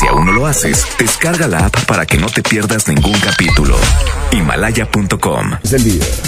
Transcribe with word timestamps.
Si 0.00 0.06
aún 0.06 0.24
no 0.24 0.32
lo 0.32 0.46
haces, 0.46 0.86
descarga 0.98 1.46
la 1.46 1.66
app 1.66 1.84
para 1.84 2.06
que 2.06 2.16
no 2.16 2.26
te 2.26 2.42
pierdas 2.42 2.88
ningún 2.88 3.20
capítulo. 3.20 3.76
Himalaya.com. 4.32 5.58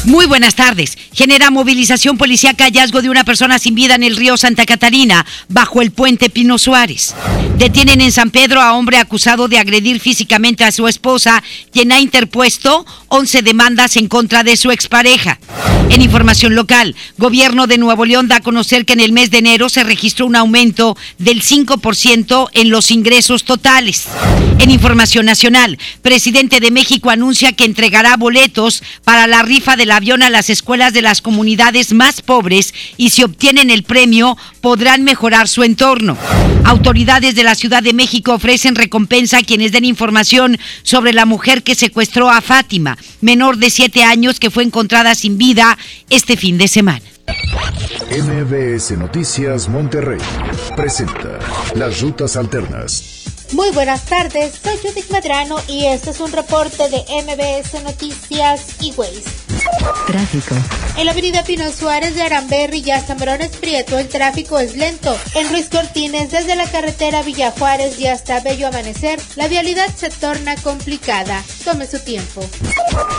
Muy 0.05 0.27
buenas 0.27 0.57
tardes. 0.57 0.99
Genera 1.15 1.51
movilización 1.51 2.19
policíaca 2.19 2.65
hallazgo 2.65 3.01
de 3.01 3.09
una 3.09 3.25
persona 3.25 3.59
sin 3.59 3.75
vida 3.75 3.95
en 3.95 4.03
el 4.03 4.17
río 4.17 4.37
Santa 4.37 4.67
Catarina, 4.67 5.25
bajo 5.49 5.81
el 5.81 5.91
puente 5.91 6.29
Pino 6.29 6.59
Suárez. 6.59 7.15
Detienen 7.57 8.03
en 8.03 8.13
San 8.13 8.31
Pedro 8.31 8.61
a 8.61 8.75
hombre 8.75 8.99
acusado 8.99 9.49
de 9.49 9.57
agredir 9.57 10.01
físicamente 10.01 10.65
a 10.65 10.73
su 10.73 10.87
esposa, 10.87 11.43
quien 11.73 11.93
ha 11.93 12.01
interpuesto 12.01 12.85
11 13.09 13.41
demandas 13.41 13.97
en 13.97 14.07
contra 14.09 14.43
de 14.43 14.59
su 14.59 14.71
expareja. 14.71 15.39
En 15.89 16.03
información 16.03 16.55
local, 16.55 16.95
gobierno 17.17 17.67
de 17.67 17.79
Nuevo 17.79 18.05
León 18.05 18.29
da 18.29 18.37
a 18.37 18.41
conocer 18.41 18.85
que 18.85 18.93
en 18.93 19.01
el 19.01 19.13
mes 19.13 19.31
de 19.31 19.39
enero 19.39 19.71
se 19.71 19.83
registró 19.83 20.27
un 20.27 20.37
aumento 20.37 20.97
del 21.19 21.43
5% 21.43 22.51
en 22.53 22.69
los 22.69 22.91
ingresos 22.91 23.45
totales. 23.45 23.62
En 24.59 24.71
información 24.71 25.25
nacional, 25.25 25.79
presidente 26.03 26.59
de 26.59 26.71
México 26.71 27.11
anuncia 27.11 27.53
que 27.53 27.65
entregará 27.65 28.17
boletos 28.17 28.83
para 29.05 29.27
la 29.27 29.43
rifa 29.43 29.77
del 29.77 29.93
avión 29.93 30.23
a 30.23 30.31
las 30.31 30.51
escuelas 30.51 30.93
de 30.93 31.01
las 31.01 31.23
comunidades 31.23 31.93
más 31.93 32.23
pobres 32.23 32.75
y 32.97 33.11
si 33.11 33.23
obtienen 33.23 33.71
el 33.71 33.85
premio 33.85 34.37
podrán 34.61 35.05
mejorar 35.05 35.49
su 35.49 35.63
entorno. 35.63 36.17
Autoridades 36.65 37.35
de 37.35 37.45
la 37.45 37.55
Ciudad 37.55 37.83
de 37.83 37.93
México 37.93 38.35
ofrecen 38.35 38.75
recompensa 38.75 39.39
a 39.39 39.43
quienes 39.43 39.71
den 39.73 39.85
información 39.85 40.59
sobre 40.83 41.13
la 41.13 41.25
mujer 41.25 41.63
que 41.63 41.75
secuestró 41.75 42.31
a 42.31 42.41
Fátima, 42.41 42.99
menor 43.21 43.59
de 43.59 43.71
7 43.71 44.03
años 44.03 44.41
que 44.41 44.51
fue 44.51 44.65
encontrada 44.65 45.15
sin 45.15 45.39
vida 45.39 45.79
este 46.11 46.37
fin 46.37 46.59
de 46.59 46.69
semana. 46.69 47.03
MBS 48.11 48.99
Noticias 48.99 49.69
Monterrey 49.69 50.21
presenta 50.77 51.39
Las 51.75 52.01
Rutas 52.01 52.37
Alternas. 52.37 53.22
Muy 53.53 53.71
buenas 53.71 54.07
tardes, 54.07 54.55
soy 54.63 54.79
Judith 54.79 55.11
Medrano 55.11 55.57
y 55.69 55.85
este 55.85 56.11
es 56.11 56.21
un 56.21 56.33
reporte 56.33 56.89
de 56.89 57.05
MBS 57.23 57.83
Noticias 57.83 58.63
y 58.81 58.93
Ways. 58.93 59.25
Tráfico. 60.07 60.55
En 60.97 61.05
la 61.07 61.13
avenida 61.13 61.45
Pino 61.45 61.71
Suárez 61.71 62.15
de 62.15 62.23
Aramberri 62.23 62.83
y 62.85 62.91
hasta 62.91 63.15
Morones 63.15 63.51
Prieto 63.57 63.99
el 63.99 64.09
tráfico 64.09 64.59
es 64.59 64.77
lento. 64.77 65.15
En 65.35 65.51
Ruiz 65.51 65.69
Cortines 65.69 66.31
desde 66.31 66.57
la 66.57 66.71
carretera 66.71 67.23
Villa 67.23 67.51
Juárez 67.51 67.99
y 67.99 68.07
hasta 68.07 68.41
Bello 68.41 68.69
Amanecer 68.69 69.21
la 69.37 69.49
vialidad 69.49 69.89
se 69.97 70.09
torna 70.09 70.57
complicada. 70.57 71.43
Tome 71.65 71.87
su 71.87 71.99
tiempo. 71.99 72.45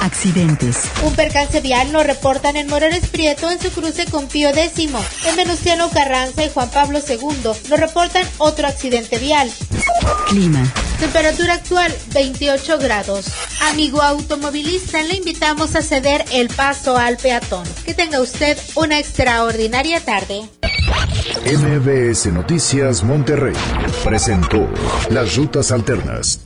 Accidentes. 0.01 0.77
Un 1.03 1.13
percance 1.15 1.61
vial 1.61 1.91
lo 1.91 2.03
reportan 2.03 2.57
en 2.57 2.67
Morones 2.67 3.07
Prieto 3.07 3.49
en 3.49 3.59
su 3.59 3.71
cruce 3.71 4.05
con 4.05 4.27
Pío 4.27 4.49
X. 4.49 4.89
En 5.25 5.35
Venustiano 5.35 5.89
Carranza 5.91 6.43
y 6.43 6.49
Juan 6.49 6.69
Pablo 6.71 6.99
II 7.07 7.51
lo 7.69 7.77
reportan 7.77 8.27
otro 8.39 8.67
accidente 8.67 9.17
vial. 9.19 9.51
Clima. 10.27 10.63
Temperatura 10.99 11.53
actual 11.55 11.93
28 12.13 12.77
grados. 12.79 13.25
Amigo 13.71 14.02
automovilista, 14.02 15.02
le 15.03 15.16
invitamos 15.16 15.75
a 15.75 15.81
ceder 15.81 16.23
el 16.31 16.47
paso 16.49 16.97
al 16.97 17.17
peatón. 17.17 17.63
Que 17.85 17.93
tenga 17.93 18.21
usted 18.21 18.57
una 18.75 18.99
extraordinaria 18.99 19.99
tarde. 19.99 20.44
MBS 21.45 22.27
Noticias 22.27 23.03
Monterrey 23.03 23.53
presentó 24.03 24.69
Las 25.09 25.35
Rutas 25.35 25.71
Alternas. 25.71 26.39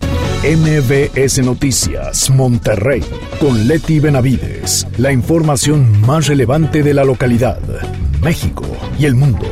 MBS 0.43 1.39
Noticias 1.39 2.29
Monterrey 2.29 3.03
con 3.39 3.67
Leti 3.67 3.99
Benavides. 3.99 4.87
La 4.97 5.11
información 5.11 6.01
más 6.01 6.27
relevante 6.27 6.83
de 6.83 6.93
la 6.93 7.03
localidad, 7.03 7.59
México 8.21 8.65
y 8.99 9.05
el 9.05 9.15
mundo. 9.15 9.47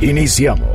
Iniciamos. 0.00 0.73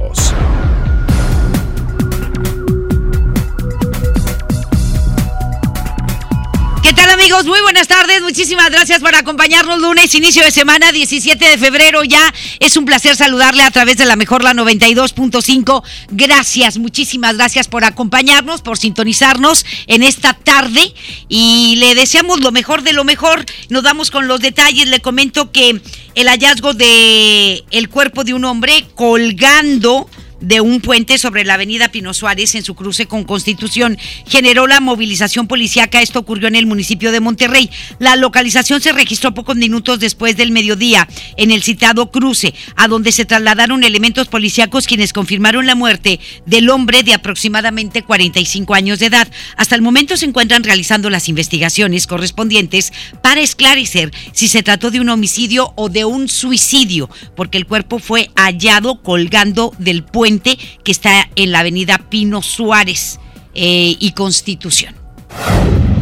Muy 7.45 7.61
buenas 7.61 7.88
tardes. 7.88 8.22
Muchísimas 8.22 8.69
gracias 8.69 9.00
por 9.00 9.16
acompañarnos 9.16 9.79
lunes, 9.79 10.13
inicio 10.13 10.44
de 10.44 10.51
semana, 10.51 10.91
17 10.91 11.45
de 11.45 11.57
febrero 11.57 12.03
ya. 12.03 12.33
Es 12.59 12.75
un 12.75 12.83
placer 12.83 13.16
saludarle 13.16 13.63
a 13.63 13.72
través 13.72 13.95
de 13.95 14.05
la 14.05 14.17
mejor 14.17 14.44
la 14.44 14.53
92.5. 14.53 15.83
Gracias, 16.09 16.77
muchísimas 16.77 17.38
gracias 17.38 17.69
por 17.69 17.85
acompañarnos, 17.85 18.61
por 18.61 18.77
sintonizarnos 18.77 19.66
en 19.88 20.03
esta 20.03 20.33
tarde 20.33 20.94
y 21.29 21.77
le 21.77 21.95
deseamos 21.95 22.41
lo 22.41 22.51
mejor 22.51 22.81
de 22.81 22.91
lo 22.91 23.05
mejor. 23.05 23.45
Nos 23.69 23.83
damos 23.83 24.11
con 24.11 24.27
los 24.27 24.41
detalles. 24.41 24.89
Le 24.89 25.00
comento 25.00 25.53
que 25.53 25.81
el 26.16 26.27
hallazgo 26.27 26.73
de 26.73 27.63
el 27.71 27.88
cuerpo 27.88 28.25
de 28.25 28.33
un 28.33 28.44
hombre 28.44 28.85
colgando 28.95 30.09
de 30.41 30.61
un 30.61 30.81
puente 30.81 31.17
sobre 31.17 31.44
la 31.44 31.55
avenida 31.55 31.89
Pino 31.89 32.13
Suárez 32.13 32.55
en 32.55 32.63
su 32.63 32.75
cruce 32.75 33.05
con 33.05 33.23
Constitución 33.23 33.97
generó 34.27 34.67
la 34.67 34.79
movilización 34.79 35.47
policíaca. 35.47 36.01
Esto 36.01 36.19
ocurrió 36.19 36.47
en 36.47 36.55
el 36.55 36.66
municipio 36.66 37.11
de 37.11 37.19
Monterrey. 37.19 37.69
La 38.00 38.16
localización 38.16 38.81
se 38.81 38.94
registró 38.94 39.33
pocos 39.33 39.55
minutos 39.55 40.00
después 40.00 40.38
del 40.38 40.51
mediodía 40.51 41.07
en 41.38 41.51
el 41.51 41.63
citado 41.63 42.11
cruce, 42.11 42.53
a 42.75 42.88
donde 42.88 43.11
se 43.11 43.25
trasladaron 43.25 43.83
elementos 43.83 44.27
policíacos 44.27 44.88
quienes 44.88 45.13
confirmaron 45.13 45.66
la 45.66 45.75
muerte 45.75 46.19
del 46.45 46.69
hombre 46.69 47.03
de 47.03 47.13
aproximadamente 47.13 48.03
45 48.03 48.73
años 48.73 49.00
de 49.00 49.07
edad. 49.07 49.27
Hasta 49.57 49.75
el 49.75 49.81
momento 49.81 50.17
se 50.17 50.25
encuentran 50.25 50.63
realizando 50.63 51.09
las 51.09 51.27
investigaciones 51.29 52.07
correspondientes 52.07 52.94
para 53.21 53.41
esclarecer 53.41 54.11
si 54.31 54.47
se 54.47 54.63
trató 54.63 54.91
de 54.91 55.00
un 55.00 55.09
homicidio 55.09 55.73
o 55.75 55.89
de 55.89 56.06
un 56.06 56.29
suicidio, 56.29 57.09
porque 57.35 57.57
el 57.57 57.66
cuerpo 57.66 58.00
fue 58.00 58.29
hallado 58.35 59.01
colgando 59.01 59.73
del 59.77 60.03
puente 60.03 60.28
que 60.84 60.91
está 60.91 61.29
en 61.35 61.51
la 61.51 61.59
avenida 61.59 61.97
Pino 62.09 62.41
Suárez 62.41 63.19
eh, 63.56 63.95
y 64.00 64.12
Constitución. 64.12 64.95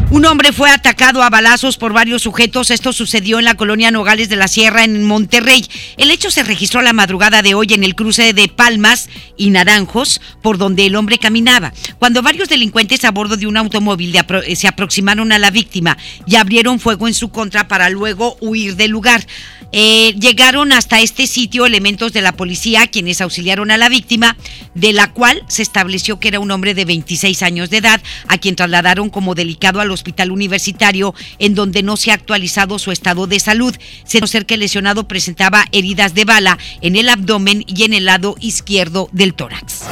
Un 0.10 0.24
hombre 0.24 0.54
fue 0.54 0.70
atacado 0.70 1.22
a 1.22 1.30
balazos 1.30 1.76
por 1.76 1.92
varios 1.92 2.22
sujetos. 2.22 2.72
Esto 2.72 2.94
sucedió 2.94 3.40
en 3.40 3.46
la 3.46 3.56
colonia 3.56 3.92
Nogales 3.92 4.30
de 4.30 4.38
la 4.38 4.48
Sierra, 4.48 4.86
en 4.86 5.04
Monterrey. 5.04 5.66
El 5.98 6.12
hecho 6.12 6.32
se 6.32 6.44
registró 6.44 6.82
la 6.82 6.94
madrugada 6.94 7.42
de 7.42 7.56
hoy 7.56 7.68
en 7.72 7.84
el 7.84 7.94
cruce 7.94 8.32
de 8.32 8.48
Palmas 8.48 9.10
y 9.36 9.50
Naranjos, 9.50 10.22
por 10.42 10.58
donde 10.58 10.86
el 10.86 10.96
hombre 10.96 11.18
caminaba. 11.18 11.74
Cuando 12.00 12.22
varios 12.22 12.48
delincuentes 12.48 13.04
a 13.04 13.12
bordo 13.12 13.36
de 13.36 13.48
un 13.48 13.58
automóvil 13.58 14.18
se 14.56 14.68
aproximaron 14.70 15.34
a 15.34 15.40
la 15.40 15.52
víctima 15.52 15.98
y 16.26 16.38
abrieron 16.38 16.80
fuego 16.80 17.10
en 17.10 17.14
su 17.14 17.28
contra 17.28 17.68
para 17.68 17.90
luego 17.90 18.38
huir 18.40 18.78
del 18.78 18.92
lugar. 18.92 19.28
Eh, 19.74 20.16
llegaron 20.18 20.72
hasta 20.72 21.02
este 21.02 21.28
sitio 21.28 21.66
elementos 21.66 22.14
de 22.14 22.22
la 22.22 22.32
policía 22.32 22.88
quienes 22.88 23.20
auxiliaron 23.20 23.70
a 23.70 23.78
la 23.78 23.90
víctima, 23.90 24.38
de 24.74 24.94
la 24.94 25.12
cual 25.12 25.44
se 25.50 25.62
estableció 25.62 26.20
que 26.20 26.30
era 26.30 26.40
un 26.40 26.52
hombre 26.52 26.74
de 26.74 26.86
26 26.86 27.44
años 27.44 27.70
de 27.70 27.78
edad, 27.78 28.02
a 28.30 28.38
quien 28.38 28.56
trasladaron 28.56 29.10
como 29.10 29.36
delicado 29.36 29.82
al 29.82 29.92
hospital 29.98 30.32
universitario, 30.32 31.14
en 31.40 31.56
donde 31.56 31.84
no 31.84 31.98
se 31.98 32.12
ha 32.12 32.14
actualizado 32.14 32.80
su 32.80 32.92
estado 32.92 33.28
de 33.28 33.40
salud, 33.40 33.76
se 34.06 34.20
ser 34.28 34.46
que 34.46 34.56
el 34.56 34.60
lesionado 34.60 35.08
presentaba 35.08 35.66
heridas 35.72 36.14
de 36.14 36.26
bala 36.26 36.58
en 36.82 36.96
el 36.96 37.10
abdomen 37.10 37.64
y 37.68 37.84
en 37.84 37.94
el 37.94 38.06
lado 38.06 38.36
izquierdo 38.40 39.10
del 39.12 39.34
tórax. 39.34 39.84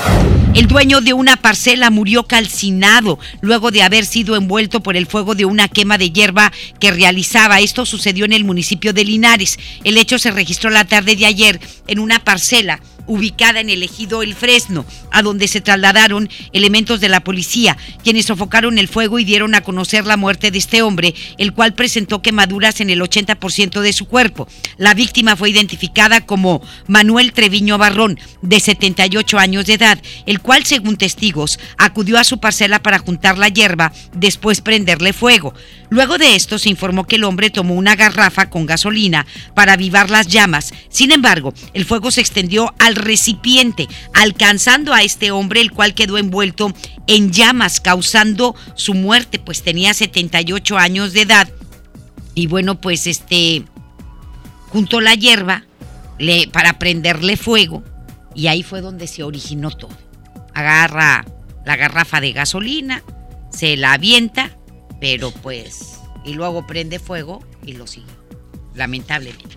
El 0.54 0.68
dueño 0.68 1.02
de 1.02 1.14
una 1.14 1.36
parcela 1.36 1.90
murió 1.90 2.24
calcinado 2.24 3.20
luego 3.42 3.72
de 3.72 3.84
haber 3.84 4.06
sido 4.06 4.38
envuelto 4.38 4.82
por 4.82 4.96
el 4.96 5.06
fuego 5.06 5.36
de 5.36 5.44
una 5.44 5.68
quema 5.68 5.98
de 5.98 6.12
hierba 6.12 6.54
que 6.80 6.92
realizaba. 6.92 7.60
Esto 7.60 7.86
sucedió 7.86 8.24
en 8.24 8.32
el 8.32 8.46
municipio 8.46 8.94
de 8.94 9.04
Linares. 9.04 9.60
El 9.84 9.98
hecho 9.98 10.18
se 10.18 10.32
registró 10.32 10.70
la 10.70 10.86
tarde 10.86 11.18
de 11.18 11.26
ayer 11.26 11.60
en 11.88 12.00
una 12.00 12.24
parcela 12.24 12.80
ubicada 13.08 13.60
en 13.60 13.70
el 13.70 13.84
ejido 13.84 14.24
El 14.24 14.36
Fresno, 14.36 14.86
a 15.12 15.22
donde 15.22 15.48
se 15.48 15.62
trasladaron 15.62 16.30
elementos 16.54 17.00
de 17.02 17.10
la 17.10 17.22
policía, 17.22 17.78
quienes 18.04 18.26
sofocaron 18.26 18.78
el 18.78 18.88
fuego 18.88 19.20
y 19.20 19.24
dieron 19.26 19.56
a 19.56 19.62
conocer 19.62 20.06
la 20.06 20.18
muerte 20.18 20.52
de 20.52 20.58
este 20.58 20.82
hombre, 20.82 21.14
el 21.38 21.54
cual 21.54 21.74
presentó 21.74 22.22
quemaduras 22.22 22.82
en 22.82 22.90
el 22.90 23.02
80% 23.02 23.82
de 23.82 23.94
su 23.94 24.06
cuerpo. 24.06 24.48
La 24.78 24.94
víctima 24.94 25.36
fue 25.36 25.50
identificada 25.50 26.26
como 26.26 26.62
Manuel 26.88 27.34
Treviño 27.34 27.78
Barrón, 27.78 28.20
de 28.42 28.60
78 28.60 29.38
años 29.38 29.66
de 29.66 29.74
edad, 29.74 30.00
el 30.26 30.42
cual, 30.42 30.66
según 30.66 30.98
testigos, 30.98 31.60
acudió 31.78 32.18
a 32.18 32.24
su 32.24 32.40
parcela 32.40 32.80
para 32.80 33.00
juntar 33.00 33.38
la 33.38 33.50
hierba, 33.50 33.92
después 34.14 34.62
prenderle 34.62 35.14
fuego. 35.14 35.54
Luego 35.90 36.18
de 36.18 36.36
esto 36.36 36.58
se 36.58 36.70
informó 36.70 37.06
que 37.06 37.18
el 37.18 37.24
hombre 37.24 37.50
tomó 37.50 37.76
una 37.76 37.96
garrafa 37.96 38.50
con 38.50 38.66
gasolina 38.66 39.26
para 39.54 39.74
avivar 39.74 40.10
las 40.10 40.28
llamas. 40.28 40.74
Sin 40.90 41.12
embargo, 41.12 41.54
el 41.74 41.86
fuego 41.86 42.12
se 42.12 42.22
extendió 42.22 42.74
al 42.80 42.96
recipiente, 42.96 43.88
alcanzando 44.14 44.94
a 44.94 45.04
este 45.04 45.32
hombre, 45.32 45.62
el 45.62 45.72
cual 45.72 45.94
quedó 45.94 46.18
envuelto 46.18 46.74
en 47.08 47.32
llamas, 47.32 47.80
causando 47.80 48.56
su 48.76 48.94
muerte, 48.94 49.40
pues 49.40 49.62
tenía 49.62 49.94
78 49.94 50.78
años 50.78 51.14
de 51.14 51.22
edad. 51.22 51.50
Y 52.34 52.48
bueno, 52.48 52.82
pues 52.82 53.08
este 53.08 53.64
juntó 54.70 55.00
la 55.00 55.14
hierba 55.14 55.64
le, 56.20 56.48
para 56.48 56.80
prenderle 56.80 57.38
fuego 57.38 57.84
y 58.36 58.48
ahí 58.48 58.62
fue 58.62 58.82
donde 58.82 59.08
se 59.08 59.24
originó 59.24 59.72
todo. 59.72 59.98
Agarra 60.54 61.26
la 61.66 61.76
garrafa 61.78 62.20
de 62.22 62.34
gasolina, 62.34 63.04
se 63.50 63.78
la 63.78 63.94
avienta, 63.94 64.52
pero 65.08 65.30
pues, 65.30 66.00
y 66.26 66.34
luego 66.34 66.66
prende 66.66 66.98
fuego 66.98 67.46
y 67.64 67.74
lo 67.74 67.86
sigue, 67.86 68.08
lamentablemente. 68.74 69.56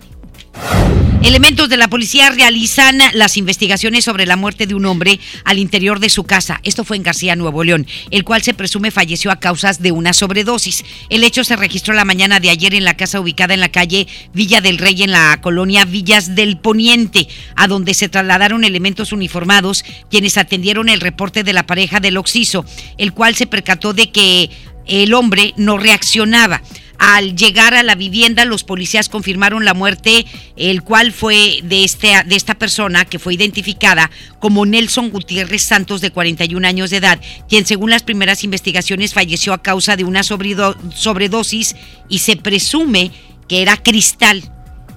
Elementos 1.23 1.67
de 1.67 1.75
la 1.75 1.89
policía 1.89 2.29
realizan 2.29 2.97
las 3.13 3.35
investigaciones 3.35 4.05
sobre 4.05 4.25
la 4.25 4.37
muerte 4.37 4.67
de 4.67 4.73
un 4.73 4.85
hombre 4.85 5.19
al 5.43 5.57
interior 5.57 5.99
de 5.99 6.09
su 6.09 6.23
casa. 6.23 6.61
Esto 6.63 6.85
fue 6.85 6.95
en 6.95 7.03
García, 7.03 7.35
Nuevo 7.35 7.63
León, 7.63 7.87
el 8.09 8.23
cual 8.23 8.41
se 8.41 8.53
presume 8.53 8.89
falleció 8.89 9.29
a 9.29 9.39
causas 9.39 9.81
de 9.81 9.91
una 9.91 10.13
sobredosis. 10.13 10.85
El 11.09 11.23
hecho 11.23 11.43
se 11.43 11.57
registró 11.57 11.93
la 11.93 12.05
mañana 12.05 12.39
de 12.39 12.49
ayer 12.49 12.73
en 12.73 12.85
la 12.85 12.95
casa 12.95 13.19
ubicada 13.19 13.53
en 13.53 13.59
la 13.59 13.71
calle 13.71 14.07
Villa 14.33 14.61
del 14.61 14.77
Rey, 14.77 15.03
en 15.03 15.11
la 15.11 15.39
colonia 15.41 15.83
Villas 15.83 16.35
del 16.35 16.57
Poniente, 16.57 17.27
a 17.55 17.67
donde 17.67 17.93
se 17.95 18.07
trasladaron 18.07 18.63
elementos 18.63 19.11
uniformados 19.11 19.83
quienes 20.09 20.37
atendieron 20.37 20.87
el 20.87 21.01
reporte 21.01 21.43
de 21.43 21.53
la 21.53 21.67
pareja 21.67 21.99
del 21.99 22.17
Oxiso, 22.17 22.65
el 22.97 23.13
cual 23.13 23.35
se 23.35 23.45
percató 23.45 23.93
de 23.93 24.11
que 24.11 24.49
el 24.89 25.13
hombre 25.13 25.53
no 25.55 25.77
reaccionaba. 25.77 26.61
Al 26.97 27.37
llegar 27.37 27.75
a 27.75 27.83
la 27.83 27.95
vivienda, 27.95 28.43
los 28.43 28.65
policías 28.65 29.07
confirmaron 29.07 29.63
la 29.63 29.73
muerte, 29.73 30.25
el 30.57 30.83
cual 30.83 31.13
fue 31.13 31.61
de, 31.63 31.85
este, 31.85 32.11
de 32.25 32.35
esta 32.35 32.55
persona 32.55 33.05
que 33.05 33.19
fue 33.19 33.35
identificada 33.35 34.11
como 34.39 34.65
Nelson 34.65 35.09
Gutiérrez 35.09 35.63
Santos, 35.63 36.01
de 36.01 36.11
41 36.11 36.67
años 36.67 36.89
de 36.89 36.97
edad, 36.97 37.21
quien 37.47 37.65
según 37.65 37.89
las 37.89 38.03
primeras 38.03 38.43
investigaciones 38.43 39.13
falleció 39.13 39.53
a 39.53 39.63
causa 39.63 39.95
de 39.95 40.03
una 40.03 40.23
sobredosis 40.23 41.77
y 42.09 42.19
se 42.19 42.35
presume 42.35 43.11
que 43.47 43.61
era 43.61 43.77
cristal. 43.77 44.51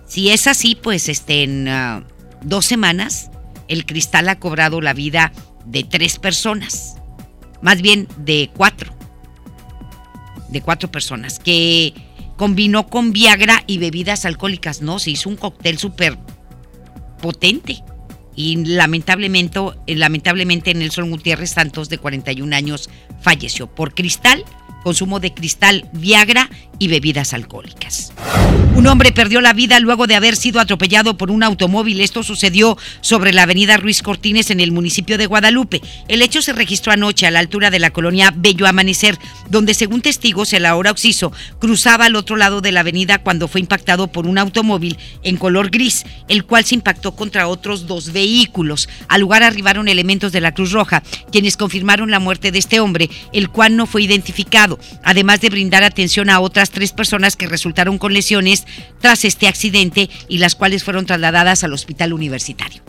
Si 0.08 0.30
es 0.30 0.48
así, 0.48 0.74
pues 0.74 1.08
este, 1.08 1.44
en 1.44 1.68
ah, 1.68 2.02
dos 2.42 2.66
semanas 2.66 3.30
el 3.68 3.86
cristal 3.86 4.28
ha 4.28 4.40
cobrado 4.40 4.80
la 4.80 4.92
vida 4.92 5.32
de 5.66 5.84
tres 5.84 6.18
personas, 6.18 6.96
más 7.62 7.80
bien 7.80 8.08
de 8.16 8.50
cuatro 8.52 9.01
de 10.52 10.60
cuatro 10.60 10.90
personas 10.90 11.38
que 11.38 11.94
combinó 12.36 12.86
con 12.86 13.12
Viagra 13.12 13.64
y 13.66 13.78
bebidas 13.78 14.24
alcohólicas. 14.24 14.82
No, 14.82 14.98
se 14.98 15.10
hizo 15.10 15.28
un 15.28 15.36
cóctel 15.36 15.78
súper 15.78 16.18
potente. 17.20 17.82
Y 18.34 18.64
lamentablemente, 18.64 19.60
lamentablemente 19.86 20.74
Nelson 20.74 21.10
Gutiérrez 21.10 21.50
Santos, 21.50 21.88
de 21.88 21.98
41 21.98 22.54
años, 22.56 22.88
falleció 23.20 23.66
por 23.66 23.94
cristal 23.94 24.44
consumo 24.82 25.20
de 25.20 25.32
cristal, 25.32 25.88
Viagra 25.92 26.50
y 26.78 26.88
bebidas 26.88 27.32
alcohólicas. 27.32 28.12
Un 28.74 28.86
hombre 28.86 29.12
perdió 29.12 29.40
la 29.40 29.52
vida 29.52 29.78
luego 29.80 30.06
de 30.06 30.16
haber 30.16 30.34
sido 30.34 30.58
atropellado 30.58 31.16
por 31.16 31.30
un 31.30 31.42
automóvil. 31.42 32.00
Esto 32.00 32.22
sucedió 32.22 32.76
sobre 33.00 33.32
la 33.32 33.42
avenida 33.42 33.76
Ruiz 33.76 34.02
Cortines 34.02 34.50
en 34.50 34.60
el 34.60 34.72
municipio 34.72 35.18
de 35.18 35.26
Guadalupe. 35.26 35.82
El 36.08 36.22
hecho 36.22 36.42
se 36.42 36.52
registró 36.52 36.90
anoche 36.90 37.26
a 37.26 37.30
la 37.30 37.38
altura 37.38 37.70
de 37.70 37.78
la 37.78 37.90
colonia 37.90 38.32
Bello 38.34 38.66
Amanecer, 38.66 39.18
donde 39.50 39.74
según 39.74 40.00
testigos 40.00 40.52
el 40.54 40.66
ahora 40.66 40.90
occiso 40.90 41.32
cruzaba 41.60 42.06
al 42.06 42.16
otro 42.16 42.36
lado 42.36 42.60
de 42.60 42.72
la 42.72 42.80
avenida 42.80 43.22
cuando 43.22 43.46
fue 43.46 43.60
impactado 43.60 44.10
por 44.10 44.26
un 44.26 44.38
automóvil 44.38 44.96
en 45.22 45.36
color 45.36 45.70
gris, 45.70 46.04
el 46.28 46.44
cual 46.44 46.64
se 46.64 46.74
impactó 46.74 47.14
contra 47.14 47.48
otros 47.48 47.86
dos 47.86 48.12
vehículos. 48.12 48.88
Al 49.08 49.20
lugar 49.20 49.42
arribaron 49.42 49.86
elementos 49.86 50.32
de 50.32 50.40
la 50.40 50.54
Cruz 50.54 50.72
Roja, 50.72 51.02
quienes 51.30 51.56
confirmaron 51.56 52.10
la 52.10 52.18
muerte 52.18 52.50
de 52.50 52.58
este 52.58 52.80
hombre, 52.80 53.10
el 53.32 53.50
cual 53.50 53.76
no 53.76 53.86
fue 53.86 54.02
identificado 54.02 54.71
además 55.02 55.40
de 55.40 55.50
brindar 55.50 55.84
atención 55.84 56.30
a 56.30 56.40
otras 56.40 56.70
tres 56.70 56.92
personas 56.92 57.36
que 57.36 57.46
resultaron 57.46 57.98
con 57.98 58.12
lesiones 58.12 58.64
tras 59.00 59.24
este 59.24 59.48
accidente 59.48 60.10
y 60.28 60.38
las 60.38 60.54
cuales 60.54 60.84
fueron 60.84 61.06
trasladadas 61.06 61.64
al 61.64 61.72
hospital 61.72 62.12
universitario. 62.12 62.82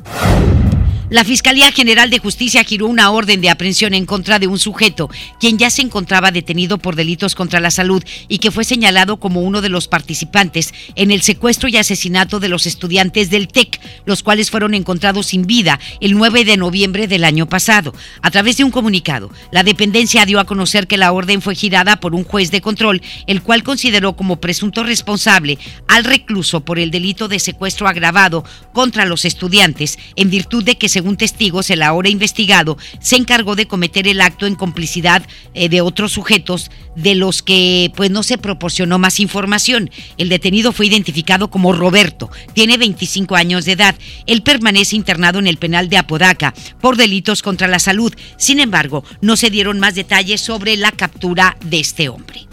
La 1.13 1.23
Fiscalía 1.23 1.71
General 1.71 2.09
de 2.09 2.17
Justicia 2.17 2.63
giró 2.63 2.87
una 2.87 3.11
orden 3.11 3.39
de 3.39 3.51
aprehensión 3.51 3.93
en 3.93 4.07
contra 4.07 4.39
de 4.39 4.47
un 4.47 4.57
sujeto, 4.57 5.11
quien 5.39 5.59
ya 5.59 5.69
se 5.69 5.83
encontraba 5.83 6.31
detenido 6.31 6.79
por 6.79 6.95
delitos 6.95 7.35
contra 7.35 7.59
la 7.59 7.69
salud 7.69 8.03
y 8.27 8.39
que 8.39 8.49
fue 8.49 8.63
señalado 8.63 9.19
como 9.19 9.41
uno 9.41 9.61
de 9.61 9.69
los 9.69 9.87
participantes 9.87 10.73
en 10.95 11.11
el 11.11 11.21
secuestro 11.21 11.69
y 11.69 11.77
asesinato 11.77 12.39
de 12.39 12.49
los 12.49 12.65
estudiantes 12.65 13.29
del 13.29 13.47
TEC, 13.47 13.79
los 14.05 14.23
cuales 14.23 14.49
fueron 14.49 14.73
encontrados 14.73 15.27
sin 15.27 15.45
vida 15.45 15.79
el 16.01 16.17
9 16.17 16.45
de 16.45 16.57
noviembre 16.57 17.07
del 17.07 17.25
año 17.25 17.47
pasado. 17.47 17.93
A 18.23 18.31
través 18.31 18.57
de 18.57 18.63
un 18.63 18.71
comunicado, 18.71 19.29
la 19.51 19.61
dependencia 19.61 20.25
dio 20.25 20.39
a 20.39 20.45
conocer 20.45 20.87
que 20.87 20.97
la 20.97 21.11
orden 21.11 21.43
fue 21.43 21.53
girada 21.53 21.99
por 21.99 22.15
un 22.15 22.23
juez 22.23 22.49
de 22.49 22.61
control, 22.61 23.03
el 23.27 23.43
cual 23.43 23.61
consideró 23.61 24.15
como 24.15 24.41
presunto 24.41 24.81
responsable 24.81 25.59
al 25.87 26.05
recluso 26.05 26.65
por 26.65 26.79
el 26.79 26.89
delito 26.89 27.27
de 27.27 27.37
secuestro 27.37 27.87
agravado 27.87 28.43
contra 28.73 29.05
los 29.05 29.25
estudiantes, 29.25 29.99
en 30.15 30.31
virtud 30.31 30.63
de 30.63 30.75
que 30.75 30.89
se 30.89 31.02
según 31.03 31.17
testigos, 31.17 31.69
el 31.69 31.81
ahora 31.81 32.07
investigado 32.07 32.77
se 33.01 33.17
encargó 33.17 33.57
de 33.57 33.67
cometer 33.67 34.07
el 34.07 34.21
acto 34.21 34.47
en 34.47 34.55
complicidad 34.55 35.21
eh, 35.53 35.67
de 35.67 35.81
otros 35.81 36.13
sujetos 36.13 36.71
de 36.95 37.13
los 37.15 37.43
que 37.43 37.91
pues 37.97 38.09
no 38.09 38.23
se 38.23 38.37
proporcionó 38.37 38.99
más 38.99 39.19
información. 39.19 39.91
El 40.17 40.29
detenido 40.29 40.71
fue 40.71 40.85
identificado 40.85 41.49
como 41.49 41.73
Roberto, 41.73 42.31
tiene 42.53 42.77
25 42.77 43.35
años 43.35 43.65
de 43.65 43.73
edad. 43.73 43.95
Él 44.27 44.43
permanece 44.43 44.95
internado 44.95 45.39
en 45.39 45.47
el 45.47 45.57
penal 45.57 45.89
de 45.89 45.97
Apodaca 45.97 46.53
por 46.79 46.95
delitos 46.95 47.41
contra 47.41 47.67
la 47.67 47.79
salud. 47.79 48.13
Sin 48.37 48.61
embargo, 48.61 49.03
no 49.19 49.35
se 49.35 49.49
dieron 49.49 49.81
más 49.81 49.95
detalles 49.95 50.39
sobre 50.39 50.77
la 50.77 50.91
captura 50.91 51.57
de 51.65 51.81
este 51.81 52.07
hombre. 52.07 52.47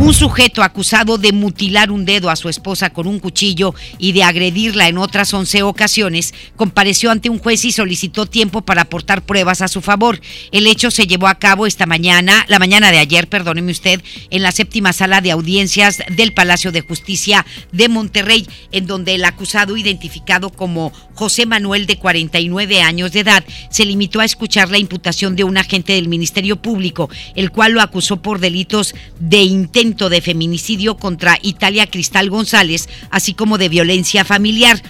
Un 0.00 0.14
sujeto 0.14 0.62
acusado 0.62 1.18
de 1.18 1.32
mutilar 1.32 1.90
un 1.90 2.06
dedo 2.06 2.30
a 2.30 2.36
su 2.36 2.48
esposa 2.48 2.88
con 2.88 3.06
un 3.06 3.18
cuchillo 3.18 3.74
y 3.98 4.12
de 4.12 4.22
agredirla 4.22 4.88
en 4.88 4.96
otras 4.96 5.34
11 5.34 5.62
ocasiones 5.62 6.32
compareció 6.56 7.10
ante 7.10 7.28
un 7.28 7.38
juez 7.38 7.66
y 7.66 7.72
solicitó 7.80 8.26
tiempo 8.26 8.60
para 8.60 8.82
aportar 8.82 9.24
pruebas 9.24 9.62
a 9.62 9.68
su 9.68 9.80
favor. 9.80 10.20
El 10.52 10.66
hecho 10.66 10.90
se 10.90 11.06
llevó 11.06 11.28
a 11.28 11.38
cabo 11.38 11.66
esta 11.66 11.86
mañana, 11.86 12.44
la 12.46 12.58
mañana 12.58 12.92
de 12.92 12.98
ayer, 12.98 13.26
perdóneme 13.26 13.72
usted, 13.72 14.02
en 14.28 14.42
la 14.42 14.52
séptima 14.52 14.92
sala 14.92 15.22
de 15.22 15.30
audiencias 15.30 16.02
del 16.14 16.34
Palacio 16.34 16.72
de 16.72 16.82
Justicia 16.82 17.46
de 17.72 17.88
Monterrey, 17.88 18.46
en 18.70 18.86
donde 18.86 19.14
el 19.14 19.24
acusado 19.24 19.78
identificado 19.78 20.50
como 20.50 20.92
José 21.14 21.46
Manuel 21.46 21.86
de 21.86 21.96
49 21.96 22.82
años 22.82 23.12
de 23.12 23.20
edad 23.20 23.44
se 23.70 23.86
limitó 23.86 24.20
a 24.20 24.26
escuchar 24.26 24.68
la 24.68 24.76
imputación 24.76 25.34
de 25.34 25.44
un 25.44 25.56
agente 25.56 25.94
del 25.94 26.08
Ministerio 26.08 26.60
Público, 26.60 27.08
el 27.34 27.50
cual 27.50 27.72
lo 27.72 27.80
acusó 27.80 28.20
por 28.20 28.40
delitos 28.40 28.94
de 29.18 29.42
intento 29.42 30.10
de 30.10 30.20
feminicidio 30.20 30.98
contra 30.98 31.38
Italia 31.40 31.86
Cristal 31.86 32.28
González, 32.28 32.90
así 33.10 33.32
como 33.32 33.56
de 33.56 33.70
violencia 33.70 34.26
familiar. 34.26 34.82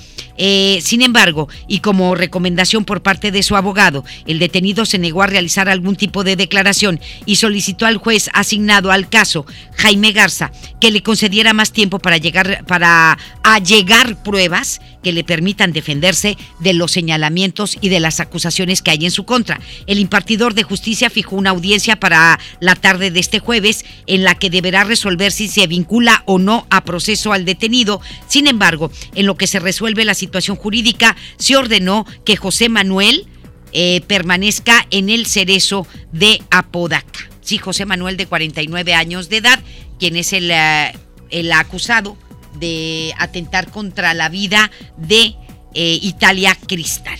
Eh, 0.43 0.81
sin 0.83 1.03
embargo, 1.03 1.51
y 1.69 1.81
como 1.81 2.15
recomendación 2.15 2.87
por 2.87 3.03
parte 3.03 3.31
de 3.31 3.43
su 3.43 3.57
abogado, 3.57 4.07
el 4.25 4.39
detenido 4.39 4.87
se 4.87 4.99
negó 4.99 5.21
a 5.21 5.27
realizar 5.27 5.69
algún 5.69 5.97
tipo 5.97 6.25
de 6.25 6.35
declaración 6.35 6.99
y 7.27 7.37
solicitó 7.37 7.85
al 7.85 7.99
juez 7.99 8.31
asignado 8.33 8.91
al 8.91 9.11
caso, 9.11 9.45
Jaime 9.77 10.13
Garza, 10.13 10.51
que 10.81 10.93
le 10.93 11.03
concediera 11.03 11.53
más 11.53 11.73
tiempo 11.73 11.99
para 11.99 12.17
llegar 12.17 12.65
para 12.67 13.19
allegar 13.43 14.17
pruebas 14.23 14.81
que 15.02 15.12
le 15.12 15.25
permitan 15.25 15.73
defenderse 15.73 16.37
de 16.58 16.75
los 16.75 16.93
señalamientos 16.93 17.76
y 17.81 17.88
de 17.88 18.00
las 18.00 18.20
acusaciones 18.20 18.82
que 18.82 18.91
hay 18.91 19.05
en 19.05 19.11
su 19.11 19.25
contra. 19.25 19.60
El 19.86 19.98
impartidor 19.98 20.55
de 20.55 20.63
justicia 20.63 21.10
fijó 21.10 21.36
una 21.36 21.51
audiencia 21.51 21.96
para 21.96 22.39
la 22.60 22.77
tarde 22.77 23.10
de 23.10 23.20
este 23.20 23.39
jueves 23.39 23.84
en 24.06 24.25
la 24.25 24.34
que 24.34 24.51
deberá 24.51 24.84
resolver 24.84 25.32
si 25.32 25.48
se 25.48 25.67
vincula 25.67 26.22
o 26.27 26.39
no 26.39 26.67
a 26.70 26.84
proceso 26.84 27.32
al 27.32 27.44
detenido. 27.44 28.01
Sin 28.29 28.46
embargo, 28.46 28.91
en 29.15 29.27
lo 29.27 29.36
que 29.36 29.46
se 29.46 29.60
resuelve 29.60 30.05
la 30.05 30.15
situación 30.15 30.56
jurídica, 30.56 31.17
se 31.36 31.56
ordenó 31.56 32.06
que 32.25 32.36
José 32.36 32.69
Manuel 32.69 33.27
eh, 33.72 34.01
permanezca 34.06 34.86
en 34.91 35.08
el 35.10 35.27
cerezo 35.27 35.86
de 36.13 36.43
Apodaca. 36.51 37.31
Sí, 37.41 37.58
José 37.58 37.86
Manuel 37.86 38.17
de 38.17 38.27
49 38.27 38.94
años 38.94 39.29
de 39.29 39.39
edad, 39.39 39.60
quien 39.98 40.17
es 40.17 40.32
el, 40.32 40.51
eh, 40.51 40.93
el 41.31 41.53
acusado 41.53 42.17
de 42.59 43.15
atentar 43.19 43.71
contra 43.71 44.15
la 44.15 44.29
vida 44.29 44.71
de 44.97 45.37
eh, 45.75 45.99
Italia 46.03 46.57
Cristal. 46.67 47.19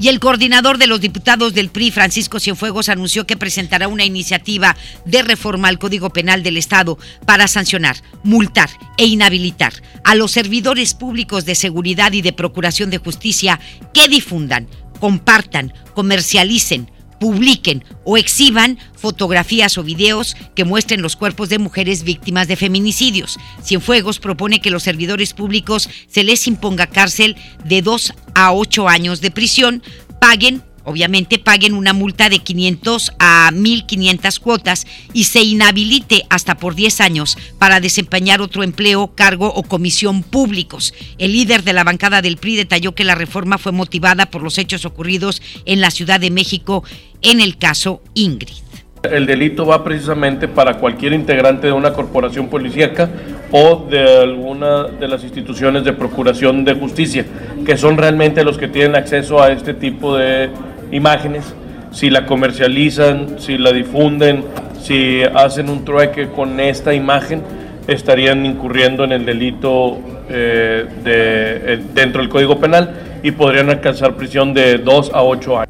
Y 0.00 0.08
el 0.08 0.20
coordinador 0.20 0.78
de 0.78 0.86
los 0.86 1.00
diputados 1.00 1.54
del 1.54 1.70
PRI, 1.70 1.90
Francisco 1.90 2.38
Cienfuegos, 2.38 2.88
anunció 2.88 3.26
que 3.26 3.36
presentará 3.36 3.88
una 3.88 4.04
iniciativa 4.04 4.76
de 5.04 5.22
reforma 5.22 5.68
al 5.68 5.80
Código 5.80 6.10
Penal 6.10 6.44
del 6.44 6.56
Estado 6.56 6.98
para 7.26 7.48
sancionar, 7.48 7.96
multar 8.22 8.70
e 8.96 9.06
inhabilitar 9.06 9.72
a 10.04 10.14
los 10.14 10.30
servidores 10.30 10.94
públicos 10.94 11.44
de 11.44 11.56
seguridad 11.56 12.12
y 12.12 12.22
de 12.22 12.32
procuración 12.32 12.90
de 12.90 12.98
justicia 12.98 13.58
que 13.92 14.06
difundan, 14.06 14.68
compartan, 15.00 15.72
comercialicen, 15.94 16.90
publiquen 17.18 17.84
o 18.04 18.16
exhiban 18.16 18.78
fotografías 18.94 19.78
o 19.78 19.82
videos 19.82 20.36
que 20.54 20.64
muestren 20.64 21.02
los 21.02 21.16
cuerpos 21.16 21.48
de 21.48 21.58
mujeres 21.58 22.02
víctimas 22.02 22.48
de 22.48 22.56
feminicidios. 22.56 23.38
Cienfuegos 23.62 24.18
propone 24.18 24.60
que 24.60 24.70
los 24.70 24.82
servidores 24.82 25.32
públicos 25.32 25.88
se 26.08 26.24
les 26.24 26.46
imponga 26.46 26.86
cárcel 26.86 27.36
de 27.64 27.82
2 27.82 28.12
a 28.34 28.52
8 28.52 28.88
años 28.88 29.20
de 29.20 29.30
prisión, 29.30 29.82
paguen 30.20 30.62
obviamente 30.88 31.38
paguen 31.38 31.74
una 31.74 31.92
multa 31.92 32.30
de 32.30 32.38
500 32.38 33.12
a 33.18 33.50
1.500 33.52 34.40
cuotas 34.40 34.86
y 35.12 35.24
se 35.24 35.42
inhabilite 35.42 36.24
hasta 36.30 36.56
por 36.56 36.74
10 36.74 37.02
años 37.02 37.36
para 37.58 37.80
desempeñar 37.80 38.40
otro 38.40 38.62
empleo, 38.62 39.14
cargo 39.14 39.52
o 39.54 39.62
comisión 39.62 40.22
públicos. 40.22 40.94
El 41.18 41.32
líder 41.32 41.62
de 41.62 41.74
la 41.74 41.84
bancada 41.84 42.22
del 42.22 42.38
PRI 42.38 42.56
detalló 42.56 42.94
que 42.94 43.04
la 43.04 43.14
reforma 43.14 43.58
fue 43.58 43.72
motivada 43.72 44.30
por 44.30 44.42
los 44.42 44.56
hechos 44.56 44.86
ocurridos 44.86 45.42
en 45.66 45.82
la 45.82 45.90
Ciudad 45.90 46.20
de 46.20 46.30
México 46.30 46.82
en 47.20 47.40
el 47.40 47.58
caso 47.58 48.02
Ingrid. 48.14 48.56
El 49.02 49.26
delito 49.26 49.64
va 49.64 49.84
precisamente 49.84 50.48
para 50.48 50.78
cualquier 50.78 51.12
integrante 51.12 51.68
de 51.68 51.72
una 51.72 51.92
corporación 51.92 52.48
policíaca 52.48 53.08
o 53.52 53.86
de 53.88 54.22
alguna 54.22 54.84
de 54.84 55.06
las 55.06 55.22
instituciones 55.22 55.84
de 55.84 55.92
procuración 55.92 56.64
de 56.64 56.74
justicia, 56.74 57.24
que 57.64 57.76
son 57.76 57.96
realmente 57.96 58.42
los 58.42 58.58
que 58.58 58.66
tienen 58.66 58.96
acceso 58.96 59.40
a 59.40 59.52
este 59.52 59.74
tipo 59.74 60.16
de 60.16 60.50
imágenes. 60.90 61.54
Si 61.90 62.10
la 62.10 62.26
comercializan, 62.26 63.38
si 63.38 63.58
la 63.58 63.72
difunden, 63.72 64.44
si 64.80 65.22
hacen 65.22 65.68
un 65.68 65.84
trueque 65.84 66.28
con 66.28 66.60
esta 66.60 66.94
imagen, 66.94 67.42
estarían 67.86 68.44
incurriendo 68.44 69.04
en 69.04 69.12
el 69.12 69.24
delito 69.24 69.98
eh, 70.28 70.86
de, 71.02 71.74
eh, 71.74 71.80
dentro 71.94 72.20
del 72.20 72.28
Código 72.28 72.60
Penal 72.60 73.20
y 73.22 73.30
podrían 73.30 73.70
alcanzar 73.70 74.14
prisión 74.14 74.52
de 74.52 74.78
2 74.78 75.10
a 75.14 75.22
8 75.22 75.58
años. 75.60 75.68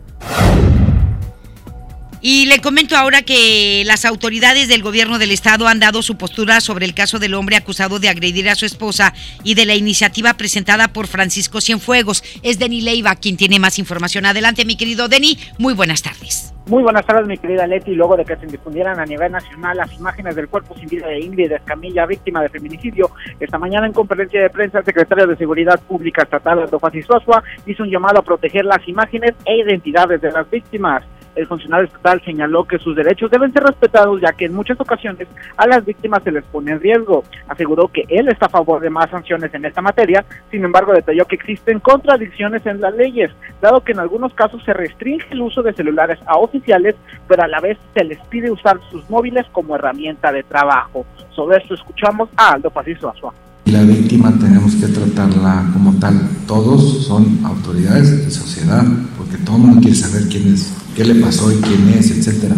Y 2.21 2.47
le 2.47 2.61
comento 2.61 2.97
ahora 2.97 3.23
que 3.23 3.83
las 3.87 4.05
autoridades 4.05 4.67
del 4.69 4.83
gobierno 4.83 5.19
del 5.19 5.31
estado 5.31 5.69
han 5.69 5.79
dado 5.79 6.03
su 6.03 6.19
postura 6.19 6.61
sobre 6.61 6.85
el 6.85 6.95
caso 6.95 7.19
del 7.19 7.35
hombre 7.35 7.57
acusado 7.57 8.01
de 8.01 8.09
agredir 8.09 8.49
a 8.49 8.57
su 8.57 8.67
esposa 8.67 9.15
y 9.45 9.55
de 9.55 9.67
la 9.67 9.77
iniciativa 9.77 10.35
presentada 10.35 10.89
por 10.89 11.07
Francisco 11.07 11.61
Cienfuegos. 11.61 12.25
Es 12.43 12.59
Deni 12.59 12.81
Leiva 12.81 13.15
quien 13.17 13.37
tiene 13.37 13.61
más 13.61 13.79
información. 13.79 14.27
Adelante, 14.27 14.65
mi 14.65 14.77
querido 14.77 15.09
Deni. 15.09 15.39
Muy 15.59 15.75
buenas 15.75 16.03
tardes. 16.03 16.53
Muy 16.69 16.83
buenas 16.83 17.07
tardes, 17.07 17.27
mi 17.27 17.39
querida 17.39 17.67
Leti. 17.67 17.95
Luego 17.95 18.17
de 18.17 18.27
que 18.27 18.37
se 18.37 18.47
difundieran 18.47 19.01
a 19.01 19.07
nivel 19.07 19.33
nacional 19.33 19.79
las 19.79 19.91
imágenes 19.95 20.37
del 20.37 20.49
cuerpo 20.49 20.77
sin 20.77 20.87
vida 20.87 21.07
de 21.07 21.21
Ingrid 21.21 21.53
Escamilla, 21.53 22.05
víctima 22.05 22.43
de 22.43 22.51
feminicidio, 22.51 23.11
esta 23.41 23.59
mañana 23.59 23.87
en 23.87 23.95
conferencia 23.95 24.43
de 24.43 24.51
prensa, 24.51 24.81
el 24.81 24.85
secretario 24.85 25.27
de 25.27 25.37
Seguridad 25.37 25.81
Pública 25.81 26.25
Estatal, 26.25 26.59
Aldo 26.59 26.79
Suazua, 27.07 27.43
hizo 27.65 27.85
un 27.85 27.91
llamado 27.91 28.19
a 28.19 28.23
proteger 28.23 28.67
las 28.67 28.87
imágenes 28.87 29.33
e 29.47 29.57
identidades 29.57 30.21
de 30.21 30.31
las 30.31 30.51
víctimas 30.51 31.05
el 31.39 31.47
funcionario 31.47 31.87
estatal 31.87 32.21
señaló 32.25 32.65
que 32.65 32.79
sus 32.79 32.97
derechos 32.97 33.31
deben 33.31 33.53
ser 33.53 33.63
respetados 33.63 34.21
ya 34.21 34.33
que 34.33 34.47
en 34.47 34.55
muchas 34.55 34.81
ocasiones 34.81 35.29
a 35.57 35.67
las 35.67 35.85
víctimas 35.85 36.23
se 36.25 36.33
les 36.33 36.45
pone 36.45 36.73
en 36.73 36.81
riesgo. 36.81 37.23
Aseguró 37.49 37.89
que 37.89 38.05
él 38.09 38.29
está 38.29 38.47
a 38.47 38.51
favor 38.51 38.81
de 38.81 38.91
más 38.91 39.09
sanciones 39.11 39.55
en 39.55 39.65
esta 39.65 39.81
materia, 39.81 40.25
sin 40.51 40.65
embargo 40.65 40.93
detalló 40.93 41.25
que 41.27 41.37
existen 41.37 41.79
contradicciones 41.81 42.67
en 42.67 42.81
las 42.81 42.95
leyes, 42.95 43.31
dado 43.61 43.83
que 43.83 43.93
en 43.93 44.01
algunos 44.01 44.35
casos 44.35 44.63
se 44.65 44.73
restringe 44.73 45.27
el 45.31 45.43
uso 45.43 45.63
de 45.63 45.73
celulares 45.73 46.19
a 46.27 46.39
oficiales, 46.39 46.97
pero 47.29 47.45
a 47.45 47.49
la 47.49 47.61
vez 47.61 47.79
se 47.95 48.05
les 48.05 48.19
pide 48.27 48.51
usar 48.51 48.81
sus 48.91 49.09
móviles 49.09 49.47
como 49.53 49.77
herramienta 49.77 50.33
de 50.33 50.43
trabajo. 50.43 51.07
Sobre 51.31 51.59
esto 51.59 51.75
escuchamos 51.75 52.29
a 52.37 52.55
Aldo 52.55 52.71
Pacizo 52.71 53.09
Azua. 53.09 53.33
La 53.71 53.83
víctima 53.83 54.33
tenemos 54.39 54.75
que 54.77 54.87
tratarla 54.87 55.71
como 55.75 55.93
tal. 55.95 56.19
Todos 56.47 57.05
son 57.07 57.41
autoridades 57.45 58.25
de 58.25 58.31
sociedad, 58.31 58.83
porque 59.19 59.37
todo 59.37 59.57
el 59.57 59.63
mundo 59.63 59.81
quiere 59.83 59.95
saber 59.95 60.27
quién 60.29 60.55
es, 60.55 60.69
qué 60.97 61.05
le 61.05 61.17
pasó 61.17 61.53
y 61.53 61.57
quién 61.57 61.87
es, 61.91 62.11
etcétera. 62.11 62.55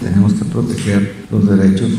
Tenemos 0.00 0.32
que 0.34 0.44
proteger 0.44 1.26
los 1.32 1.48
derechos 1.48 1.90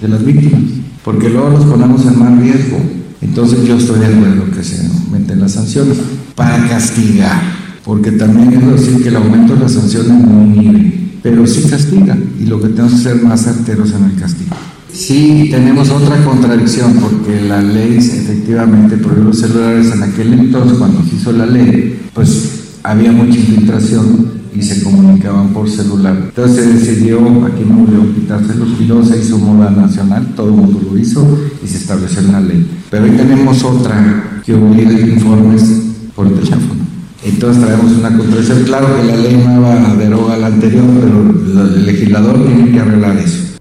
de 0.00 0.08
las 0.08 0.24
víctimas, 0.24 0.62
porque 1.04 1.28
luego 1.28 1.50
los 1.50 1.64
ponemos 1.64 2.04
en 2.04 2.18
más 2.18 2.36
riesgo. 2.40 2.78
Entonces 3.20 3.64
yo 3.64 3.76
estoy 3.76 4.00
de 4.00 4.06
acuerdo 4.06 4.50
que 4.50 4.64
se 4.64 4.84
aumenten 4.84 5.40
las 5.40 5.52
sanciones 5.52 5.98
para 6.34 6.68
castigar, 6.68 7.40
porque 7.84 8.10
también 8.12 8.52
es 8.52 8.80
decir 8.80 9.00
que 9.00 9.10
el 9.10 9.16
aumento 9.16 9.54
de 9.54 9.60
las 9.60 9.72
sanciones 9.72 10.26
no 10.26 10.42
inhibe, 10.42 11.18
pero 11.22 11.46
sí 11.46 11.62
castiga 11.70 12.18
y 12.40 12.46
lo 12.46 12.60
que 12.60 12.68
tenemos 12.68 12.94
que 12.94 12.98
ser 12.98 13.22
más 13.22 13.44
certeros 13.44 13.92
en 13.92 14.04
el 14.06 14.16
castigo. 14.16 14.56
Sí, 14.92 15.48
tenemos 15.50 15.88
otra 15.88 16.22
contradicción 16.22 16.94
porque 17.00 17.40
la 17.40 17.62
ley 17.62 17.96
efectivamente 17.96 18.98
prohibió 18.98 19.24
los 19.24 19.40
celulares 19.40 19.90
en 19.90 20.02
aquel 20.02 20.34
entonces 20.34 20.76
cuando 20.76 21.02
se 21.02 21.16
hizo 21.16 21.32
la 21.32 21.46
ley, 21.46 21.98
pues 22.12 22.76
había 22.82 23.10
mucha 23.10 23.38
infiltración 23.38 24.42
y 24.54 24.60
se 24.60 24.82
comunicaban 24.82 25.48
por 25.54 25.68
celular. 25.70 26.14
Entonces 26.28 26.56
se 26.56 26.72
decidió, 26.72 27.18
aquí 27.46 27.64
no 27.66 27.74
murió, 27.74 28.14
quitárselos 28.14 28.68
y 28.78 28.84
luego 28.84 29.02
se 29.02 29.18
hizo 29.18 29.38
moda 29.38 29.70
nacional, 29.70 30.26
todo 30.36 30.48
el 30.48 30.56
mundo 30.56 30.80
lo 30.92 30.98
hizo 30.98 31.26
y 31.64 31.66
se 31.66 31.78
estableció 31.78 32.20
en 32.20 32.32
la 32.32 32.40
ley. 32.40 32.66
Pero 32.90 33.04
hoy 33.04 33.12
tenemos 33.12 33.64
otra 33.64 34.42
que 34.44 34.54
obliga 34.54 34.92
informes 34.92 35.62
por 36.14 36.28
teléfono. 36.28 36.82
Entonces 37.24 37.64
traemos 37.64 37.92
una 37.92 38.14
contradicción. 38.14 38.64
Claro 38.64 38.88
que 38.94 39.04
la 39.04 39.16
ley 39.16 39.42
nueva 39.42 39.94
deroga 39.94 40.36
la 40.36 40.48
anterior, 40.48 40.84
pero 41.00 41.64
el 41.76 41.86
legislador 41.86 42.44
tiene 42.44 42.72
que 42.72 42.80
arreglar 42.80 43.16
eso. 43.16 43.51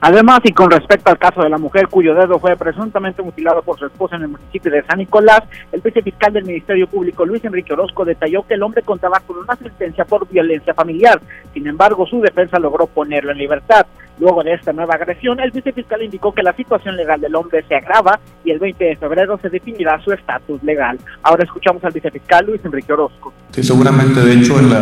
Además, 0.00 0.40
y 0.44 0.52
con 0.52 0.70
respecto 0.70 1.10
al 1.10 1.18
caso 1.18 1.42
de 1.42 1.48
la 1.48 1.58
mujer 1.58 1.88
cuyo 1.88 2.14
dedo 2.14 2.38
fue 2.38 2.56
presuntamente 2.56 3.20
mutilado 3.20 3.62
por 3.62 3.78
su 3.78 3.86
esposa 3.86 4.16
en 4.16 4.22
el 4.22 4.28
municipio 4.28 4.70
de 4.70 4.84
San 4.84 4.98
Nicolás, 4.98 5.42
el 5.72 5.80
vicefiscal 5.80 6.32
del 6.32 6.44
Ministerio 6.44 6.86
Público, 6.86 7.26
Luis 7.26 7.44
Enrique 7.44 7.72
Orozco, 7.72 8.04
detalló 8.04 8.46
que 8.46 8.54
el 8.54 8.62
hombre 8.62 8.82
contaba 8.82 9.20
con 9.26 9.38
una 9.38 9.56
sentencia 9.56 10.04
por 10.04 10.28
violencia 10.28 10.72
familiar. 10.72 11.20
Sin 11.52 11.66
embargo, 11.66 12.06
su 12.06 12.20
defensa 12.20 12.60
logró 12.60 12.86
ponerlo 12.86 13.32
en 13.32 13.38
libertad. 13.38 13.86
Luego 14.20 14.42
de 14.42 14.54
esta 14.54 14.72
nueva 14.72 14.94
agresión, 14.94 15.38
el 15.40 15.50
vicefiscal 15.50 16.02
indicó 16.02 16.32
que 16.32 16.42
la 16.42 16.52
situación 16.52 16.96
legal 16.96 17.20
del 17.20 17.34
hombre 17.34 17.64
se 17.68 17.76
agrava 17.76 18.18
y 18.44 18.50
el 18.50 18.58
20 18.58 18.84
de 18.84 18.96
febrero 18.96 19.38
se 19.40 19.48
definirá 19.48 20.00
su 20.00 20.12
estatus 20.12 20.62
legal. 20.62 20.98
Ahora 21.22 21.44
escuchamos 21.44 21.84
al 21.84 21.92
vicefiscal 21.92 22.46
Luis 22.46 22.64
Enrique 22.64 22.92
Orozco. 22.92 23.32
Sí, 23.50 23.62
seguramente, 23.62 24.20
de 24.20 24.34
hecho, 24.34 24.58
en, 24.58 24.72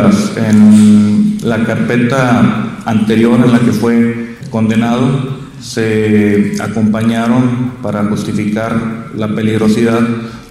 en 0.43 1.37
la 1.43 1.63
carpeta 1.63 2.77
anterior 2.85 3.39
en 3.43 3.51
la 3.51 3.59
que 3.59 3.71
fue 3.71 4.36
condenado 4.49 5.47
se 5.61 6.53
acompañaron 6.61 7.73
para 7.81 8.03
justificar 8.05 9.11
la 9.15 9.33
peligrosidad 9.33 10.01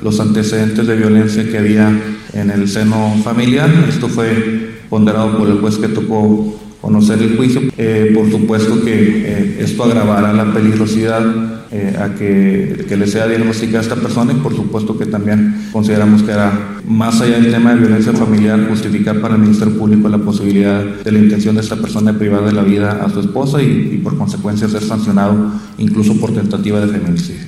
los 0.03 0.21
antecedentes 0.21 0.87
de 0.87 0.97
violencia 0.97 1.49
que 1.50 1.59
había 1.59 1.91
en 2.33 2.50
el 2.50 2.69
seno 2.69 3.15
familiar. 3.25 3.71
Esto 3.88 4.09
fue 4.09 4.76
ponderado 4.88 5.38
por 5.38 5.49
el 5.49 5.59
juez 5.59 5.79
que 5.79 5.88
tocó 5.88 6.59
conocer 6.81 7.21
el 7.23 7.37
juicio. 7.37 7.62
Eh, 7.76 8.12
por 8.15 8.31
supuesto 8.31 8.85
que 8.85 8.93
eh, 8.93 9.57
esto 9.61 9.85
agravará 9.85 10.33
la 10.33 10.53
peligrosidad 10.53 11.25
eh, 11.73 11.97
a 11.99 12.15
que, 12.15 12.85
que, 12.88 12.97
le 12.97 13.07
sea 13.07 13.26
diagnosticada 13.26 13.79
a 13.81 13.83
esta 13.83 13.97
persona 13.97 14.33
y 14.33 14.37
por 14.37 14.55
supuesto 14.55 14.97
que 14.97 15.07
también 15.07 15.69
consideramos 15.73 16.23
que 16.23 16.31
era 16.31 16.75
más 16.87 17.21
allá 17.21 17.40
del 17.40 17.50
tema 17.50 17.75
de 17.75 17.81
violencia 17.81 18.12
familiar 18.12 18.69
justificar 18.69 19.21
para 19.21 19.35
el 19.35 19.40
Ministerio 19.40 19.76
Público 19.76 20.09
la 20.09 20.19
posibilidad 20.19 20.85
de 20.85 21.12
la 21.12 21.19
intención 21.19 21.55
de 21.55 21.61
esta 21.61 21.76
persona 21.76 22.12
de 22.12 22.19
privar 22.19 22.45
de 22.45 22.52
la 22.52 22.62
vida 22.62 23.05
a 23.05 23.11
su 23.11 23.21
esposa 23.21 23.62
y, 23.62 23.90
y 23.93 23.99
por 23.99 24.16
consecuencia 24.16 24.69
ser 24.69 24.83
sancionado 24.83 25.52
incluso 25.78 26.19
por 26.21 26.33
tentativa 26.33 26.81
de 26.81 26.88
feminicidio. 26.88 27.46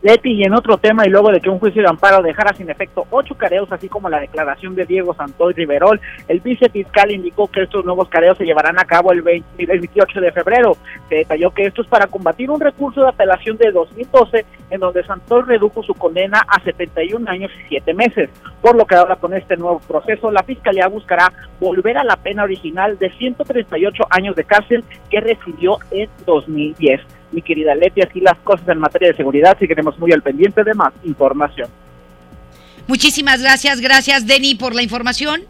Leti, 0.00 0.32
y 0.32 0.44
en 0.44 0.54
otro 0.54 0.78
tema, 0.78 1.04
y 1.04 1.10
luego 1.10 1.32
de 1.32 1.40
que 1.40 1.50
un 1.50 1.58
juicio 1.58 1.82
de 1.82 1.88
amparo 1.88 2.22
dejara 2.22 2.54
sin 2.54 2.70
efecto 2.70 3.04
ocho 3.10 3.34
careos, 3.34 3.70
así 3.72 3.88
como 3.88 4.08
la 4.08 4.20
declaración 4.20 4.76
de 4.76 4.86
Diego 4.86 5.12
Santoy 5.12 5.54
Riverol, 5.54 6.00
el 6.28 6.38
vicefiscal 6.38 7.10
indicó 7.10 7.48
que 7.48 7.62
estos 7.62 7.84
nuevos 7.84 8.08
careos 8.08 8.38
se 8.38 8.44
llevarán 8.44 8.78
a 8.78 8.84
cabo 8.84 9.10
el, 9.10 9.22
28 9.22 10.20
de 10.20 10.30
febrero. 10.30 10.76
Se 11.08 11.16
detalló 11.16 11.50
que 11.50 11.64
esto 11.64 11.82
es 11.82 11.88
para 11.88 12.06
combatir 12.06 12.48
un 12.48 12.60
recurso 12.60 13.02
de 13.02 13.08
apelación 13.08 13.56
de 13.56 13.72
2012, 13.72 14.44
en 14.70 14.80
donde 14.80 15.04
Santoy 15.04 15.42
redujo 15.42 15.82
su 15.82 15.94
condena 15.94 16.44
a 16.46 16.62
71 16.62 17.28
años 17.28 17.50
y 17.64 17.68
7 17.68 17.92
meses. 17.94 18.30
Por 18.62 18.76
lo 18.76 18.86
que 18.86 18.94
ahora 18.94 19.16
con 19.16 19.34
este 19.34 19.56
nuevo 19.56 19.80
proceso, 19.80 20.30
la 20.30 20.44
fiscalía 20.44 20.86
buscará 20.86 21.32
volver 21.58 21.98
a 21.98 22.04
la 22.04 22.16
pena 22.16 22.44
original 22.44 22.98
de 22.98 23.10
138 23.10 24.04
años 24.10 24.36
de 24.36 24.44
cárcel 24.44 24.84
que 25.10 25.20
recibió 25.20 25.78
en 25.90 26.08
2010 26.24 27.17
mi 27.32 27.42
querida 27.42 27.74
Leti, 27.74 28.00
así 28.00 28.20
las 28.20 28.38
cosas 28.38 28.68
en 28.68 28.78
materia 28.78 29.08
de 29.08 29.16
seguridad, 29.16 29.56
si 29.58 29.68
queremos 29.68 29.98
muy 29.98 30.12
al 30.12 30.22
pendiente 30.22 30.64
de 30.64 30.74
más 30.74 30.92
información. 31.04 31.68
Muchísimas 32.86 33.42
gracias, 33.42 33.80
gracias 33.80 34.26
Denny 34.26 34.54
por 34.54 34.74
la 34.74 34.82
información. 34.82 35.42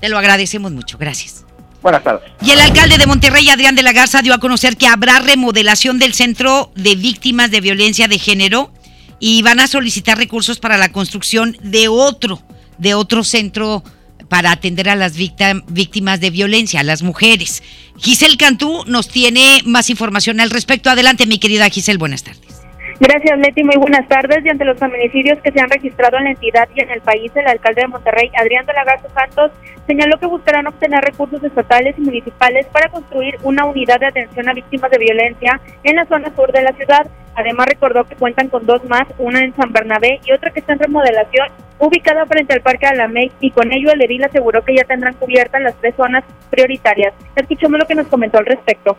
Te 0.00 0.08
lo 0.08 0.18
agradecemos 0.18 0.72
mucho, 0.72 0.98
gracias. 0.98 1.46
Buenas 1.80 2.04
tardes. 2.04 2.30
Y 2.42 2.50
el 2.50 2.60
alcalde 2.60 2.96
de 2.96 3.06
Monterrey, 3.06 3.48
Adrián 3.48 3.74
de 3.74 3.82
la 3.82 3.92
Garza, 3.92 4.22
dio 4.22 4.34
a 4.34 4.38
conocer 4.38 4.76
que 4.76 4.86
habrá 4.86 5.18
remodelación 5.18 5.98
del 5.98 6.14
Centro 6.14 6.70
de 6.76 6.94
Víctimas 6.94 7.50
de 7.50 7.60
Violencia 7.60 8.06
de 8.06 8.18
Género 8.18 8.72
y 9.18 9.42
van 9.42 9.58
a 9.58 9.66
solicitar 9.66 10.18
recursos 10.18 10.58
para 10.58 10.76
la 10.76 10.92
construcción 10.92 11.56
de 11.62 11.88
otro, 11.88 12.40
de 12.78 12.94
otro 12.94 13.24
centro 13.24 13.82
para 14.32 14.50
atender 14.50 14.88
a 14.88 14.96
las 14.96 15.12
víctimas 15.14 16.18
de 16.18 16.30
violencia, 16.30 16.80
a 16.80 16.84
las 16.84 17.02
mujeres. 17.02 17.62
Giselle 17.98 18.38
Cantú 18.38 18.82
nos 18.86 19.08
tiene 19.08 19.60
más 19.66 19.90
información 19.90 20.40
al 20.40 20.48
respecto. 20.48 20.88
Adelante, 20.88 21.26
mi 21.26 21.36
querida 21.38 21.68
Giselle, 21.68 21.98
buenas 21.98 22.22
tardes. 22.22 22.61
Gracias, 23.00 23.38
Leti. 23.38 23.64
Muy 23.64 23.76
buenas 23.76 24.06
tardes. 24.08 24.44
Y 24.44 24.48
ante 24.48 24.64
los 24.64 24.78
feminicidios 24.78 25.38
que 25.40 25.52
se 25.52 25.60
han 25.60 25.68
registrado 25.68 26.18
en 26.18 26.24
la 26.24 26.30
entidad 26.30 26.68
y 26.74 26.80
en 26.80 26.90
el 26.90 27.00
país, 27.00 27.32
el 27.34 27.46
alcalde 27.46 27.82
de 27.82 27.88
Monterrey, 27.88 28.30
Adrián 28.38 28.66
de 28.66 28.72
la 28.72 28.84
Garza 28.84 29.08
Santos, 29.08 29.50
señaló 29.86 30.18
que 30.18 30.26
buscarán 30.26 30.66
obtener 30.66 31.02
recursos 31.02 31.42
estatales 31.42 31.96
y 31.98 32.02
municipales 32.02 32.66
para 32.66 32.88
construir 32.88 33.38
una 33.42 33.64
unidad 33.64 34.00
de 34.00 34.06
atención 34.06 34.48
a 34.48 34.54
víctimas 34.54 34.90
de 34.90 34.98
violencia 34.98 35.60
en 35.82 35.96
la 35.96 36.06
zona 36.06 36.34
sur 36.34 36.52
de 36.52 36.62
la 36.62 36.72
ciudad. 36.72 37.06
Además, 37.34 37.66
recordó 37.66 38.04
que 38.04 38.14
cuentan 38.14 38.48
con 38.48 38.66
dos 38.66 38.84
más, 38.84 39.04
una 39.18 39.40
en 39.42 39.54
San 39.56 39.72
Bernabé 39.72 40.20
y 40.24 40.32
otra 40.32 40.50
que 40.50 40.60
está 40.60 40.74
en 40.74 40.80
remodelación, 40.80 41.48
ubicada 41.78 42.26
frente 42.26 42.52
al 42.52 42.60
Parque 42.60 42.86
Alamey, 42.86 43.32
y 43.40 43.50
con 43.50 43.72
ello 43.72 43.90
el 43.90 44.02
edil 44.02 44.22
aseguró 44.22 44.62
que 44.62 44.76
ya 44.76 44.84
tendrán 44.84 45.14
cubiertas 45.14 45.62
las 45.62 45.74
tres 45.76 45.94
zonas 45.96 46.24
prioritarias. 46.50 47.14
Escuchemos 47.34 47.80
lo 47.80 47.86
que 47.86 47.94
nos 47.94 48.06
comentó 48.06 48.38
al 48.38 48.46
respecto. 48.46 48.96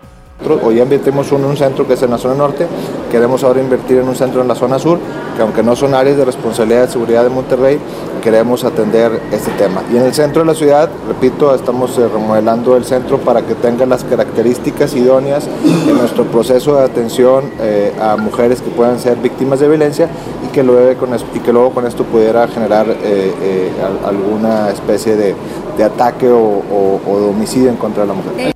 Hoy 0.51 0.81
invertimos 0.81 1.31
en 1.31 1.45
un 1.45 1.55
centro 1.55 1.88
que 1.88 1.93
es 1.93 2.03
en 2.03 2.12
la 2.12 2.17
zona 2.17 2.35
norte, 2.35 2.67
queremos 3.09 3.43
ahora 3.43 3.62
invertir 3.62 4.00
en 4.00 4.09
un 4.09 4.15
centro 4.15 4.41
en 4.41 4.47
la 4.47 4.55
zona 4.55 4.77
sur, 4.77 5.00
que 5.38 5.41
aunque 5.41 5.63
no 5.63 5.73
son 5.75 5.93
áreas 5.93 6.17
de 6.17 6.25
responsabilidad 6.25 6.81
de 6.81 6.91
seguridad 6.91 7.23
de 7.23 7.29
Monterrey, 7.29 7.79
queremos 8.21 8.63
atender 8.65 9.21
este 9.31 9.51
tema. 9.51 9.83
Y 9.91 9.97
en 9.97 10.03
el 10.03 10.13
centro 10.13 10.41
de 10.41 10.47
la 10.47 10.53
ciudad, 10.53 10.89
repito, 11.07 11.55
estamos 11.55 11.97
eh, 11.97 12.07
remodelando 12.07 12.75
el 12.75 12.83
centro 12.83 13.19
para 13.19 13.41
que 13.41 13.55
tenga 13.55 13.85
las 13.85 14.03
características 14.03 14.93
idóneas 14.95 15.47
en 15.65 15.97
nuestro 15.97 16.25
proceso 16.25 16.75
de 16.75 16.83
atención 16.83 17.45
eh, 17.62 17.93
a 18.01 18.17
mujeres 18.17 18.62
que 18.62 18.69
puedan 18.69 19.00
ser 19.00 19.17
víctimas 19.17 19.62
de 19.62 19.69
violencia 19.69 20.09
y 20.45 20.51
que 20.51 20.62
luego 20.62 21.00
con 21.00 21.13
esto, 21.13 21.27
y 21.33 21.39
que 21.39 21.53
luego 21.53 21.71
con 21.71 21.88
esto 21.88 22.03
pudiera 22.03 22.47
generar 22.50 22.85
eh, 22.89 23.71
alguna 24.05 24.69
especie 24.69 25.15
de, 25.15 25.35
ataque 25.83 26.29
o, 26.29 26.62
o 27.07 27.19
de 27.19 27.27
homicidio 27.27 27.69
en 27.69 27.77
contra 27.77 28.03
de 28.03 28.07
la 28.07 28.13
mujer. 28.13 28.52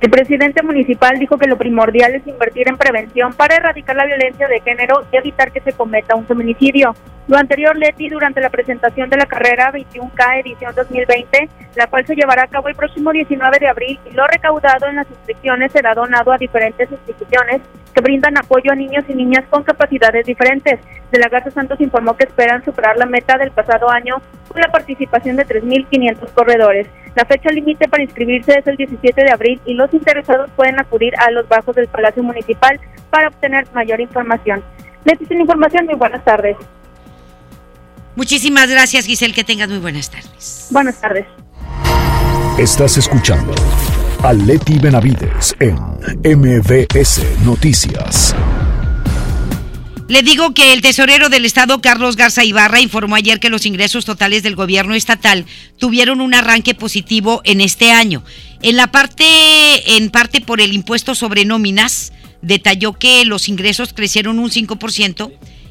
El 0.00 0.08
presidente 0.08 0.62
municipal 0.62 1.18
dijo 1.18 1.36
que 1.36 1.46
lo 1.46 1.58
primordial 1.58 2.14
es 2.14 2.26
invertir 2.26 2.66
en 2.68 2.78
prevención 2.78 3.34
para 3.34 3.56
erradicar 3.56 3.94
la 3.94 4.06
violencia 4.06 4.48
de 4.48 4.60
género 4.62 5.06
y 5.12 5.16
evitar 5.18 5.52
que 5.52 5.60
se 5.60 5.74
cometa 5.74 6.16
un 6.16 6.24
feminicidio. 6.26 6.94
Lo 7.28 7.36
anterior, 7.36 7.76
Leti, 7.76 8.08
durante 8.08 8.40
la 8.40 8.48
presentación 8.48 9.10
de 9.10 9.18
la 9.18 9.26
carrera 9.26 9.70
21K 9.70 10.40
edición 10.40 10.74
2020, 10.74 11.50
la 11.76 11.86
cual 11.86 12.06
se 12.06 12.16
llevará 12.16 12.44
a 12.44 12.48
cabo 12.48 12.68
el 12.68 12.76
próximo 12.76 13.12
19 13.12 13.58
de 13.58 13.68
abril 13.68 14.00
y 14.10 14.14
lo 14.14 14.26
recaudado 14.26 14.86
en 14.86 14.96
las 14.96 15.10
inscripciones 15.10 15.70
será 15.70 15.92
donado 15.92 16.32
a 16.32 16.38
diferentes 16.38 16.90
instituciones 16.90 17.60
que 17.94 18.00
brindan 18.00 18.38
apoyo 18.38 18.72
a 18.72 18.76
niños 18.76 19.04
y 19.06 19.12
niñas 19.12 19.44
con 19.50 19.64
capacidades 19.64 20.24
diferentes. 20.24 20.80
De 21.12 21.18
la 21.18 21.28
Garza 21.28 21.50
Santos 21.50 21.78
informó 21.78 22.16
que 22.16 22.24
esperan 22.24 22.64
superar 22.64 22.96
la 22.96 23.04
meta 23.04 23.36
del 23.36 23.50
pasado 23.50 23.90
año 23.90 24.16
con 24.48 24.62
la 24.62 24.72
participación 24.72 25.36
de 25.36 25.46
3.500 25.46 26.32
corredores. 26.32 26.86
La 27.14 27.24
fecha 27.24 27.50
límite 27.50 27.88
para 27.88 28.02
inscribirse 28.02 28.58
es 28.58 28.66
el 28.66 28.76
17 28.76 29.24
de 29.24 29.32
abril 29.32 29.60
y 29.64 29.74
los 29.74 29.92
interesados 29.92 30.50
pueden 30.56 30.78
acudir 30.78 31.12
a 31.16 31.30
los 31.30 31.48
bajos 31.48 31.74
del 31.74 31.88
Palacio 31.88 32.22
Municipal 32.22 32.80
para 33.10 33.28
obtener 33.28 33.66
mayor 33.74 34.00
información. 34.00 34.62
Les 35.04 35.30
la 35.30 35.40
información, 35.40 35.86
muy 35.86 35.94
buenas 35.94 36.24
tardes. 36.24 36.56
Muchísimas 38.16 38.68
gracias, 38.68 39.06
Giselle, 39.06 39.34
que 39.34 39.44
tengas 39.44 39.68
muy 39.68 39.78
buenas 39.78 40.10
tardes. 40.10 40.68
Buenas 40.70 41.00
tardes. 41.00 41.26
Estás 42.58 42.98
escuchando 42.98 43.54
a 44.22 44.32
Leti 44.32 44.78
Benavides 44.78 45.56
en 45.58 45.76
MBS 46.22 47.24
Noticias. 47.44 48.34
Le 50.10 50.24
digo 50.24 50.54
que 50.54 50.72
el 50.72 50.80
tesorero 50.80 51.28
del 51.28 51.44
Estado, 51.44 51.80
Carlos 51.80 52.16
Garza 52.16 52.42
Ibarra, 52.42 52.80
informó 52.80 53.14
ayer 53.14 53.38
que 53.38 53.48
los 53.48 53.64
ingresos 53.64 54.04
totales 54.04 54.42
del 54.42 54.56
gobierno 54.56 54.96
estatal 54.96 55.46
tuvieron 55.78 56.20
un 56.20 56.34
arranque 56.34 56.74
positivo 56.74 57.42
en 57.44 57.60
este 57.60 57.92
año. 57.92 58.24
En 58.60 58.76
la 58.76 58.90
parte, 58.90 59.24
en 59.96 60.10
parte 60.10 60.40
por 60.40 60.60
el 60.60 60.72
impuesto 60.72 61.14
sobre 61.14 61.44
nóminas, 61.44 62.12
detalló 62.42 62.94
que 62.94 63.24
los 63.24 63.48
ingresos 63.48 63.92
crecieron 63.92 64.40
un 64.40 64.50
5% 64.50 65.30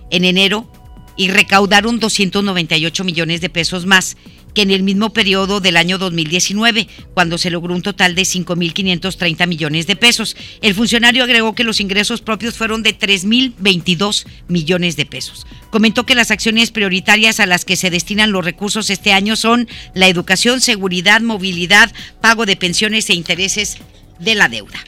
en 0.09 0.23
enero 0.23 0.71
y 1.17 1.27
recaudaron 1.27 1.99
298 1.99 3.03
millones 3.03 3.41
de 3.41 3.49
pesos 3.49 3.85
más 3.85 4.15
que 4.53 4.61
en 4.61 4.71
el 4.71 4.83
mismo 4.83 5.11
periodo 5.11 5.59
del 5.59 5.77
año 5.77 5.97
2019, 5.97 6.87
cuando 7.13 7.37
se 7.37 7.49
logró 7.49 7.73
un 7.73 7.81
total 7.81 8.15
de 8.15 8.23
5.530 8.23 9.47
millones 9.47 9.87
de 9.87 9.95
pesos. 9.95 10.35
El 10.61 10.75
funcionario 10.75 11.23
agregó 11.23 11.55
que 11.55 11.63
los 11.63 11.79
ingresos 11.79 12.21
propios 12.21 12.55
fueron 12.55 12.83
de 12.83 12.97
3.022 12.97 14.25
millones 14.47 14.95
de 14.95 15.05
pesos. 15.05 15.45
Comentó 15.69 16.05
que 16.05 16.15
las 16.15 16.31
acciones 16.31 16.71
prioritarias 16.71 17.39
a 17.39 17.45
las 17.45 17.65
que 17.65 17.75
se 17.75 17.89
destinan 17.89 18.31
los 18.31 18.45
recursos 18.45 18.89
este 18.89 19.13
año 19.13 19.35
son 19.35 19.67
la 19.93 20.07
educación, 20.07 20.61
seguridad, 20.61 21.21
movilidad, 21.21 21.91
pago 22.21 22.45
de 22.45 22.55
pensiones 22.55 23.09
e 23.09 23.13
intereses 23.13 23.77
de 24.19 24.35
la 24.35 24.49
deuda. 24.49 24.79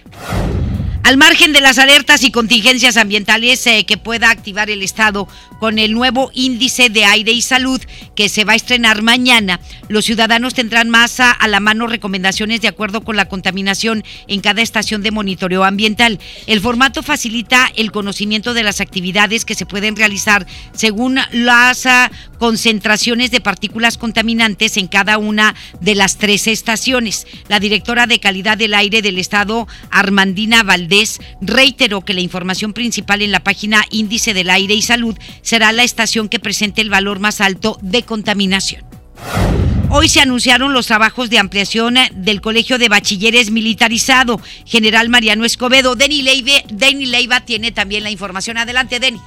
Al 1.12 1.18
margen 1.18 1.51
de 1.51 1.60
las 1.60 1.77
alertas 1.77 2.24
y 2.24 2.32
contingencias 2.32 2.96
ambientales 2.96 3.68
eh, 3.68 3.86
que 3.86 3.98
pueda 3.98 4.30
activar 4.30 4.70
el 4.70 4.82
Estado 4.82 5.27
con 5.60 5.77
el 5.77 5.91
nuevo 5.91 6.32
índice 6.34 6.89
de 6.89 7.03
aire 7.03 7.34
y 7.34 7.41
salud 7.41 7.82
que 8.15 8.30
se 8.30 8.46
va 8.46 8.53
a 8.53 8.56
estrenar 8.56 9.01
mañana, 9.01 9.60
los 9.89 10.06
ciudadanos 10.06 10.53
tendrán 10.53 10.89
más 10.89 11.20
a, 11.20 11.36
la 11.50 11.60
mano 11.60 11.88
recomendaciones 11.88 12.62
de 12.62 12.70
acuerdo 12.70 13.01
con 13.01 13.18
la 13.18 13.27
contaminación 13.27 14.06
en 14.27 14.39
cada 14.39 14.62
estación 14.62 15.03
de 15.03 15.12
monitoreo 15.12 15.65
ambiental. 15.65 16.18
El 16.48 16.62
formato 16.62 17.03
facilita 17.03 17.70
el 17.75 17.91
conocimiento 17.91 18.53
de 18.53 18.63
las 18.63 18.80
actividades 18.80 19.44
que 19.44 19.53
se 19.53 19.65
pueden 19.65 19.98
realizar 19.98 20.48
según 20.72 21.20
las 21.34 21.88
ah, 21.88 22.10
concentraciones 22.39 23.32
de 23.32 23.41
partículas 23.41 23.98
contaminantes 23.98 24.77
en 24.77 24.88
cada 24.88 25.18
una 25.18 25.56
de 25.82 25.94
las 25.94 26.18
tres 26.18 26.48
estaciones. 26.48 27.27
La 27.50 27.60
directora 27.60 28.07
de 28.07 28.22
calidad 28.22 28.57
del 28.57 28.74
aire 28.74 29.01
del 29.01 29.20
Estado, 29.20 29.68
Armandina 29.90 30.64
Valdés, 30.64 31.00
reiteró 31.42 32.01
que 32.01 32.14
la 32.14 32.22
información 32.22 32.74
principal 32.74 33.22
en 33.22 33.31
la 33.31 33.44
página 33.44 33.83
Índice 33.90 34.33
del 34.33 34.50
Aire 34.50 34.74
y 34.74 34.81
Salud 34.81 35.18
será 35.42 35.72
la 35.72 35.83
estación 35.83 36.29
que 36.29 36.40
presente 36.40 36.81
el 36.81 36.90
valor 36.90 37.20
más 37.20 37.42
alto 37.42 37.77
de 37.81 38.03
contaminación. 38.03 38.83
Hoy 39.94 40.07
se 40.07 40.22
anunciaron 40.22 40.72
los 40.72 40.87
trabajos 40.87 41.29
de 41.29 41.37
ampliación 41.37 41.96
del 42.14 42.40
Colegio 42.40 42.77
de 42.77 42.87
Bachilleres 42.87 43.51
Militarizado. 43.51 44.40
General 44.66 45.09
Mariano 45.09 45.44
Escobedo. 45.44 45.96
Denny 45.98 46.22
Leiva, 46.22 46.64
Leiva 46.79 47.42
tiene 47.42 47.74
también 47.74 48.03
la 48.03 48.09
información. 48.09 48.57
Adelante, 48.57 49.01
Denny. 49.01 49.20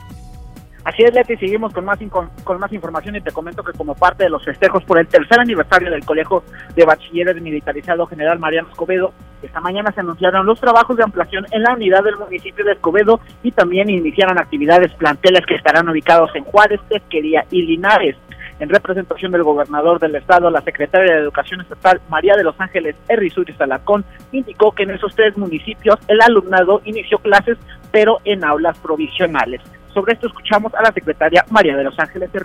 Así 0.84 1.02
es, 1.02 1.14
Leti, 1.14 1.36
seguimos 1.38 1.72
con 1.72 1.86
más, 1.86 1.98
con 2.44 2.60
más 2.60 2.72
información 2.72 3.16
y 3.16 3.22
te 3.22 3.32
comento 3.32 3.62
que 3.64 3.72
como 3.72 3.94
parte 3.94 4.24
de 4.24 4.30
los 4.30 4.44
festejos 4.44 4.84
por 4.84 4.98
el 4.98 5.06
tercer 5.06 5.40
aniversario 5.40 5.90
del 5.90 6.04
Colegio 6.04 6.44
de 6.76 6.84
Bachilleres 6.84 7.40
Militarizado 7.40 8.06
General 8.06 8.38
Mariano 8.38 8.68
Escobedo, 8.68 9.14
esta 9.42 9.60
mañana 9.60 9.92
se 9.92 10.00
anunciaron 10.00 10.44
los 10.44 10.60
trabajos 10.60 10.94
de 10.98 11.02
ampliación 11.02 11.46
en 11.52 11.62
la 11.62 11.72
unidad 11.72 12.04
del 12.04 12.18
municipio 12.18 12.66
de 12.66 12.72
Escobedo 12.72 13.18
y 13.42 13.52
también 13.52 13.88
iniciaron 13.88 14.38
actividades 14.38 14.92
planteles 14.94 15.46
que 15.46 15.54
estarán 15.54 15.88
ubicados 15.88 16.30
en 16.34 16.44
Juárez, 16.44 16.80
Tesquería 16.90 17.46
y 17.50 17.62
Linares. 17.62 18.16
En 18.60 18.68
representación 18.68 19.32
del 19.32 19.42
gobernador 19.42 19.98
del 19.98 20.14
estado, 20.14 20.50
la 20.50 20.60
secretaria 20.60 21.14
de 21.14 21.20
Educación 21.20 21.62
Estatal, 21.62 22.00
María 22.10 22.36
de 22.36 22.44
los 22.44 22.60
Ángeles 22.60 22.94
Errizuri 23.08 23.54
Salacón, 23.54 24.04
indicó 24.32 24.72
que 24.72 24.82
en 24.82 24.90
esos 24.90 25.14
tres 25.16 25.36
municipios 25.38 25.96
el 26.08 26.20
alumnado 26.20 26.82
inició 26.84 27.18
clases, 27.18 27.56
pero 27.90 28.18
en 28.24 28.44
aulas 28.44 28.78
provisionales. 28.78 29.62
Sobre 29.94 30.14
esto 30.14 30.26
escuchamos 30.26 30.74
a 30.74 30.82
la 30.82 30.92
secretaria 30.92 31.44
María 31.50 31.76
de 31.76 31.84
los 31.84 31.96
Ángeles 31.98 32.32
de 32.32 32.40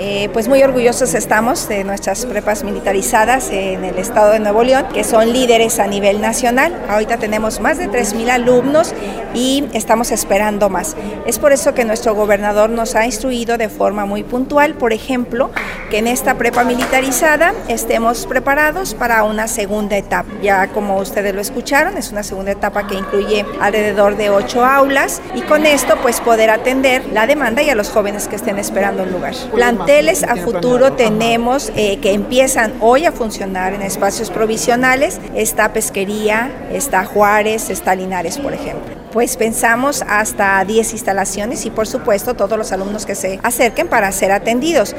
eh, 0.00 0.28
pues 0.32 0.46
muy 0.46 0.62
orgullosos 0.62 1.14
estamos 1.14 1.68
de 1.68 1.82
nuestras 1.82 2.24
prepas 2.24 2.62
militarizadas 2.62 3.50
en 3.50 3.84
el 3.84 3.98
estado 3.98 4.30
de 4.30 4.38
Nuevo 4.38 4.62
León, 4.62 4.86
que 4.94 5.02
son 5.02 5.32
líderes 5.32 5.80
a 5.80 5.88
nivel 5.88 6.20
nacional. 6.20 6.72
Ahorita 6.88 7.16
tenemos 7.16 7.58
más 7.58 7.78
de 7.78 7.88
3.000 7.88 8.30
alumnos 8.30 8.94
y 9.34 9.64
estamos 9.72 10.12
esperando 10.12 10.68
más. 10.68 10.96
Es 11.26 11.40
por 11.40 11.52
eso 11.52 11.74
que 11.74 11.84
nuestro 11.84 12.14
gobernador 12.14 12.70
nos 12.70 12.94
ha 12.94 13.06
instruido 13.06 13.58
de 13.58 13.68
forma 13.68 14.06
muy 14.06 14.22
puntual, 14.22 14.74
por 14.74 14.92
ejemplo, 14.92 15.50
que 15.90 15.98
en 15.98 16.06
esta 16.06 16.34
prepa 16.34 16.62
militarizada 16.62 17.52
estemos 17.66 18.26
preparados 18.26 18.94
para 18.94 19.24
una 19.24 19.48
segunda 19.48 19.96
etapa. 19.96 20.30
Ya 20.42 20.68
como 20.68 20.98
ustedes 20.98 21.34
lo 21.34 21.40
escucharon, 21.40 21.96
es 21.96 22.12
una 22.12 22.22
segunda 22.22 22.52
etapa 22.52 22.86
que 22.86 22.94
incluye 22.94 23.44
alrededor 23.60 24.16
de 24.16 24.30
ocho 24.30 24.64
aulas 24.64 25.20
y 25.34 25.40
con 25.42 25.66
esto 25.66 25.96
pues 26.02 26.20
poder 26.20 26.50
atender 26.50 27.04
la 27.12 27.26
demanda 27.26 27.62
y 27.62 27.70
a 27.70 27.74
los 27.74 27.90
jóvenes 27.90 28.28
que 28.28 28.36
estén 28.36 28.58
esperando 28.58 29.02
un 29.02 29.10
lugar. 29.10 29.34
Planteles 29.78 30.24
a 30.24 30.34
futuro 30.34 30.94
tenemos 30.94 31.70
eh, 31.76 31.98
que 32.00 32.12
empiezan 32.12 32.74
hoy 32.80 33.04
a 33.04 33.12
funcionar 33.12 33.74
en 33.74 33.82
espacios 33.82 34.28
provisionales. 34.28 35.20
Está 35.36 35.72
Pesquería, 35.72 36.50
está 36.72 37.04
Juárez, 37.04 37.70
está 37.70 37.94
Linares, 37.94 38.38
por 38.38 38.52
ejemplo. 38.52 38.96
Pues 39.12 39.36
pensamos 39.36 40.02
hasta 40.08 40.64
10 40.64 40.92
instalaciones 40.94 41.64
y 41.64 41.70
por 41.70 41.86
supuesto 41.86 42.34
todos 42.34 42.58
los 42.58 42.72
alumnos 42.72 43.06
que 43.06 43.14
se 43.14 43.38
acerquen 43.44 43.86
para 43.86 44.10
ser 44.10 44.32
atendidos 44.32 44.96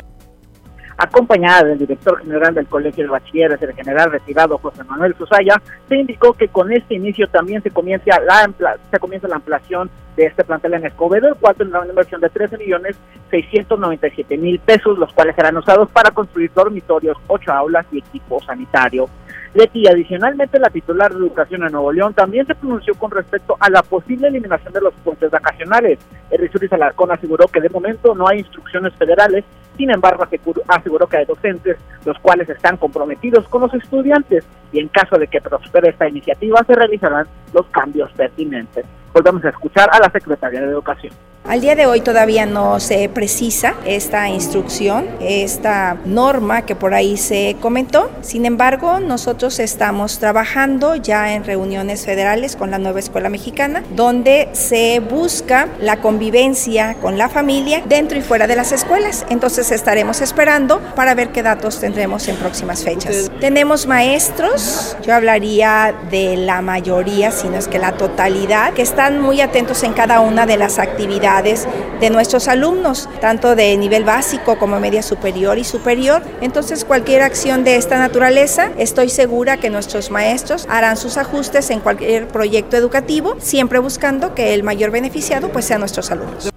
acompañada 1.00 1.64
del 1.64 1.80
director 1.80 2.20
general 2.20 2.54
del 2.54 2.68
Colegio 2.68 3.06
de 3.06 3.10
Bachilleres, 3.10 3.62
el 3.62 3.74
general 3.74 4.12
retirado 4.12 4.58
José 4.58 4.84
Manuel 4.84 5.16
Susaya, 5.18 5.62
se 5.88 5.96
indicó 5.96 6.34
que 6.34 6.50
con 6.50 6.72
este 6.72 6.96
inicio 6.96 7.28
también 7.30 7.64
se 7.64 7.72
comienza 7.72 8.20
la, 8.20 8.78
se 8.92 9.00
comienza 9.00 9.28
la 9.30 9.38
ampliación 9.38 9.90
de 10.18 10.26
este 10.26 10.44
plantel 10.44 10.74
en 10.74 10.86
Escobedo, 10.86 11.30
el 11.30 11.36
cual 11.36 11.56
tendrá 11.56 11.80
una 11.80 11.90
inversión 11.90 12.20
de 12.20 12.30
13 12.30 12.58
millones 12.58 12.98
697 13.32 14.38
mil 14.38 14.60
pesos, 14.60 15.00
los 15.00 15.14
cuales 15.14 15.36
serán 15.36 15.56
usados 15.56 15.90
para 15.92 16.12
construir 16.12 16.52
dormitorios, 16.54 17.18
ocho 17.28 17.54
aulas 17.54 17.86
y 17.92 18.00
equipo 18.00 18.42
sanitario. 18.44 19.08
Leti, 19.54 19.88
adicionalmente 19.88 20.60
la 20.60 20.70
titular 20.70 21.12
de 21.12 21.18
Educación 21.18 21.64
en 21.64 21.72
Nuevo 21.72 21.92
León 21.92 22.14
también 22.14 22.46
se 22.46 22.54
pronunció 22.54 22.94
con 22.96 23.10
respecto 23.10 23.58
a 23.60 23.70
la 23.70 23.82
posible 23.82 24.28
eliminación 24.28 24.74
de 24.74 24.82
los 24.82 24.94
puentes 25.04 25.32
vacacionales. 25.32 25.98
Erizuri 26.30 26.68
Salarcón 26.68 27.12
aseguró 27.12 27.48
que 27.48 27.62
de 27.62 27.70
momento 27.70 28.14
no 28.14 28.28
hay 28.28 28.40
instrucciones 28.40 28.94
federales, 28.94 29.44
sin 29.80 29.90
embargo 29.92 30.28
aseguró 30.68 31.08
que 31.08 31.18
hay 31.18 31.26
docentes 31.26 31.78
los 32.04 32.20
cuales 32.20 32.50
están 32.50 32.76
comprometidos 32.76 33.48
con 33.48 33.62
los 33.62 33.74
estudiantes 33.74 34.46
y 34.74 34.80
en 34.80 34.90
caso 34.90 35.18
de 35.18 35.28
que 35.28 35.40
prospere 35.40 35.92
esta 35.92 36.10
iniciativa 36.10 36.62
se 36.68 36.76
realizarán 36.76 37.26
los 37.54 37.66
cambios 37.68 38.12
pertinentes. 38.12 38.86
Volvemos 39.14 39.44
a 39.46 39.50
escuchar 39.50 39.90
a 39.94 40.00
la 40.00 40.12
secretaria 40.12 40.60
de 40.60 40.68
Educación 40.68 41.14
Al 41.50 41.62
día 41.62 41.74
de 41.74 41.88
hoy 41.88 42.02
todavía 42.02 42.46
no 42.46 42.80
se 42.80 43.10
precisa 43.10 43.74
esta 43.84 44.30
instrucción, 44.30 45.08
esta 45.20 45.98
norma 46.06 46.62
que 46.62 46.76
por 46.76 46.94
ahí 46.94 47.18
se 47.18 47.56
comentó. 47.60 48.12
Sin 48.22 48.46
embargo, 48.46 49.00
nosotros 49.00 49.58
estamos 49.58 50.20
trabajando 50.20 50.96
ya 50.96 51.34
en 51.34 51.44
reuniones 51.44 52.06
federales 52.06 52.56
con 52.56 52.70
la 52.70 52.78
nueva 52.78 53.00
escuela 53.00 53.30
mexicana, 53.30 53.84
donde 53.96 54.50
se 54.52 55.00
busca 55.00 55.70
la 55.82 56.02
convivencia 56.02 56.94
con 57.02 57.18
la 57.18 57.30
familia 57.30 57.82
dentro 57.84 58.20
y 58.20 58.22
fuera 58.22 58.46
de 58.46 58.56
las 58.56 58.72
escuelas. 58.72 59.26
Entonces 59.32 59.72
estaremos 59.72 60.22
esperando 60.22 60.80
para 60.96 61.16
ver 61.16 61.30
qué 61.30 61.42
datos 61.42 61.80
tendremos 61.80 62.28
en 62.28 62.36
próximas 62.36 62.84
fechas. 62.84 63.32
Tenemos 63.40 63.88
maestros, 63.88 64.96
yo 65.02 65.16
hablaría 65.16 65.96
de 66.12 66.38
la 66.38 66.62
mayoría, 66.62 67.32
si 67.32 67.48
no 67.48 67.58
es 67.58 67.68
que 67.68 67.80
la 67.80 67.94
totalidad, 67.94 68.74
que 68.74 68.84
están 68.84 69.20
muy 69.20 69.42
atentos 69.42 69.82
en 69.82 69.94
cada 69.94 70.20
una 70.20 70.46
de 70.46 70.56
las 70.56 70.78
actividades 70.78 71.39
de 71.42 72.10
nuestros 72.10 72.48
alumnos, 72.48 73.10
tanto 73.22 73.56
de 73.56 73.76
nivel 73.78 74.04
básico 74.04 74.58
como 74.58 74.80
media 74.80 75.02
superior 75.02 75.58
y 75.58 75.64
superior. 75.64 76.22
Entonces 76.42 76.86
cualquier 76.86 77.22
acción 77.22 77.64
de 77.64 77.76
esta 77.76 77.98
naturaleza, 77.98 78.72
estoy 78.78 79.10
segura 79.10 79.58
que 79.58 79.70
nuestros 79.70 80.12
maestros 80.12 80.68
harán 80.70 80.98
sus 80.98 81.18
ajustes 81.18 81.70
en 81.70 81.80
cualquier 81.80 82.28
proyecto 82.28 82.78
educativo, 82.78 83.36
siempre 83.40 83.80
buscando 83.80 84.36
que 84.36 84.54
el 84.54 84.64
mayor 84.64 84.92
beneficiado 84.92 85.50
pues 85.50 85.66
sean 85.66 85.80
nuestros 85.80 86.12
alumnos. 86.12 86.50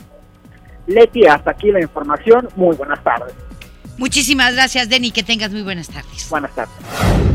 Leti, 0.86 1.26
hasta 1.26 1.52
aquí 1.52 1.70
la 1.70 1.80
información. 1.80 2.48
Muy 2.56 2.76
buenas 2.76 3.02
tardes. 3.02 3.32
Muchísimas 3.98 4.54
gracias, 4.54 4.88
Denny. 4.88 5.10
Que 5.10 5.22
tengas 5.22 5.50
muy 5.50 5.62
buenas 5.62 5.88
tardes. 5.88 6.28
Buenas 6.28 6.54
tardes. 6.54 6.74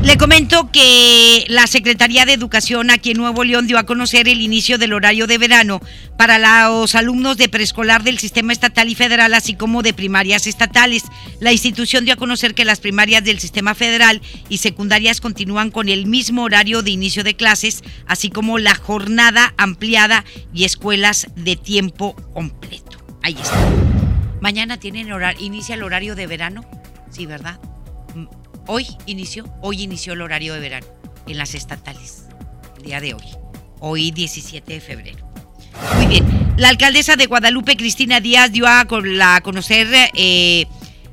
Le 0.04 0.18
comento 0.18 0.70
que 0.72 1.46
la 1.50 1.68
Secretaría 1.68 2.26
de 2.26 2.34
Educación 2.34 2.92
aquí 2.92 3.12
en 3.12 3.18
Nuevo 3.18 3.44
León 3.44 3.68
dio 3.68 3.78
a 3.78 3.86
conocer 3.86 4.28
el 4.28 4.42
inicio 4.42 4.78
del 4.78 4.94
horario 4.94 5.28
de 5.28 5.38
verano 5.38 5.82
para 6.18 6.40
los 6.40 6.96
alumnos 6.96 7.38
de 7.38 7.50
preescolar 7.50 8.04
del 8.04 8.18
sistema 8.18 8.54
estatal 8.54 8.90
y 8.90 8.96
federal, 8.96 9.34
así 9.34 9.56
como 9.56 9.84
de 9.84 9.94
primarias 9.94 10.48
estatales. 10.48 11.04
La 11.40 11.52
institución 11.52 12.06
dio 12.06 12.14
a 12.14 12.18
conocer 12.18 12.56
que 12.56 12.66
las 12.66 12.80
primarias 12.80 13.24
del 13.24 13.40
sistema 13.40 13.76
federal 13.76 14.22
y 14.50 14.58
secundarias 14.60 15.22
continúan 15.22 15.72
con 15.72 15.90
el 15.90 16.06
mismo 16.06 16.44
horario 16.44 16.84
de 16.84 16.92
inicio 16.92 17.24
de 17.24 17.36
clases, 17.36 17.84
así 18.08 18.30
como 18.30 18.60
la 18.60 18.76
jornada 18.76 19.54
ampliada 19.58 20.26
y 20.54 20.64
escuelas 20.64 21.28
de 21.36 21.56
tiempo 21.56 22.16
completo. 22.34 22.98
Ahí 23.22 23.36
está. 23.42 24.07
Mañana 24.42 24.78
tienen 24.78 25.12
horario, 25.12 25.44
inicia 25.44 25.76
el 25.76 25.84
horario 25.84 26.16
de 26.16 26.28
verano, 26.28 26.66
sí, 27.12 27.26
¿verdad? 27.26 27.60
Mm, 28.16 28.26
Hoy 28.70 28.86
inició, 29.06 29.46
hoy 29.62 29.82
inició 29.82 30.12
el 30.14 30.22
horario 30.22 30.54
de 30.54 30.60
verano 30.60 30.86
en 31.26 31.38
las 31.38 31.56
estatales, 31.56 32.26
día 32.84 33.00
de 33.00 33.14
hoy, 33.14 33.24
hoy 33.80 34.12
17 34.12 34.74
de 34.74 34.82
febrero. 34.82 35.26
Muy 35.96 36.08
bien, 36.08 36.26
la 36.58 36.68
alcaldesa 36.70 37.16
de 37.16 37.28
Guadalupe, 37.28 37.78
Cristina 37.78 38.20
Díaz, 38.20 38.52
dio 38.52 38.68
a, 38.68 38.82
a 38.82 39.42
conocer 39.42 39.88
eh, 40.14 40.68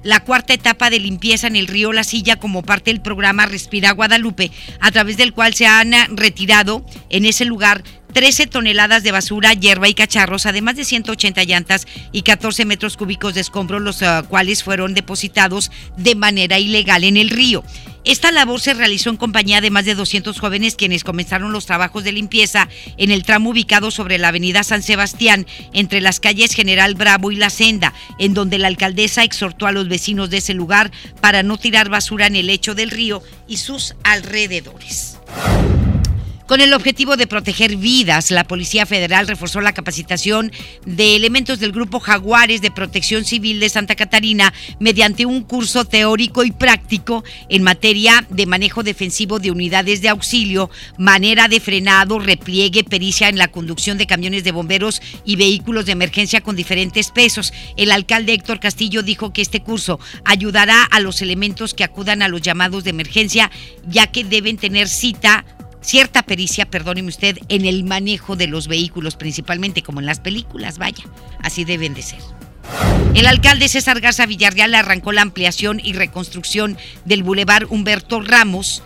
la 0.04 0.20
cuarta 0.20 0.54
etapa 0.54 0.90
de 0.90 1.00
limpieza 1.00 1.48
en 1.48 1.56
el 1.56 1.66
río 1.66 1.92
La 1.92 2.04
Silla 2.04 2.36
como 2.36 2.62
parte 2.62 2.92
del 2.92 3.00
programa 3.00 3.46
Respira 3.46 3.90
Guadalupe, 3.92 4.52
a 4.78 4.92
través 4.92 5.16
del 5.16 5.32
cual 5.32 5.54
se 5.54 5.66
han 5.66 5.92
retirado 6.16 6.86
en 7.10 7.24
ese 7.24 7.44
lugar 7.44 7.82
13 8.12 8.46
toneladas 8.46 9.02
de 9.02 9.10
basura, 9.10 9.52
hierba 9.54 9.88
y 9.88 9.94
cacharros, 9.94 10.46
además 10.46 10.76
de 10.76 10.84
180 10.84 11.42
llantas 11.44 11.86
y 12.12 12.22
14 12.22 12.64
metros 12.64 12.96
cúbicos 12.96 13.34
de 13.34 13.40
escombros, 13.40 13.82
los 13.82 14.02
ah, 14.02 14.22
cuales 14.28 14.62
fueron 14.62 14.94
depositados 14.94 15.72
de 15.96 16.14
manera 16.14 16.58
ilegal 16.58 17.02
en 17.02 17.16
el 17.16 17.30
río. 17.30 17.64
Esta 18.04 18.30
labor 18.32 18.60
se 18.60 18.74
realizó 18.74 19.08
en 19.08 19.16
compañía 19.16 19.62
de 19.62 19.70
más 19.70 19.86
de 19.86 19.94
200 19.94 20.38
jóvenes 20.38 20.76
quienes 20.76 21.04
comenzaron 21.04 21.52
los 21.52 21.64
trabajos 21.64 22.04
de 22.04 22.12
limpieza 22.12 22.68
en 22.98 23.10
el 23.10 23.22
tramo 23.24 23.50
ubicado 23.50 23.90
sobre 23.90 24.18
la 24.18 24.28
avenida 24.28 24.62
San 24.62 24.82
Sebastián, 24.82 25.46
entre 25.72 26.02
las 26.02 26.20
calles 26.20 26.52
General 26.52 26.94
Bravo 26.94 27.32
y 27.32 27.36
La 27.36 27.48
Senda, 27.48 27.94
en 28.18 28.34
donde 28.34 28.58
la 28.58 28.68
alcaldesa 28.68 29.24
exhortó 29.24 29.66
a 29.66 29.72
los 29.72 29.88
vecinos 29.88 30.28
de 30.28 30.36
ese 30.36 30.52
lugar 30.52 30.92
para 31.22 31.42
no 31.42 31.56
tirar 31.56 31.88
basura 31.88 32.26
en 32.26 32.36
el 32.36 32.48
lecho 32.48 32.74
del 32.74 32.90
río 32.90 33.22
y 33.48 33.56
sus 33.56 33.94
alrededores. 34.04 35.18
Con 36.46 36.60
el 36.60 36.74
objetivo 36.74 37.16
de 37.16 37.26
proteger 37.26 37.76
vidas, 37.76 38.30
la 38.30 38.44
Policía 38.44 38.84
Federal 38.84 39.26
reforzó 39.26 39.62
la 39.62 39.72
capacitación 39.72 40.52
de 40.84 41.16
elementos 41.16 41.58
del 41.58 41.72
Grupo 41.72 42.00
Jaguares 42.00 42.60
de 42.60 42.70
Protección 42.70 43.24
Civil 43.24 43.60
de 43.60 43.70
Santa 43.70 43.94
Catarina 43.94 44.52
mediante 44.78 45.24
un 45.24 45.42
curso 45.42 45.86
teórico 45.86 46.44
y 46.44 46.50
práctico 46.50 47.24
en 47.48 47.62
materia 47.62 48.26
de 48.28 48.44
manejo 48.44 48.82
defensivo 48.82 49.38
de 49.38 49.52
unidades 49.52 50.02
de 50.02 50.10
auxilio, 50.10 50.68
manera 50.98 51.48
de 51.48 51.60
frenado, 51.60 52.18
repliegue, 52.18 52.84
pericia 52.84 53.30
en 53.30 53.38
la 53.38 53.48
conducción 53.48 53.96
de 53.96 54.06
camiones 54.06 54.44
de 54.44 54.52
bomberos 54.52 55.00
y 55.24 55.36
vehículos 55.36 55.86
de 55.86 55.92
emergencia 55.92 56.42
con 56.42 56.56
diferentes 56.56 57.10
pesos. 57.10 57.54
El 57.78 57.90
alcalde 57.90 58.34
Héctor 58.34 58.60
Castillo 58.60 59.02
dijo 59.02 59.32
que 59.32 59.40
este 59.40 59.62
curso 59.62 59.98
ayudará 60.26 60.84
a 60.84 61.00
los 61.00 61.22
elementos 61.22 61.72
que 61.72 61.84
acudan 61.84 62.20
a 62.20 62.28
los 62.28 62.42
llamados 62.42 62.84
de 62.84 62.90
emergencia, 62.90 63.50
ya 63.88 64.08
que 64.08 64.24
deben 64.24 64.58
tener 64.58 64.90
cita 64.90 65.46
cierta 65.84 66.22
pericia, 66.22 66.66
perdóneme 66.66 67.08
usted, 67.08 67.38
en 67.48 67.64
el 67.66 67.84
manejo 67.84 68.36
de 68.36 68.46
los 68.46 68.66
vehículos, 68.68 69.16
principalmente 69.16 69.82
como 69.82 70.00
en 70.00 70.06
las 70.06 70.20
películas, 70.20 70.78
vaya, 70.78 71.04
así 71.40 71.64
deben 71.64 71.94
de 71.94 72.02
ser. 72.02 72.20
El 73.14 73.26
alcalde 73.26 73.68
César 73.68 74.00
Garza 74.00 74.26
Villarreal 74.26 74.74
arrancó 74.74 75.12
la 75.12 75.22
ampliación 75.22 75.80
y 75.82 75.92
reconstrucción 75.92 76.76
del 77.04 77.22
bulevar 77.22 77.66
Humberto 77.66 78.20
Ramos 78.20 78.82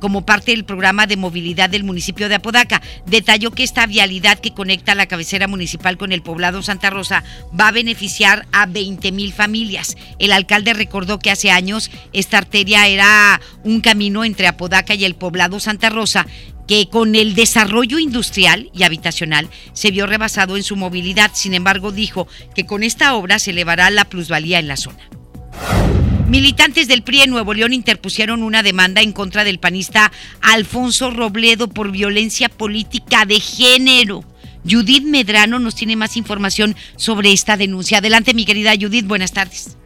como 0.00 0.26
parte 0.26 0.52
del 0.52 0.64
programa 0.64 1.06
de 1.06 1.16
movilidad 1.16 1.70
del 1.70 1.84
municipio 1.84 2.28
de 2.28 2.36
Apodaca. 2.36 2.82
Detalló 3.06 3.52
que 3.52 3.62
esta 3.62 3.86
vialidad 3.86 4.38
que 4.38 4.52
conecta 4.52 4.94
la 4.94 5.06
cabecera 5.06 5.46
municipal 5.46 5.96
con 5.96 6.12
el 6.12 6.22
poblado 6.22 6.62
Santa 6.62 6.90
Rosa 6.90 7.22
va 7.58 7.68
a 7.68 7.72
beneficiar 7.72 8.46
a 8.52 8.66
20 8.66 9.12
mil 9.12 9.32
familias. 9.32 9.96
El 10.18 10.32
alcalde 10.32 10.74
recordó 10.74 11.18
que 11.18 11.30
hace 11.30 11.50
años 11.50 11.90
esta 12.12 12.38
arteria 12.38 12.88
era 12.88 13.40
un 13.62 13.80
camino 13.80 14.24
entre 14.24 14.48
Apodaca 14.48 14.94
y 14.94 15.04
el 15.04 15.14
poblado 15.14 15.60
Santa 15.60 15.90
Rosa 15.90 16.26
que 16.66 16.88
con 16.88 17.16
el 17.16 17.34
desarrollo 17.34 17.98
industrial 17.98 18.70
y 18.72 18.84
habitacional 18.84 19.48
se 19.72 19.90
vio 19.90 20.06
rebasado 20.06 20.56
en 20.56 20.62
su 20.62 20.76
movilidad. 20.76 21.32
Sin 21.34 21.54
embargo, 21.54 21.90
dijo 21.90 22.28
que 22.54 22.64
con 22.64 22.84
esta 22.84 23.14
obra 23.14 23.40
se 23.40 23.50
elevará 23.50 23.90
la 23.90 24.04
plusvalía 24.04 24.60
en 24.60 24.68
la 24.68 24.76
zona. 24.76 25.99
Militantes 26.30 26.86
del 26.86 27.02
PRI 27.02 27.22
en 27.22 27.30
Nuevo 27.30 27.54
León 27.54 27.72
interpusieron 27.72 28.44
una 28.44 28.62
demanda 28.62 29.00
en 29.00 29.10
contra 29.10 29.42
del 29.42 29.58
panista 29.58 30.12
Alfonso 30.40 31.10
Robledo 31.10 31.66
por 31.66 31.90
violencia 31.90 32.48
política 32.48 33.24
de 33.24 33.40
género. 33.40 34.22
Judith 34.64 35.02
Medrano 35.02 35.58
nos 35.58 35.74
tiene 35.74 35.96
más 35.96 36.16
información 36.16 36.76
sobre 36.94 37.32
esta 37.32 37.56
denuncia. 37.56 37.98
Adelante, 37.98 38.32
mi 38.32 38.44
querida 38.44 38.74
Judith, 38.80 39.08
buenas 39.08 39.32
tardes. 39.32 39.76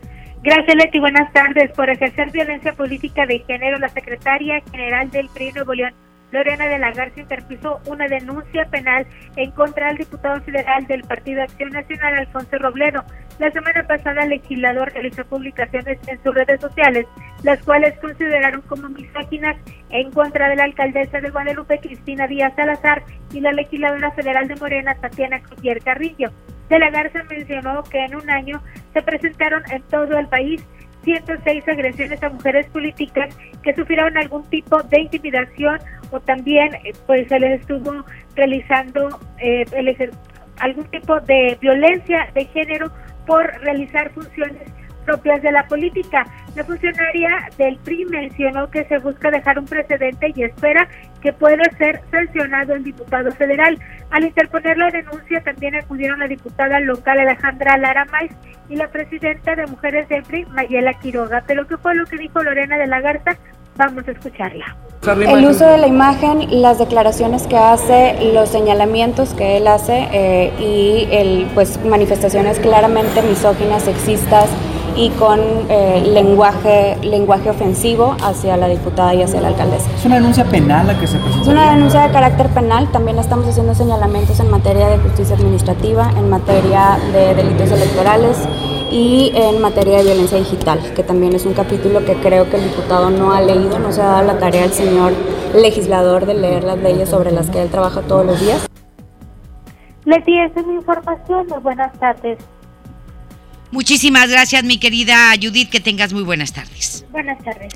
Gracias, 0.42 0.76
Leti. 0.76 0.98
Buenas 0.98 1.32
tardes. 1.32 1.70
Por 1.72 1.88
ejercer 1.88 2.30
violencia 2.30 2.74
política 2.74 3.24
de 3.24 3.38
género, 3.46 3.78
la 3.78 3.88
secretaria 3.88 4.62
general 4.70 5.10
del 5.10 5.30
PRI 5.30 5.52
Nuevo 5.52 5.72
León, 5.72 5.94
Lorena 6.34 6.66
de 6.66 6.78
la 6.78 6.92
Garza, 6.92 7.20
interpuso 7.20 7.80
una 7.86 8.08
denuncia 8.08 8.64
penal 8.66 9.06
en 9.36 9.50
contra 9.52 9.86
del 9.86 9.98
diputado 9.98 10.40
federal 10.42 10.86
del 10.86 11.02
Partido 11.04 11.42
Acción 11.42 11.70
Nacional, 11.70 12.14
Alfonso 12.14 12.58
Robledo. 12.58 13.04
La 13.38 13.50
semana 13.52 13.86
pasada, 13.86 14.24
el 14.24 14.30
legislador 14.30 14.92
realizó 14.92 15.24
publicaciones 15.24 15.98
en 16.08 16.22
sus 16.22 16.34
redes 16.34 16.60
sociales, 16.60 17.06
las 17.42 17.62
cuales 17.62 17.96
consideraron 18.00 18.62
como 18.62 18.88
misóginas 18.88 19.56
en 19.90 20.10
contra 20.10 20.48
de 20.48 20.56
la 20.56 20.64
alcaldesa 20.64 21.20
de 21.20 21.30
Guadalupe, 21.30 21.78
Cristina 21.78 22.26
Díaz 22.26 22.52
Salazar, 22.56 23.02
y 23.32 23.40
la 23.40 23.52
legisladora 23.52 24.10
federal 24.12 24.48
de 24.48 24.56
Morena, 24.56 24.94
Tatiana 24.96 25.40
Cruzier 25.40 25.80
Carrillo. 25.82 26.30
De 26.68 26.78
la 26.78 26.90
Garza 26.90 27.22
mencionó 27.24 27.82
que 27.84 28.04
en 28.04 28.16
un 28.16 28.28
año 28.28 28.60
se 28.92 29.02
presentaron 29.02 29.62
en 29.70 29.82
todo 29.82 30.18
el 30.18 30.28
país 30.28 30.64
106 31.04 31.68
agresiones 31.68 32.22
a 32.22 32.30
mujeres 32.30 32.66
políticas 32.66 33.36
que 33.62 33.74
sufrieron 33.74 34.16
algún 34.16 34.44
tipo 34.48 34.82
de 34.82 35.00
intimidación 35.02 35.78
o 36.14 36.20
también 36.20 36.74
eh, 36.74 36.92
pues 37.06 37.28
se 37.28 37.38
les 37.40 37.60
estuvo 37.60 38.04
realizando 38.36 39.20
eh, 39.38 39.64
el 39.72 40.12
algún 40.60 40.84
tipo 40.84 41.18
de 41.20 41.58
violencia 41.60 42.28
de 42.32 42.44
género 42.46 42.90
por 43.26 43.44
realizar 43.62 44.12
funciones 44.12 44.62
propias 45.04 45.42
de 45.42 45.52
la 45.52 45.66
política. 45.66 46.24
La 46.54 46.64
funcionaria 46.64 47.48
del 47.58 47.76
PRI 47.78 48.04
mencionó 48.06 48.70
que 48.70 48.84
se 48.84 48.98
busca 48.98 49.30
dejar 49.30 49.58
un 49.58 49.66
precedente 49.66 50.32
y 50.34 50.44
espera 50.44 50.88
que 51.20 51.32
pueda 51.32 51.62
ser 51.76 52.00
sancionado 52.10 52.74
el 52.74 52.84
diputado 52.84 53.30
federal. 53.32 53.78
Al 54.10 54.24
interponer 54.24 54.78
la 54.78 54.90
denuncia 54.90 55.42
también 55.42 55.74
acudieron 55.74 56.20
la 56.20 56.28
diputada 56.28 56.80
local 56.80 57.18
Alejandra 57.18 57.76
Lara 57.76 58.04
Maiz 58.06 58.32
y 58.68 58.76
la 58.76 58.88
presidenta 58.88 59.54
de 59.54 59.66
Mujeres 59.66 60.08
del 60.08 60.22
PRI, 60.22 60.46
Mayela 60.46 60.94
Quiroga. 60.94 61.42
Pero 61.46 61.66
¿qué 61.66 61.76
fue 61.76 61.94
lo 61.94 62.06
que 62.06 62.16
dijo 62.16 62.42
Lorena 62.42 62.78
de 62.78 62.86
la 62.86 63.00
Garza? 63.00 63.36
Vamos 63.76 64.06
a 64.06 64.10
escucharla. 64.12 64.76
El 65.06 65.44
uso 65.44 65.66
de 65.66 65.76
la 65.76 65.86
imagen, 65.86 66.62
las 66.62 66.78
declaraciones 66.78 67.46
que 67.46 67.58
hace, 67.58 68.32
los 68.32 68.48
señalamientos 68.48 69.34
que 69.34 69.58
él 69.58 69.66
hace 69.66 70.08
eh, 70.12 70.52
y 70.58 71.08
el, 71.14 71.46
pues, 71.54 71.78
manifestaciones 71.84 72.58
claramente 72.58 73.20
misóginas, 73.20 73.82
sexistas 73.82 74.46
y 74.96 75.10
con 75.10 75.40
eh, 75.68 76.02
lenguaje, 76.06 76.96
lenguaje 77.02 77.50
ofensivo 77.50 78.16
hacia 78.22 78.56
la 78.56 78.68
diputada 78.68 79.14
y 79.14 79.22
hacia 79.22 79.40
la 79.40 79.48
alcaldesa. 79.48 79.90
¿Es 79.94 80.04
una 80.04 80.16
denuncia 80.16 80.44
penal 80.44 80.86
la 80.86 80.98
que 80.98 81.06
se 81.06 81.18
presentó? 81.18 81.42
Es 81.42 81.48
una 81.48 81.70
denuncia 81.72 82.02
de 82.02 82.12
carácter 82.12 82.48
penal, 82.50 82.90
también 82.92 83.18
estamos 83.18 83.48
haciendo 83.48 83.74
señalamientos 83.74 84.38
en 84.40 84.50
materia 84.50 84.88
de 84.88 84.98
justicia 84.98 85.36
administrativa, 85.36 86.10
en 86.16 86.30
materia 86.30 86.98
de 87.12 87.34
delitos 87.34 87.70
electorales 87.70 88.38
y 88.90 89.32
en 89.34 89.60
materia 89.60 89.98
de 89.98 90.04
violencia 90.04 90.38
digital, 90.38 90.78
que 90.94 91.02
también 91.02 91.34
es 91.34 91.46
un 91.46 91.54
capítulo 91.54 92.04
que 92.04 92.14
creo 92.14 92.48
que 92.48 92.56
el 92.56 92.64
diputado 92.64 93.10
no 93.10 93.32
ha 93.32 93.40
leído, 93.40 93.78
no 93.78 93.90
se 93.90 94.00
ha 94.02 94.06
dado 94.06 94.24
la 94.24 94.38
tarea 94.38 94.64
al 94.64 94.72
señor 94.72 95.12
legislador 95.54 96.26
de 96.26 96.34
leer 96.34 96.64
las 96.64 96.78
leyes 96.78 97.08
sobre 97.08 97.32
las 97.32 97.50
que 97.50 97.62
él 97.62 97.70
trabaja 97.70 98.02
todos 98.02 98.24
los 98.24 98.40
días. 98.40 98.66
Leti, 100.04 100.38
esa 100.38 100.60
es 100.60 100.66
mi 100.66 100.74
información. 100.74 101.46
Muy 101.48 101.58
buenas 101.60 101.92
tardes. 101.98 102.38
Muchísimas 103.74 104.30
gracias, 104.30 104.62
mi 104.62 104.78
querida 104.78 105.32
Judith. 105.32 105.68
Que 105.68 105.80
tengas 105.80 106.12
muy 106.12 106.22
buenas 106.22 106.52
tardes. 106.52 107.04
Buenas 107.10 107.42
tardes. 107.42 107.72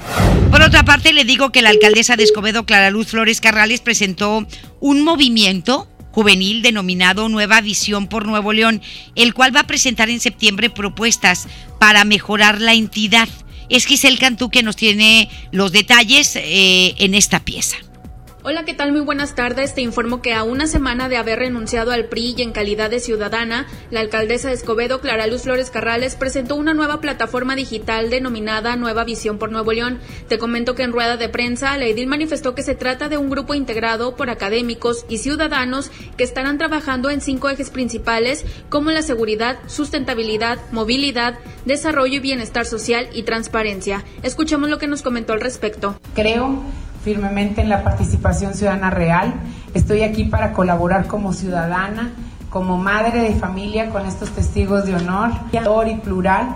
Por 0.49 0.63
otra 0.63 0.85
parte, 0.85 1.13
le 1.13 1.25
digo 1.25 1.51
que 1.51 1.61
la 1.61 1.71
alcaldesa 1.71 2.15
de 2.15 2.23
Escobedo, 2.23 2.65
Clara 2.65 2.91
Luz 2.91 3.09
Flores 3.09 3.41
Carrales, 3.41 3.81
presentó 3.81 4.47
un 4.79 5.03
movimiento 5.03 5.89
juvenil 6.13 6.63
denominado 6.63 7.29
Nueva 7.29 7.61
Visión 7.63 8.07
por 8.07 8.27
Nuevo 8.27 8.53
León, 8.53 8.81
el 9.17 9.35
cual 9.35 9.55
va 9.55 9.63
a 9.63 9.67
presentar 9.67 10.09
en 10.09 10.21
septiembre 10.21 10.71
propuestas 10.71 11.49
para 11.81 12.05
mejorar 12.05 12.61
la 12.61 12.75
entidad. 12.75 13.29
Es 13.69 13.85
Giselle 13.85 14.19
Cantú 14.19 14.51
que 14.51 14.63
nos 14.63 14.77
tiene 14.77 15.29
los 15.51 15.73
detalles 15.73 16.37
eh, 16.37 16.95
en 16.99 17.15
esta 17.15 17.41
pieza. 17.41 17.77
Hola, 18.45 18.65
¿qué 18.65 18.73
tal? 18.73 18.93
Muy 18.93 19.01
buenas 19.01 19.35
tardes. 19.35 19.75
Te 19.75 19.81
informo 19.81 20.23
que 20.23 20.33
a 20.33 20.45
una 20.45 20.69
semana 20.69 21.09
de 21.09 21.17
haber 21.17 21.41
renunciado 21.41 21.91
al 21.91 22.05
PRI 22.05 22.37
y 22.37 22.43
en 22.43 22.53
calidad 22.53 22.89
de 22.89 23.01
ciudadana, 23.01 23.67
la 23.91 23.99
alcaldesa 23.99 24.47
de 24.47 24.55
Escobedo, 24.55 25.01
Clara 25.01 25.27
Luz 25.27 25.43
Flores 25.43 25.71
Carrales, 25.71 26.15
presentó 26.15 26.55
una 26.55 26.73
nueva 26.73 27.01
plataforma 27.01 27.57
digital 27.57 28.11
denominada 28.11 28.77
Nueva 28.77 29.03
Visión 29.03 29.39
por 29.39 29.51
Nuevo 29.51 29.73
León. 29.73 29.99
Te 30.29 30.39
comento 30.39 30.77
que 30.77 30.85
en 30.85 30.93
rueda 30.93 31.17
de 31.17 31.29
prensa, 31.29 31.77
la 31.79 31.87
edil 31.87 32.07
manifestó 32.07 32.55
que 32.55 32.63
se 32.63 32.77
trata 32.77 33.09
de 33.09 33.19
un 33.19 33.29
grupo 33.29 33.55
integrado 33.55 34.15
por 34.15 34.31
académicos 34.31 35.05
y 35.09 35.19
ciudadanos 35.19 35.91
que 36.17 36.23
estarán 36.23 36.59
trabajando 36.59 37.11
en 37.11 37.21
cinco 37.21 37.49
ejes 37.49 37.71
principales 37.71 38.45
como 38.69 38.93
la 38.93 39.03
seguridad, 39.03 39.59
sustentabilidad, 39.67 40.61
movilidad, 40.71 41.41
desarrollo 41.65 42.15
y 42.15 42.21
bienestar 42.21 42.67
social 42.67 43.09
y 43.13 43.25
transparencia. 43.25 44.05
Escuchemos 44.23 44.71
lo 44.71 44.79
que 44.79 44.87
nos 44.87 45.03
comentó 45.03 45.33
al 45.33 45.41
respecto. 45.41 45.99
Creo 46.15 46.63
firmemente 47.03 47.61
en 47.61 47.69
la 47.69 47.83
participación 47.83 48.55
ciudadana 48.55 48.91
real. 48.91 49.35
Estoy 49.75 50.03
aquí 50.03 50.25
para 50.25 50.53
colaborar 50.53 51.07
como 51.07 51.33
ciudadana, 51.33 52.13
como 52.51 52.77
madre 52.77 53.21
de 53.21 53.35
familia 53.35 53.91
con 53.91 54.07
estos 54.07 54.31
testigos 54.31 54.87
de 54.87 54.95
honor 54.95 55.31
y 55.53 55.95
plural 55.97 56.55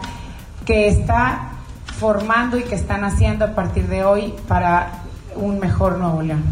que 0.65 0.89
está 0.89 1.51
formando 1.99 2.59
y 2.59 2.63
que 2.63 2.75
están 2.75 3.05
haciendo 3.05 3.45
a 3.45 3.55
partir 3.55 3.87
de 3.89 4.05
hoy 4.05 4.35
para 4.49 5.03
un 5.37 5.59
mejor 5.59 5.99
Nuevo 5.99 6.23
León. 6.23 6.43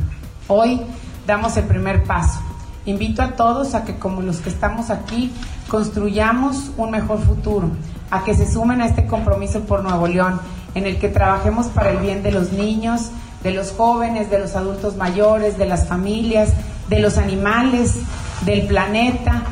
Hoy 0.49 0.83
damos 1.27 1.57
el 1.57 1.65
primer 1.65 2.05
paso. 2.05 2.41
Invito 2.87 3.23
a 3.23 3.33
todos 3.33 3.75
a 3.75 3.85
que 3.85 3.97
como 3.97 4.23
los 4.23 4.39
que 4.39 4.49
estamos 4.49 4.91
aquí 4.91 5.33
construyamos 5.69 6.73
un 6.77 6.91
mejor 6.91 7.21
futuro, 7.21 7.71
a 8.11 8.25
que 8.25 8.35
se 8.35 8.51
sumen 8.51 8.81
a 8.81 8.87
este 8.87 9.07
compromiso 9.07 9.61
por 9.61 9.83
Nuevo 9.83 10.09
León, 10.09 10.41
en 10.75 10.87
el 10.87 10.99
que 10.99 11.09
trabajemos 11.09 11.67
para 11.69 11.91
el 11.91 11.99
bien 11.99 12.23
de 12.23 12.33
los 12.33 12.53
niños, 12.53 13.11
de 13.43 13.51
los 13.53 13.73
jóvenes, 13.73 14.31
de 14.31 14.39
los 14.39 14.55
adultos 14.57 14.97
mayores, 14.97 15.59
de 15.59 15.67
las 15.67 15.87
familias, 15.87 16.53
de 16.89 17.01
los 17.01 17.19
animales, 17.19 17.95
del 18.43 18.67
planeta, 18.67 19.43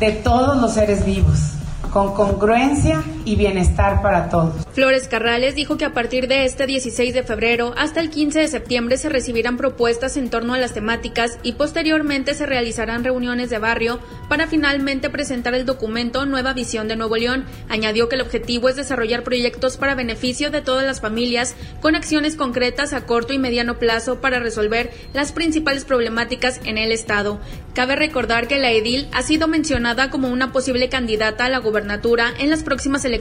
de 0.00 0.12
todos 0.12 0.60
los 0.60 0.74
seres 0.74 1.04
vivos 1.04 1.52
con 1.92 2.14
congruencia 2.14 3.02
y 3.24 3.36
bienestar 3.36 4.02
para 4.02 4.28
todos. 4.28 4.66
Flores 4.72 5.06
Carrales 5.06 5.54
dijo 5.54 5.76
que 5.76 5.84
a 5.84 5.92
partir 5.92 6.28
de 6.28 6.44
este 6.44 6.66
16 6.66 7.12
de 7.12 7.22
febrero 7.22 7.74
hasta 7.76 8.00
el 8.00 8.10
15 8.10 8.40
de 8.40 8.48
septiembre 8.48 8.96
se 8.96 9.08
recibirán 9.08 9.56
propuestas 9.56 10.16
en 10.16 10.30
torno 10.30 10.54
a 10.54 10.58
las 10.58 10.72
temáticas 10.72 11.38
y 11.42 11.52
posteriormente 11.52 12.34
se 12.34 12.46
realizarán 12.46 13.04
reuniones 13.04 13.50
de 13.50 13.58
barrio 13.58 14.00
para 14.28 14.46
finalmente 14.46 15.10
presentar 15.10 15.54
el 15.54 15.66
documento 15.66 16.26
Nueva 16.26 16.54
Visión 16.54 16.88
de 16.88 16.96
Nuevo 16.96 17.16
León. 17.16 17.44
Añadió 17.68 18.08
que 18.08 18.16
el 18.16 18.22
objetivo 18.22 18.68
es 18.68 18.76
desarrollar 18.76 19.22
proyectos 19.22 19.76
para 19.76 19.94
beneficio 19.94 20.50
de 20.50 20.62
todas 20.62 20.86
las 20.86 21.00
familias 21.00 21.54
con 21.80 21.94
acciones 21.94 22.36
concretas 22.36 22.94
a 22.94 23.06
corto 23.06 23.32
y 23.32 23.38
mediano 23.38 23.78
plazo 23.78 24.20
para 24.20 24.40
resolver 24.40 24.90
las 25.12 25.32
principales 25.32 25.84
problemáticas 25.84 26.60
en 26.64 26.78
el 26.78 26.90
Estado. 26.90 27.38
Cabe 27.74 27.96
recordar 27.96 28.48
que 28.48 28.58
la 28.58 28.72
edil 28.72 29.08
ha 29.12 29.22
sido 29.22 29.48
mencionada 29.48 30.10
como 30.10 30.28
una 30.28 30.52
posible 30.52 30.88
candidata 30.88 31.44
a 31.44 31.48
la 31.48 31.58
gobernación 31.58 31.92
en 32.38 32.50
las 32.50 32.62
próximas 32.62 33.04
elecciones 33.04 33.11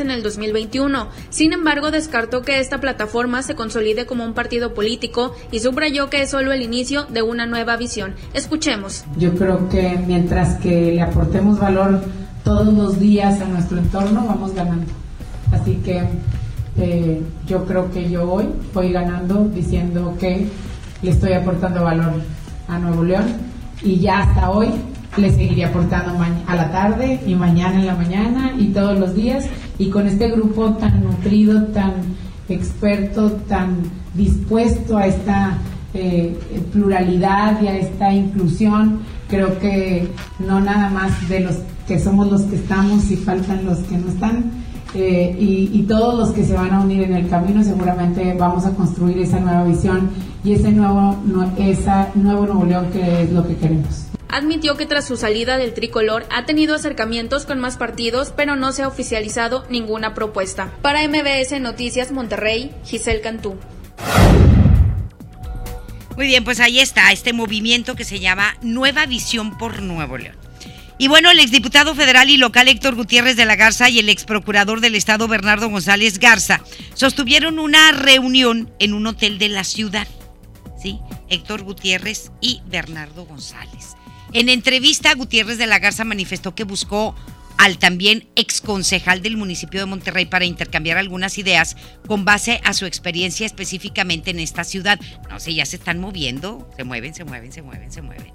en 0.00 0.10
el 0.10 0.22
2021. 0.22 1.08
Sin 1.30 1.52
embargo, 1.52 1.90
descartó 1.90 2.42
que 2.42 2.60
esta 2.60 2.80
plataforma 2.80 3.42
se 3.42 3.54
consolide 3.54 4.06
como 4.06 4.24
un 4.24 4.32
partido 4.32 4.74
político 4.74 5.34
y 5.50 5.60
subrayó 5.60 6.08
que 6.08 6.22
es 6.22 6.30
solo 6.30 6.52
el 6.52 6.62
inicio 6.62 7.04
de 7.04 7.22
una 7.22 7.46
nueva 7.46 7.76
visión. 7.76 8.14
Escuchemos. 8.32 9.04
Yo 9.16 9.34
creo 9.34 9.68
que 9.68 9.98
mientras 10.06 10.56
que 10.60 10.92
le 10.92 11.02
aportemos 11.02 11.58
valor 11.58 12.00
todos 12.44 12.72
los 12.72 13.00
días 13.00 13.40
a 13.40 13.44
nuestro 13.46 13.78
entorno, 13.78 14.24
vamos 14.26 14.54
ganando. 14.54 14.86
Así 15.52 15.74
que 15.84 16.04
eh, 16.78 17.20
yo 17.46 17.64
creo 17.66 17.90
que 17.90 18.08
yo 18.08 18.30
hoy 18.30 18.46
voy 18.72 18.92
ganando 18.92 19.44
diciendo 19.52 20.16
que 20.18 20.46
le 21.02 21.10
estoy 21.10 21.32
aportando 21.32 21.82
valor 21.82 22.12
a 22.68 22.78
Nuevo 22.78 23.02
León 23.02 23.26
y 23.82 23.98
ya 23.98 24.20
hasta 24.20 24.50
hoy 24.50 24.68
le 25.16 25.32
seguiría 25.32 25.68
aportando 25.68 26.16
a 26.46 26.56
la 26.56 26.70
tarde 26.70 27.20
y 27.26 27.34
mañana 27.34 27.80
en 27.80 27.86
la 27.86 27.94
mañana 27.94 28.52
y 28.58 28.68
todos 28.68 28.98
los 28.98 29.14
días. 29.14 29.46
Y 29.78 29.90
con 29.90 30.06
este 30.06 30.30
grupo 30.30 30.74
tan 30.74 31.02
nutrido, 31.02 31.64
tan 31.66 31.94
experto, 32.48 33.32
tan 33.48 33.78
dispuesto 34.14 34.96
a 34.96 35.06
esta 35.06 35.58
eh, 35.94 36.36
pluralidad 36.72 37.60
y 37.62 37.68
a 37.68 37.78
esta 37.78 38.12
inclusión, 38.12 39.00
creo 39.28 39.58
que 39.58 40.08
no 40.38 40.60
nada 40.60 40.90
más 40.90 41.28
de 41.28 41.40
los 41.40 41.56
que 41.86 41.98
somos 41.98 42.30
los 42.30 42.42
que 42.42 42.56
estamos 42.56 43.10
y 43.10 43.16
faltan 43.16 43.64
los 43.64 43.78
que 43.78 43.98
no 43.98 44.08
están. 44.08 44.50
Eh, 44.92 45.36
y, 45.38 45.82
todos 45.82 46.18
los 46.18 46.30
que 46.30 46.44
se 46.44 46.52
van 46.52 46.72
a 46.72 46.80
unir 46.80 47.02
en 47.02 47.14
el 47.14 47.28
camino 47.28 47.62
seguramente 47.62 48.34
vamos 48.36 48.66
a 48.66 48.72
construir 48.72 49.18
esa 49.18 49.38
nueva 49.38 49.62
visión 49.62 50.10
y 50.42 50.52
ese 50.52 50.72
nuevo, 50.72 51.16
esa 51.58 52.08
nuevo 52.16 52.46
Nuevo 52.46 52.64
León 52.64 52.86
que 52.92 53.22
es 53.22 53.32
lo 53.32 53.46
que 53.46 53.54
queremos 53.54 54.09
admitió 54.30 54.76
que 54.76 54.86
tras 54.86 55.06
su 55.06 55.16
salida 55.16 55.56
del 55.56 55.74
tricolor 55.74 56.26
ha 56.30 56.46
tenido 56.46 56.74
acercamientos 56.74 57.46
con 57.46 57.60
más 57.60 57.76
partidos, 57.76 58.32
pero 58.36 58.56
no 58.56 58.72
se 58.72 58.82
ha 58.82 58.88
oficializado 58.88 59.66
ninguna 59.68 60.14
propuesta. 60.14 60.72
Para 60.82 61.06
MBS 61.06 61.60
Noticias 61.60 62.12
Monterrey, 62.12 62.70
Giselle 62.84 63.20
Cantú. 63.20 63.58
Muy 66.16 66.26
bien, 66.26 66.44
pues 66.44 66.60
ahí 66.60 66.80
está 66.80 67.12
este 67.12 67.32
movimiento 67.32 67.96
que 67.96 68.04
se 68.04 68.20
llama 68.20 68.56
Nueva 68.62 69.06
Visión 69.06 69.56
por 69.56 69.80
Nuevo 69.82 70.18
León. 70.18 70.36
Y 70.98 71.08
bueno, 71.08 71.30
el 71.30 71.40
exdiputado 71.40 71.94
federal 71.94 72.28
y 72.28 72.36
local 72.36 72.68
Héctor 72.68 72.94
Gutiérrez 72.94 73.34
de 73.34 73.46
la 73.46 73.56
Garza 73.56 73.88
y 73.88 74.00
el 74.00 74.10
exprocurador 74.10 74.82
del 74.82 74.96
Estado 74.96 75.28
Bernardo 75.28 75.70
González 75.70 76.18
Garza 76.18 76.60
sostuvieron 76.92 77.58
una 77.58 77.90
reunión 77.92 78.70
en 78.78 78.92
un 78.92 79.06
hotel 79.06 79.38
de 79.38 79.48
la 79.48 79.64
ciudad. 79.64 80.06
¿Sí? 80.78 80.98
Héctor 81.30 81.62
Gutiérrez 81.62 82.30
y 82.42 82.60
Bernardo 82.66 83.24
González. 83.24 83.96
En 84.32 84.48
entrevista, 84.48 85.12
Gutiérrez 85.14 85.58
de 85.58 85.66
la 85.66 85.78
Garza 85.78 86.04
manifestó 86.04 86.54
que 86.54 86.64
buscó 86.64 87.16
al 87.58 87.78
también 87.78 88.28
exconcejal 88.36 89.20
del 89.22 89.36
municipio 89.36 89.80
de 89.80 89.86
Monterrey 89.86 90.24
para 90.24 90.46
intercambiar 90.46 90.96
algunas 90.96 91.36
ideas 91.36 91.76
con 92.06 92.24
base 92.24 92.60
a 92.64 92.72
su 92.72 92.86
experiencia 92.86 93.44
específicamente 93.44 94.30
en 94.30 94.38
esta 94.38 94.64
ciudad. 94.64 94.98
No 95.28 95.40
sé, 95.40 95.52
ya 95.52 95.66
se 95.66 95.76
están 95.76 95.98
moviendo, 95.98 96.70
se 96.76 96.84
mueven, 96.84 97.14
se 97.14 97.24
mueven, 97.24 97.52
se 97.52 97.60
mueven, 97.60 97.92
se 97.92 98.02
mueven. 98.02 98.32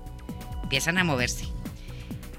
Empiezan 0.64 0.98
a 0.98 1.04
moverse. 1.04 1.46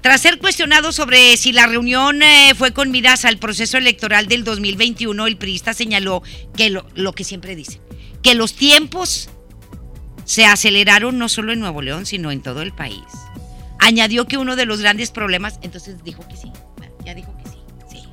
Tras 0.01 0.21
ser 0.21 0.37
cuestionado 0.37 0.93
sobre 0.93 1.35
si 1.35 1.51
la 1.51 1.65
reunión 1.65 2.21
eh, 2.21 2.53
fue 2.55 2.71
con 2.71 2.91
miras 2.91 3.25
al 3.25 3.37
proceso 3.37 3.77
electoral 3.77 4.27
del 4.27 4.43
2021, 4.43 5.27
el 5.27 5.35
priista 5.35 5.73
señaló 5.73 6.21
que 6.55 6.69
lo, 6.69 6.87
lo 6.93 7.11
que 7.11 7.23
siempre 7.25 7.55
dice, 7.55 7.81
que 8.21 8.35
los 8.35 8.53
tiempos 8.53 9.29
se 10.23 10.45
aceleraron 10.45 11.17
no 11.17 11.27
solo 11.27 11.51
en 11.51 11.59
Nuevo 11.59 11.81
León, 11.81 12.05
sino 12.05 12.31
en 12.31 12.41
todo 12.41 12.61
el 12.61 12.73
país. 12.73 13.03
Añadió 13.79 14.25
que 14.27 14.37
uno 14.37 14.55
de 14.55 14.65
los 14.65 14.81
grandes 14.81 15.11
problemas, 15.11 15.59
entonces 15.61 16.03
dijo 16.03 16.27
que 16.27 16.35
sí, 16.35 16.51
ya 17.05 17.13
dijo 17.13 17.35
que 17.37 17.49
sí, 17.49 17.57
sí. 17.89 18.03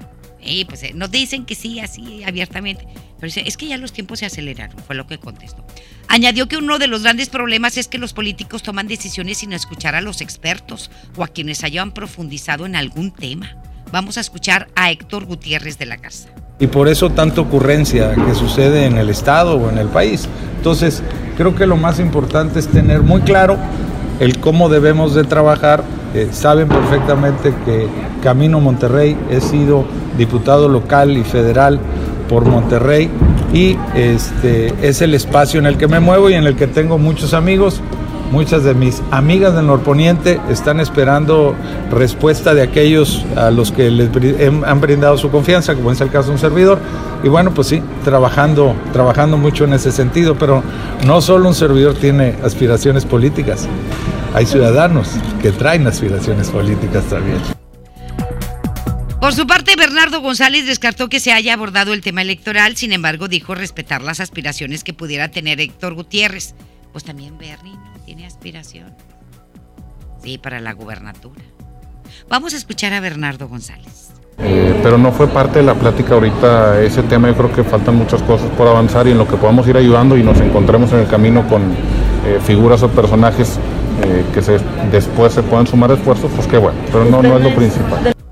Y 0.40 0.64
pues 0.64 0.82
eh, 0.82 0.92
nos 0.94 1.10
dicen 1.10 1.44
que 1.44 1.54
sí, 1.54 1.80
así 1.80 2.22
abiertamente. 2.24 2.86
Pero 2.86 3.26
dice, 3.26 3.42
es 3.46 3.56
que 3.56 3.66
ya 3.66 3.78
los 3.78 3.92
tiempos 3.92 4.18
se 4.18 4.26
aceleraron, 4.26 4.78
fue 4.78 4.94
lo 4.94 5.06
que 5.06 5.18
contestó. 5.18 5.64
Añadió 6.08 6.46
que 6.46 6.56
uno 6.56 6.78
de 6.78 6.86
los 6.86 7.02
grandes 7.02 7.28
problemas 7.28 7.76
es 7.76 7.88
que 7.88 7.98
los 7.98 8.12
políticos 8.12 8.62
toman 8.62 8.86
decisiones 8.86 9.38
sin 9.38 9.52
escuchar 9.52 9.94
a 9.94 10.00
los 10.00 10.20
expertos 10.20 10.90
o 11.16 11.24
a 11.24 11.28
quienes 11.28 11.64
hayan 11.64 11.92
profundizado 11.92 12.66
en 12.66 12.76
algún 12.76 13.10
tema. 13.10 13.56
Vamos 13.90 14.18
a 14.18 14.20
escuchar 14.20 14.68
a 14.76 14.90
Héctor 14.90 15.24
Gutiérrez 15.24 15.78
de 15.78 15.86
la 15.86 15.96
Casa. 15.96 16.28
Y 16.58 16.66
por 16.68 16.88
eso 16.88 17.10
tanta 17.10 17.40
ocurrencia 17.40 18.14
que 18.14 18.34
sucede 18.34 18.86
en 18.86 18.96
el 18.96 19.10
Estado 19.10 19.56
o 19.56 19.70
en 19.70 19.78
el 19.78 19.88
país. 19.88 20.28
Entonces, 20.56 21.02
creo 21.36 21.54
que 21.56 21.66
lo 21.66 21.76
más 21.76 21.98
importante 21.98 22.58
es 22.58 22.68
tener 22.68 23.02
muy 23.02 23.22
claro 23.22 23.58
el 24.20 24.38
cómo 24.40 24.68
debemos 24.68 25.14
de 25.14 25.24
trabajar 25.24 25.82
eh, 26.14 26.28
saben 26.30 26.68
perfectamente 26.68 27.52
que 27.64 27.88
Camino 28.22 28.60
Monterrey 28.60 29.16
he 29.30 29.40
sido 29.40 29.84
diputado 30.16 30.68
local 30.68 31.16
y 31.16 31.24
federal 31.24 31.80
por 32.28 32.44
Monterrey 32.44 33.10
y 33.52 33.76
este 33.94 34.74
es 34.82 35.02
el 35.02 35.14
espacio 35.14 35.60
en 35.60 35.66
el 35.66 35.76
que 35.76 35.88
me 35.88 36.00
muevo 36.00 36.30
y 36.30 36.34
en 36.34 36.44
el 36.44 36.56
que 36.56 36.66
tengo 36.66 36.98
muchos 36.98 37.34
amigos. 37.34 37.80
Muchas 38.32 38.64
de 38.64 38.74
mis 38.74 39.00
amigas 39.12 39.54
del 39.54 39.66
norponiente 39.66 40.40
están 40.50 40.80
esperando 40.80 41.54
respuesta 41.92 42.52
de 42.52 42.62
aquellos 42.62 43.24
a 43.36 43.52
los 43.52 43.70
que 43.70 43.90
les 43.90 44.08
han 44.66 44.80
brindado 44.80 45.16
su 45.18 45.30
confianza, 45.30 45.74
como 45.76 45.92
es 45.92 46.00
el 46.00 46.10
caso 46.10 46.28
de 46.28 46.32
un 46.32 46.38
servidor. 46.38 46.78
Y 47.22 47.28
bueno, 47.28 47.52
pues 47.54 47.68
sí, 47.68 47.80
trabajando, 48.02 48.74
trabajando 48.92 49.36
mucho 49.36 49.64
en 49.64 49.74
ese 49.74 49.92
sentido, 49.92 50.34
pero 50.36 50.64
no 51.06 51.20
solo 51.20 51.48
un 51.48 51.54
servidor 51.54 51.94
tiene 51.94 52.34
aspiraciones 52.42 53.04
políticas, 53.04 53.68
hay 54.34 54.46
ciudadanos 54.46 55.10
que 55.40 55.52
traen 55.52 55.86
aspiraciones 55.86 56.50
políticas 56.50 57.04
también. 57.04 57.38
Por 59.20 59.32
su 59.32 59.46
parte, 59.46 59.76
Bernardo 59.76 60.20
González 60.20 60.66
descartó 60.66 61.08
que 61.08 61.20
se 61.20 61.32
haya 61.32 61.54
abordado 61.54 61.94
el 61.94 62.02
tema 62.02 62.20
electoral, 62.20 62.76
sin 62.76 62.92
embargo 62.92 63.28
dijo 63.28 63.54
respetar 63.54 64.02
las 64.02 64.20
aspiraciones 64.20 64.84
que 64.84 64.92
pudiera 64.92 65.30
tener 65.30 65.60
Héctor 65.60 65.94
Gutiérrez. 65.94 66.54
Pues 66.92 67.04
también 67.04 67.38
Bernie 67.38 67.78
tiene 68.04 68.26
aspiración. 68.26 68.92
Sí, 70.22 70.36
para 70.36 70.60
la 70.60 70.72
gubernatura. 70.72 71.40
Vamos 72.28 72.54
a 72.54 72.56
escuchar 72.56 72.92
a 72.92 73.00
Bernardo 73.00 73.48
González. 73.48 74.10
Eh, 74.38 74.74
pero 74.82 74.98
no 74.98 75.12
fue 75.12 75.28
parte 75.28 75.60
de 75.60 75.64
la 75.64 75.74
plática 75.74 76.14
ahorita 76.14 76.82
ese 76.82 77.04
tema. 77.04 77.28
Yo 77.28 77.36
creo 77.36 77.52
que 77.52 77.64
faltan 77.64 77.96
muchas 77.96 78.20
cosas 78.22 78.50
por 78.50 78.66
avanzar 78.66 79.06
y 79.06 79.12
en 79.12 79.18
lo 79.18 79.28
que 79.28 79.36
podamos 79.36 79.66
ir 79.68 79.76
ayudando 79.76 80.18
y 80.18 80.24
nos 80.24 80.40
encontremos 80.40 80.92
en 80.92 80.98
el 80.98 81.06
camino 81.06 81.46
con 81.48 81.62
eh, 82.26 82.40
figuras 82.44 82.82
o 82.82 82.88
personajes 82.88 83.58
eh, 84.02 84.24
que 84.32 84.42
se, 84.42 84.58
después 84.90 85.32
se 85.32 85.42
puedan 85.42 85.66
sumar 85.66 85.90
esfuerzos, 85.92 86.30
pues 86.34 86.46
qué 86.46 86.58
bueno. 86.58 86.78
Pero 86.86 87.04
no, 87.06 87.22
no 87.22 87.36
es 87.36 87.44
lo 87.44 87.54
principal. 87.54 88.14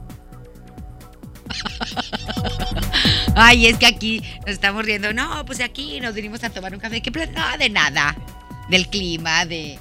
Ay, 3.34 3.66
es 3.66 3.78
que 3.78 3.86
aquí 3.86 4.22
nos 4.40 4.50
estamos 4.50 4.84
riendo. 4.84 5.12
No, 5.12 5.44
pues 5.46 5.60
aquí 5.60 6.00
nos 6.00 6.14
vinimos 6.14 6.44
a 6.44 6.50
tomar 6.50 6.74
un 6.74 6.80
café. 6.80 7.00
¿Qué 7.00 7.10
plan? 7.10 7.30
No, 7.34 7.42
de 7.58 7.70
nada 7.70 8.16
del 8.68 8.88
clima, 8.88 9.44
de 9.46 9.78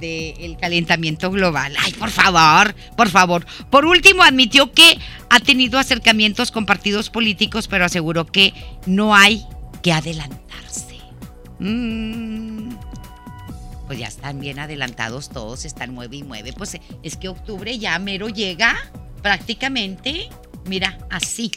del 0.00 0.56
calentamiento 0.58 1.30
global. 1.30 1.74
Ay, 1.78 1.92
por 1.92 2.10
favor, 2.10 2.74
por 2.96 3.08
favor. 3.08 3.46
Por 3.70 3.86
último, 3.86 4.22
admitió 4.22 4.72
que 4.72 4.98
ha 5.30 5.40
tenido 5.40 5.78
acercamientos 5.78 6.50
con 6.50 6.66
partidos 6.66 7.10
políticos, 7.10 7.68
pero 7.68 7.84
aseguró 7.84 8.26
que 8.26 8.52
no 8.86 9.14
hay 9.14 9.44
que 9.82 9.92
adelantarse. 9.92 10.96
Mm. 11.58 12.65
Pues 13.86 13.98
ya 13.98 14.08
están 14.08 14.40
bien 14.40 14.58
adelantados 14.58 15.28
todos, 15.28 15.64
están 15.64 15.94
mueve 15.94 16.16
y 16.16 16.22
mueve. 16.22 16.52
Pues 16.52 16.78
es 17.02 17.16
que 17.16 17.28
octubre 17.28 17.78
ya 17.78 17.98
mero 17.98 18.28
llega 18.28 18.76
prácticamente, 19.22 20.28
mira, 20.66 20.98
así. 21.10 21.50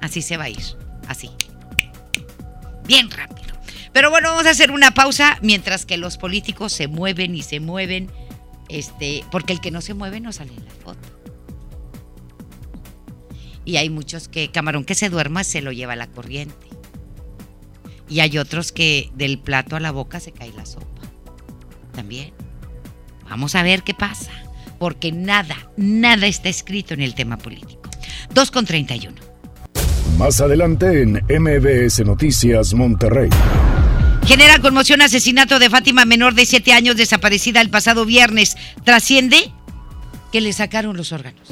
Así 0.00 0.22
se 0.22 0.36
va 0.36 0.44
a 0.44 0.50
ir, 0.50 0.62
así. 1.08 1.30
Bien 2.86 3.10
rápido. 3.10 3.48
Pero 3.92 4.10
bueno, 4.10 4.30
vamos 4.30 4.46
a 4.46 4.50
hacer 4.50 4.70
una 4.70 4.92
pausa 4.92 5.38
mientras 5.42 5.84
que 5.84 5.96
los 5.96 6.18
políticos 6.18 6.72
se 6.72 6.86
mueven 6.86 7.34
y 7.34 7.42
se 7.42 7.58
mueven, 7.58 8.10
este, 8.68 9.24
porque 9.30 9.52
el 9.52 9.60
que 9.60 9.70
no 9.70 9.80
se 9.80 9.94
mueve 9.94 10.20
no 10.20 10.32
sale 10.32 10.52
en 10.52 10.64
la 10.64 10.70
foto. 10.70 11.08
Y 13.64 13.76
hay 13.76 13.90
muchos 13.90 14.28
que 14.28 14.50
camarón 14.50 14.84
que 14.84 14.94
se 14.94 15.10
duerma 15.10 15.42
se 15.44 15.62
lo 15.62 15.72
lleva 15.72 15.96
la 15.96 16.06
corriente. 16.06 16.67
Y 18.08 18.20
hay 18.20 18.38
otros 18.38 18.72
que 18.72 19.10
del 19.14 19.38
plato 19.38 19.76
a 19.76 19.80
la 19.80 19.90
boca 19.90 20.20
se 20.20 20.32
cae 20.32 20.52
la 20.52 20.66
sopa. 20.66 20.86
También. 21.94 22.32
Vamos 23.28 23.54
a 23.54 23.62
ver 23.62 23.82
qué 23.82 23.94
pasa. 23.94 24.30
Porque 24.78 25.12
nada, 25.12 25.56
nada 25.76 26.26
está 26.26 26.48
escrito 26.48 26.94
en 26.94 27.02
el 27.02 27.14
tema 27.14 27.36
político. 27.36 27.82
2 28.32 28.50
con 28.50 28.64
31. 28.64 29.16
Más 30.18 30.40
adelante 30.40 31.02
en 31.02 31.22
MBS 31.28 32.04
Noticias 32.04 32.74
Monterrey. 32.74 33.30
Genera 34.26 34.58
conmoción 34.58 35.00
asesinato 35.00 35.58
de 35.58 35.70
Fátima 35.70 36.04
menor 36.04 36.34
de 36.34 36.44
7 36.44 36.72
años 36.72 36.96
desaparecida 36.96 37.60
el 37.60 37.70
pasado 37.70 38.04
viernes. 38.04 38.56
Trasciende 38.84 39.52
que 40.32 40.40
le 40.40 40.52
sacaron 40.52 40.96
los 40.96 41.12
órganos. 41.12 41.48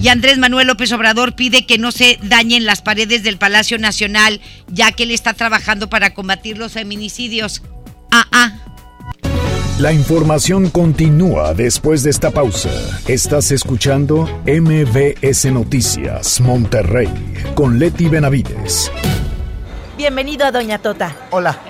Y 0.00 0.08
Andrés 0.08 0.38
Manuel 0.38 0.66
López 0.66 0.90
Obrador 0.92 1.34
pide 1.34 1.66
que 1.66 1.76
no 1.76 1.92
se 1.92 2.18
dañen 2.22 2.64
las 2.64 2.80
paredes 2.80 3.22
del 3.22 3.36
Palacio 3.36 3.78
Nacional, 3.78 4.40
ya 4.68 4.92
que 4.92 5.02
él 5.02 5.10
está 5.10 5.34
trabajando 5.34 5.90
para 5.90 6.14
combatir 6.14 6.56
los 6.56 6.72
feminicidios. 6.72 7.62
Ah, 8.10 8.26
ah. 8.32 8.52
La 9.78 9.92
información 9.92 10.70
continúa 10.70 11.54
después 11.54 12.02
de 12.02 12.10
esta 12.10 12.30
pausa. 12.30 12.70
Estás 13.08 13.50
escuchando 13.50 14.28
MBS 14.46 15.46
Noticias 15.52 16.40
Monterrey 16.40 17.08
con 17.54 17.78
Leti 17.78 18.08
Benavides. 18.08 18.90
Bienvenido 19.96 20.46
a 20.46 20.50
Doña 20.50 20.78
Tota. 20.78 21.14
Hola. 21.30 21.69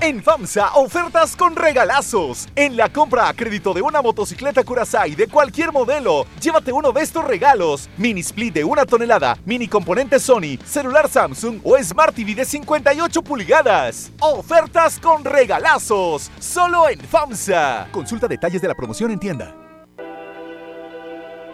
En 0.00 0.22
FAMSA, 0.22 0.74
ofertas 0.76 1.34
con 1.34 1.56
regalazos. 1.56 2.46
En 2.54 2.76
la 2.76 2.88
compra 2.88 3.28
a 3.28 3.34
crédito 3.34 3.74
de 3.74 3.82
una 3.82 4.00
motocicleta 4.00 4.62
Curaçao 4.62 5.16
de 5.16 5.26
cualquier 5.26 5.72
modelo, 5.72 6.24
llévate 6.40 6.72
uno 6.72 6.92
de 6.92 7.02
estos 7.02 7.24
regalos. 7.24 7.88
Mini 7.96 8.20
split 8.20 8.54
de 8.54 8.62
una 8.62 8.86
tonelada, 8.86 9.36
mini 9.44 9.66
componente 9.66 10.20
Sony, 10.20 10.56
celular 10.64 11.08
Samsung 11.08 11.60
o 11.64 11.76
Smart 11.82 12.14
TV 12.14 12.36
de 12.36 12.44
58 12.44 13.22
pulgadas. 13.22 14.12
Ofertas 14.20 15.00
con 15.00 15.24
regalazos. 15.24 16.30
Solo 16.38 16.88
en 16.88 17.00
FAMSA. 17.00 17.88
Consulta 17.90 18.28
detalles 18.28 18.62
de 18.62 18.68
la 18.68 18.74
promoción 18.74 19.10
en 19.10 19.18
tienda. 19.18 19.52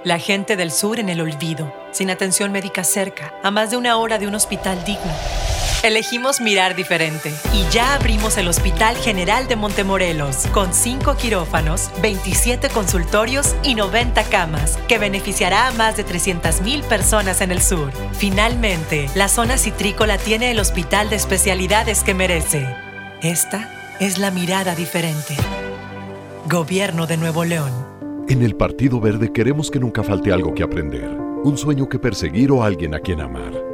La 0.04 0.18
gente 0.18 0.56
del 0.56 0.70
sur 0.70 1.00
en 1.00 1.08
el 1.08 1.22
olvido, 1.22 1.72
sin 1.92 2.10
atención 2.10 2.52
médica 2.52 2.84
cerca, 2.84 3.32
a 3.42 3.50
más 3.50 3.70
de 3.70 3.78
una 3.78 3.96
hora 3.96 4.18
de 4.18 4.26
un 4.26 4.34
hospital 4.34 4.84
digno. 4.84 5.43
Elegimos 5.84 6.40
mirar 6.40 6.74
diferente 6.74 7.30
y 7.52 7.70
ya 7.70 7.94
abrimos 7.94 8.38
el 8.38 8.48
Hospital 8.48 8.96
General 8.96 9.46
de 9.48 9.54
Montemorelos 9.54 10.46
con 10.46 10.72
5 10.72 11.14
quirófanos, 11.18 11.90
27 12.00 12.70
consultorios 12.70 13.54
y 13.62 13.74
90 13.74 14.22
camas 14.30 14.78
que 14.88 14.96
beneficiará 14.96 15.68
a 15.68 15.72
más 15.72 15.98
de 15.98 16.06
300.000 16.06 16.84
personas 16.84 17.42
en 17.42 17.50
el 17.50 17.60
sur. 17.60 17.92
Finalmente, 18.12 19.10
la 19.14 19.28
zona 19.28 19.58
citrícola 19.58 20.16
tiene 20.16 20.52
el 20.52 20.58
hospital 20.58 21.10
de 21.10 21.16
especialidades 21.16 22.02
que 22.02 22.14
merece. 22.14 22.66
Esta 23.20 23.68
es 24.00 24.16
la 24.16 24.30
mirada 24.30 24.74
diferente. 24.74 25.36
Gobierno 26.48 27.06
de 27.06 27.18
Nuevo 27.18 27.44
León. 27.44 27.72
En 28.26 28.40
el 28.40 28.56
Partido 28.56 29.00
Verde 29.00 29.30
queremos 29.30 29.70
que 29.70 29.80
nunca 29.80 30.02
falte 30.02 30.32
algo 30.32 30.54
que 30.54 30.62
aprender, 30.62 31.10
un 31.10 31.58
sueño 31.58 31.90
que 31.90 31.98
perseguir 31.98 32.52
o 32.52 32.62
alguien 32.62 32.94
a 32.94 33.00
quien 33.00 33.20
amar. 33.20 33.73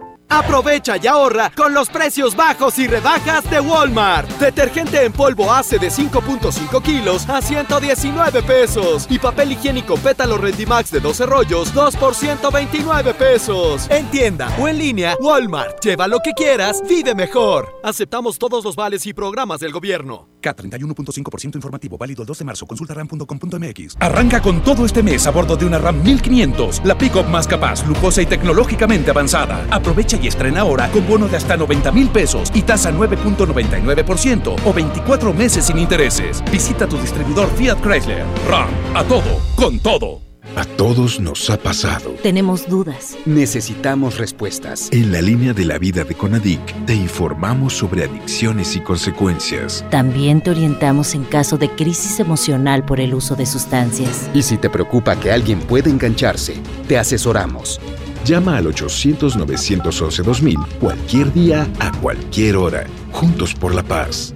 Aprovecha 0.33 0.95
y 0.95 1.07
ahorra 1.07 1.51
con 1.53 1.73
los 1.73 1.89
precios 1.89 2.37
bajos 2.37 2.79
y 2.79 2.87
rebajas 2.87 3.49
de 3.51 3.59
Walmart. 3.59 4.29
Detergente 4.39 5.03
en 5.03 5.11
polvo 5.11 5.51
hace 5.51 5.77
de 5.77 5.89
5.5 5.89 6.81
kilos 6.81 7.27
a 7.27 7.41
119 7.41 8.41
pesos. 8.43 9.07
Y 9.09 9.19
papel 9.19 9.51
higiénico 9.51 9.97
pétalo 9.97 10.37
Rendimax 10.37 10.89
de 10.89 11.01
12 11.01 11.25
rollos, 11.25 11.73
2 11.73 11.97
por 11.97 12.15
129 12.15 13.13
pesos. 13.13 13.87
En 13.89 14.09
tienda 14.09 14.55
o 14.57 14.69
en 14.69 14.77
línea, 14.77 15.17
Walmart. 15.19 15.83
Lleva 15.83 16.07
lo 16.07 16.19
que 16.19 16.31
quieras, 16.31 16.81
vive 16.87 17.13
mejor. 17.13 17.81
Aceptamos 17.83 18.39
todos 18.39 18.63
los 18.63 18.77
vales 18.77 19.05
y 19.07 19.13
programas 19.13 19.59
del 19.59 19.73
gobierno. 19.73 20.29
K31.5% 20.41 21.55
informativo, 21.55 21.97
válido 21.97 22.23
el 22.23 22.27
2 22.27 22.39
de 22.39 22.45
marzo. 22.45 22.65
Consulta 22.65 22.93
ram.com.mx. 22.93 23.97
Arranca 23.99 24.41
con 24.41 24.63
todo 24.63 24.85
este 24.85 25.03
mes 25.03 25.27
a 25.27 25.31
bordo 25.31 25.57
de 25.57 25.65
una 25.65 25.77
RAM 25.77 26.01
1500, 26.01 26.81
la 26.85 26.97
pick-up 26.97 27.27
más 27.27 27.47
capaz, 27.47 27.85
lujosa 27.85 28.21
y 28.21 28.25
tecnológicamente 28.25 29.11
avanzada. 29.11 29.67
Aprovecha 29.69 30.20
y 30.21 30.27
estrena 30.27 30.61
ahora 30.61 30.89
con 30.91 31.07
bono 31.07 31.27
de 31.27 31.37
hasta 31.37 31.57
90 31.57 31.91
mil 31.91 32.09
pesos 32.09 32.51
y 32.53 32.61
tasa 32.61 32.91
9.99% 32.91 34.55
o 34.63 34.73
24 34.73 35.33
meses 35.33 35.65
sin 35.65 35.77
intereses. 35.77 36.43
Visita 36.51 36.87
tu 36.87 36.97
distribuidor 36.97 37.49
Fiat 37.55 37.81
Chrysler. 37.81 38.25
RAM, 38.47 38.69
a 38.93 39.03
todo, 39.03 39.39
con 39.55 39.79
todo. 39.79 40.31
A 40.55 40.65
todos 40.65 41.19
nos 41.19 41.49
ha 41.49 41.57
pasado. 41.57 42.11
Tenemos 42.21 42.67
dudas. 42.67 43.17
Necesitamos 43.25 44.17
respuestas. 44.17 44.89
En 44.91 45.11
la 45.11 45.21
línea 45.21 45.53
de 45.53 45.63
la 45.63 45.77
vida 45.77 46.03
de 46.03 46.13
Conadic 46.13 46.85
te 46.85 46.93
informamos 46.93 47.73
sobre 47.73 48.03
adicciones 48.03 48.75
y 48.75 48.81
consecuencias. 48.81 49.85
También 49.91 50.41
te 50.41 50.49
orientamos 50.49 51.15
en 51.15 51.23
caso 51.23 51.57
de 51.57 51.69
crisis 51.69 52.19
emocional 52.19 52.83
por 52.83 52.99
el 52.99 53.13
uso 53.13 53.35
de 53.35 53.45
sustancias. 53.45 54.29
Y 54.33 54.41
si 54.41 54.57
te 54.57 54.69
preocupa 54.69 55.15
que 55.15 55.31
alguien 55.31 55.59
pueda 55.59 55.89
engancharse, 55.89 56.55
te 56.87 56.97
asesoramos. 56.97 57.79
Llama 58.25 58.57
al 58.57 58.67
800-911-2000 58.67 60.79
cualquier 60.79 61.33
día, 61.33 61.67
a 61.79 61.91
cualquier 61.99 62.55
hora. 62.55 62.85
Juntos 63.11 63.55
por 63.55 63.73
la 63.73 63.83
paz. 63.83 64.33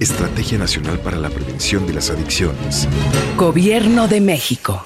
Estrategia 0.00 0.58
Nacional 0.58 0.98
para 0.98 1.16
la 1.16 1.30
Prevención 1.30 1.86
de 1.86 1.94
las 1.94 2.10
Adicciones. 2.10 2.88
Gobierno 3.36 4.08
de 4.08 4.20
México. 4.20 4.84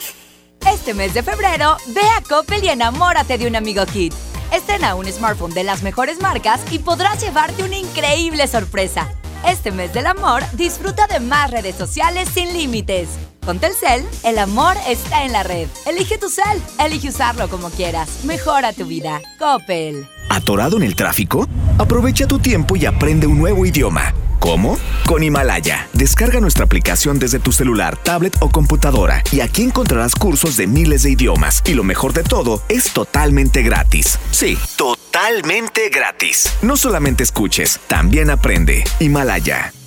Este 0.71 0.95
mes 0.95 1.15
de 1.15 1.23
febrero, 1.23 1.77
ve 1.89 2.03
a 2.17 2.23
Coppel 2.23 2.63
y 2.63 2.69
enamórate 2.69 3.39
de 3.39 3.47
un 3.47 3.57
amigo 3.57 3.85
Kit. 3.87 4.13
Estrena 4.53 4.95
un 4.95 5.07
smartphone 5.07 5.55
de 5.55 5.65
las 5.65 5.83
mejores 5.83 6.21
marcas 6.21 6.61
y 6.71 6.79
podrás 6.79 7.21
llevarte 7.21 7.65
una 7.65 7.79
increíble 7.79 8.47
sorpresa. 8.47 9.09
Este 9.45 9.73
mes 9.73 9.93
del 9.93 10.07
amor, 10.07 10.43
disfruta 10.53 11.07
de 11.07 11.19
más 11.19 11.51
redes 11.51 11.75
sociales 11.75 12.29
sin 12.33 12.53
límites. 12.53 13.09
Con 13.47 13.61
Telcel, 13.61 14.05
el 14.25 14.39
amor 14.41 14.77
está 14.89 15.25
en 15.25 15.31
la 15.31 15.45
red. 15.45 15.69
Elige 15.87 16.19
tu 16.19 16.29
cel, 16.29 16.61
elige 16.85 17.11
usarlo 17.11 17.49
como 17.49 17.71
quieras. 17.71 18.25
Mejora 18.25 18.73
tu 18.73 18.87
vida. 18.87 19.23
Coppel. 19.39 20.05
¿Atorado 20.29 20.77
en 20.77 20.83
el 20.83 20.97
tráfico? 20.97 21.47
Aprovecha 21.79 22.27
tu 22.27 22.41
tiempo 22.41 22.75
y 22.75 22.87
aprende 22.87 23.29
un 23.29 23.39
nuevo 23.39 23.65
idioma. 23.65 24.13
¿Cómo? 24.41 24.77
Con 25.07 25.23
Himalaya. 25.23 25.87
Descarga 25.93 26.41
nuestra 26.41 26.65
aplicación 26.65 27.21
desde 27.21 27.39
tu 27.39 27.53
celular, 27.53 27.97
tablet 27.97 28.37
o 28.41 28.51
computadora 28.51 29.23
y 29.31 29.39
aquí 29.39 29.63
encontrarás 29.63 30.17
cursos 30.17 30.57
de 30.57 30.67
miles 30.67 31.05
de 31.05 31.13
idiomas. 31.13 31.63
Y 31.67 31.75
lo 31.75 31.85
mejor 31.85 32.15
de 32.15 32.25
todo, 32.25 32.65
es 32.69 32.93
totalmente 32.93 33.63
gratis. 33.63 34.19
Sí, 34.33 34.59
totalmente 34.75 35.89
gratis. 35.91 36.53
No 36.63 36.77
solamente 36.77 37.23
escuches, 37.23 37.79
también 37.87 38.29
aprende. 38.29 38.83
Himalaya. 38.99 39.73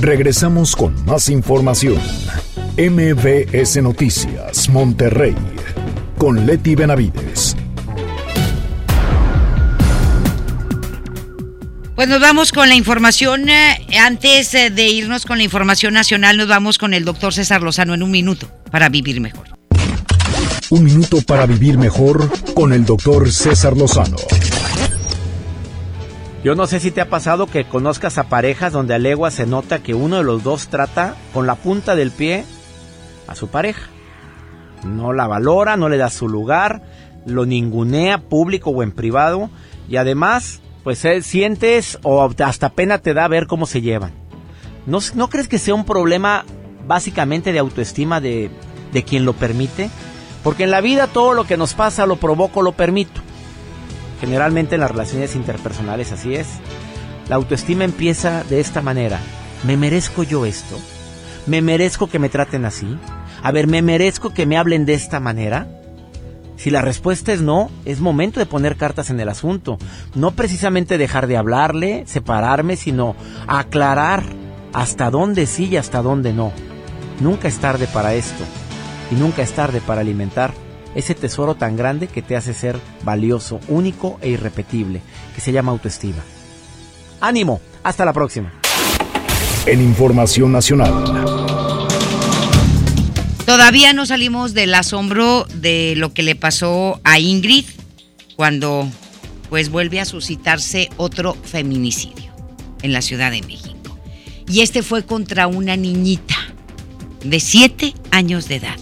Regresamos 0.00 0.76
con 0.76 1.04
más 1.04 1.28
información. 1.28 2.00
MBS 2.76 3.82
Noticias, 3.82 4.68
Monterrey, 4.68 5.34
con 6.16 6.46
Leti 6.46 6.76
Benavides. 6.76 7.56
Pues 11.96 12.08
nos 12.08 12.20
vamos 12.20 12.52
con 12.52 12.68
la 12.68 12.76
información. 12.76 13.48
eh, 13.48 13.84
Antes 13.98 14.54
eh, 14.54 14.70
de 14.70 14.86
irnos 14.86 15.26
con 15.26 15.38
la 15.38 15.44
información 15.44 15.94
nacional, 15.94 16.36
nos 16.36 16.46
vamos 16.46 16.78
con 16.78 16.94
el 16.94 17.04
doctor 17.04 17.34
César 17.34 17.62
Lozano 17.62 17.94
en 17.94 18.04
un 18.04 18.12
minuto 18.12 18.48
para 18.70 18.88
vivir 18.88 19.20
mejor. 19.20 19.48
Un 20.70 20.84
minuto 20.84 21.20
para 21.22 21.44
vivir 21.46 21.76
mejor 21.76 22.30
con 22.54 22.72
el 22.72 22.84
doctor 22.84 23.32
César 23.32 23.76
Lozano. 23.76 24.16
Yo 26.44 26.54
no 26.54 26.68
sé 26.68 26.78
si 26.78 26.92
te 26.92 27.00
ha 27.00 27.08
pasado 27.08 27.48
que 27.48 27.64
conozcas 27.64 28.16
a 28.16 28.28
parejas 28.28 28.72
donde 28.72 28.94
a 28.94 28.98
legua 28.98 29.32
se 29.32 29.44
nota 29.44 29.82
que 29.82 29.94
uno 29.94 30.16
de 30.16 30.22
los 30.22 30.44
dos 30.44 30.68
trata 30.68 31.16
con 31.34 31.46
la 31.46 31.56
punta 31.56 31.96
del 31.96 32.12
pie 32.12 32.44
a 33.26 33.34
su 33.34 33.48
pareja. 33.48 33.88
No 34.84 35.12
la 35.12 35.26
valora, 35.26 35.76
no 35.76 35.88
le 35.88 35.96
da 35.96 36.10
su 36.10 36.28
lugar, 36.28 36.82
lo 37.26 37.44
ningunea 37.44 38.18
público 38.18 38.70
o 38.70 38.84
en 38.84 38.92
privado 38.92 39.50
y 39.88 39.96
además 39.96 40.60
pues 40.84 41.04
eh, 41.04 41.22
sientes 41.22 41.98
o 42.04 42.30
hasta 42.38 42.68
pena 42.70 42.98
te 42.98 43.14
da 43.14 43.26
ver 43.26 43.48
cómo 43.48 43.66
se 43.66 43.80
llevan. 43.80 44.12
¿No, 44.86 45.00
no 45.14 45.28
crees 45.28 45.48
que 45.48 45.58
sea 45.58 45.74
un 45.74 45.84
problema 45.84 46.44
básicamente 46.86 47.52
de 47.52 47.58
autoestima 47.58 48.20
de, 48.20 48.48
de 48.92 49.02
quien 49.02 49.24
lo 49.24 49.32
permite? 49.32 49.90
Porque 50.44 50.64
en 50.64 50.70
la 50.70 50.80
vida 50.80 51.08
todo 51.08 51.34
lo 51.34 51.44
que 51.44 51.56
nos 51.56 51.74
pasa 51.74 52.06
lo 52.06 52.16
provoco, 52.16 52.62
lo 52.62 52.72
permito. 52.72 53.20
Generalmente 54.20 54.74
en 54.74 54.80
las 54.80 54.90
relaciones 54.90 55.36
interpersonales 55.36 56.12
así 56.12 56.34
es. 56.34 56.48
La 57.28 57.36
autoestima 57.36 57.84
empieza 57.84 58.42
de 58.44 58.60
esta 58.60 58.82
manera. 58.82 59.20
¿Me 59.64 59.76
merezco 59.76 60.22
yo 60.22 60.46
esto? 60.46 60.76
¿Me 61.46 61.62
merezco 61.62 62.08
que 62.08 62.18
me 62.18 62.28
traten 62.28 62.64
así? 62.64 62.98
A 63.42 63.52
ver, 63.52 63.66
¿me 63.66 63.82
merezco 63.82 64.34
que 64.34 64.46
me 64.46 64.56
hablen 64.56 64.86
de 64.86 64.94
esta 64.94 65.20
manera? 65.20 65.68
Si 66.56 66.70
la 66.70 66.82
respuesta 66.82 67.32
es 67.32 67.40
no, 67.40 67.70
es 67.84 68.00
momento 68.00 68.40
de 68.40 68.46
poner 68.46 68.76
cartas 68.76 69.10
en 69.10 69.20
el 69.20 69.28
asunto. 69.28 69.78
No 70.14 70.32
precisamente 70.32 70.98
dejar 70.98 71.28
de 71.28 71.36
hablarle, 71.36 72.02
separarme, 72.06 72.76
sino 72.76 73.14
aclarar 73.46 74.24
hasta 74.72 75.10
dónde 75.10 75.46
sí 75.46 75.66
y 75.66 75.76
hasta 75.76 76.02
dónde 76.02 76.32
no. 76.32 76.52
Nunca 77.20 77.46
es 77.46 77.58
tarde 77.58 77.86
para 77.86 78.14
esto. 78.14 78.44
Y 79.12 79.14
nunca 79.14 79.42
es 79.42 79.52
tarde 79.52 79.80
para 79.80 80.00
alimentar 80.00 80.52
ese 80.94 81.14
tesoro 81.14 81.54
tan 81.54 81.76
grande 81.76 82.06
que 82.06 82.22
te 82.22 82.36
hace 82.36 82.54
ser 82.54 82.78
valioso, 83.04 83.60
único 83.68 84.18
e 84.20 84.30
irrepetible, 84.30 85.00
que 85.34 85.40
se 85.40 85.52
llama 85.52 85.72
autoestima. 85.72 86.22
Ánimo, 87.20 87.60
hasta 87.82 88.04
la 88.04 88.12
próxima. 88.12 88.52
En 89.66 89.80
Información 89.80 90.52
Nacional. 90.52 91.48
Todavía 93.44 93.92
no 93.92 94.04
salimos 94.04 94.52
del 94.52 94.74
asombro 94.74 95.46
de 95.54 95.94
lo 95.96 96.12
que 96.12 96.22
le 96.22 96.36
pasó 96.36 97.00
a 97.02 97.18
Ingrid 97.18 97.64
cuando 98.36 98.86
pues 99.48 99.70
vuelve 99.70 100.00
a 100.00 100.04
suscitarse 100.04 100.90
otro 100.96 101.34
feminicidio 101.34 102.30
en 102.82 102.92
la 102.92 103.02
Ciudad 103.02 103.30
de 103.30 103.40
México. 103.40 103.98
Y 104.46 104.60
este 104.60 104.82
fue 104.82 105.04
contra 105.04 105.46
una 105.46 105.76
niñita 105.76 106.36
de 107.24 107.40
7 107.40 107.94
años 108.10 108.48
de 108.48 108.56
edad, 108.56 108.76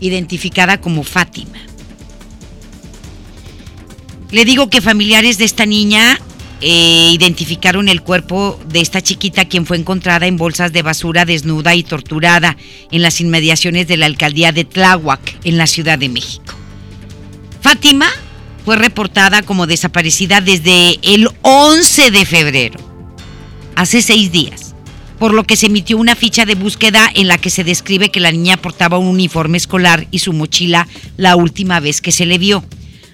identificada 0.00 0.80
como 0.80 1.04
Fátima. 1.04 1.58
Le 4.30 4.44
digo 4.44 4.68
que 4.68 4.80
familiares 4.80 5.38
de 5.38 5.44
esta 5.44 5.66
niña 5.66 6.18
eh, 6.60 7.10
identificaron 7.12 7.88
el 7.88 8.02
cuerpo 8.02 8.58
de 8.66 8.80
esta 8.80 9.02
chiquita 9.02 9.44
quien 9.44 9.66
fue 9.66 9.76
encontrada 9.76 10.26
en 10.26 10.38
bolsas 10.38 10.72
de 10.72 10.82
basura 10.82 11.24
desnuda 11.24 11.74
y 11.74 11.82
torturada 11.82 12.56
en 12.90 13.02
las 13.02 13.20
inmediaciones 13.20 13.86
de 13.86 13.98
la 13.98 14.06
alcaldía 14.06 14.52
de 14.52 14.64
Tláhuac, 14.64 15.38
en 15.44 15.58
la 15.58 15.66
Ciudad 15.66 15.98
de 15.98 16.08
México. 16.08 16.54
Fátima 17.60 18.06
fue 18.64 18.76
reportada 18.76 19.42
como 19.42 19.66
desaparecida 19.66 20.40
desde 20.40 20.98
el 21.02 21.28
11 21.42 22.10
de 22.10 22.24
febrero, 22.24 22.80
hace 23.76 24.00
seis 24.02 24.32
días, 24.32 24.65
por 25.18 25.32
lo 25.32 25.44
que 25.44 25.56
se 25.56 25.66
emitió 25.66 25.96
una 25.96 26.14
ficha 26.14 26.44
de 26.44 26.54
búsqueda 26.54 27.10
en 27.14 27.28
la 27.28 27.38
que 27.38 27.50
se 27.50 27.64
describe 27.64 28.10
que 28.10 28.20
la 28.20 28.32
niña 28.32 28.56
portaba 28.56 28.98
un 28.98 29.06
uniforme 29.06 29.56
escolar 29.56 30.06
y 30.10 30.18
su 30.18 30.32
mochila 30.32 30.86
la 31.16 31.36
última 31.36 31.80
vez 31.80 32.00
que 32.00 32.12
se 32.12 32.26
le 32.26 32.38
vio. 32.38 32.64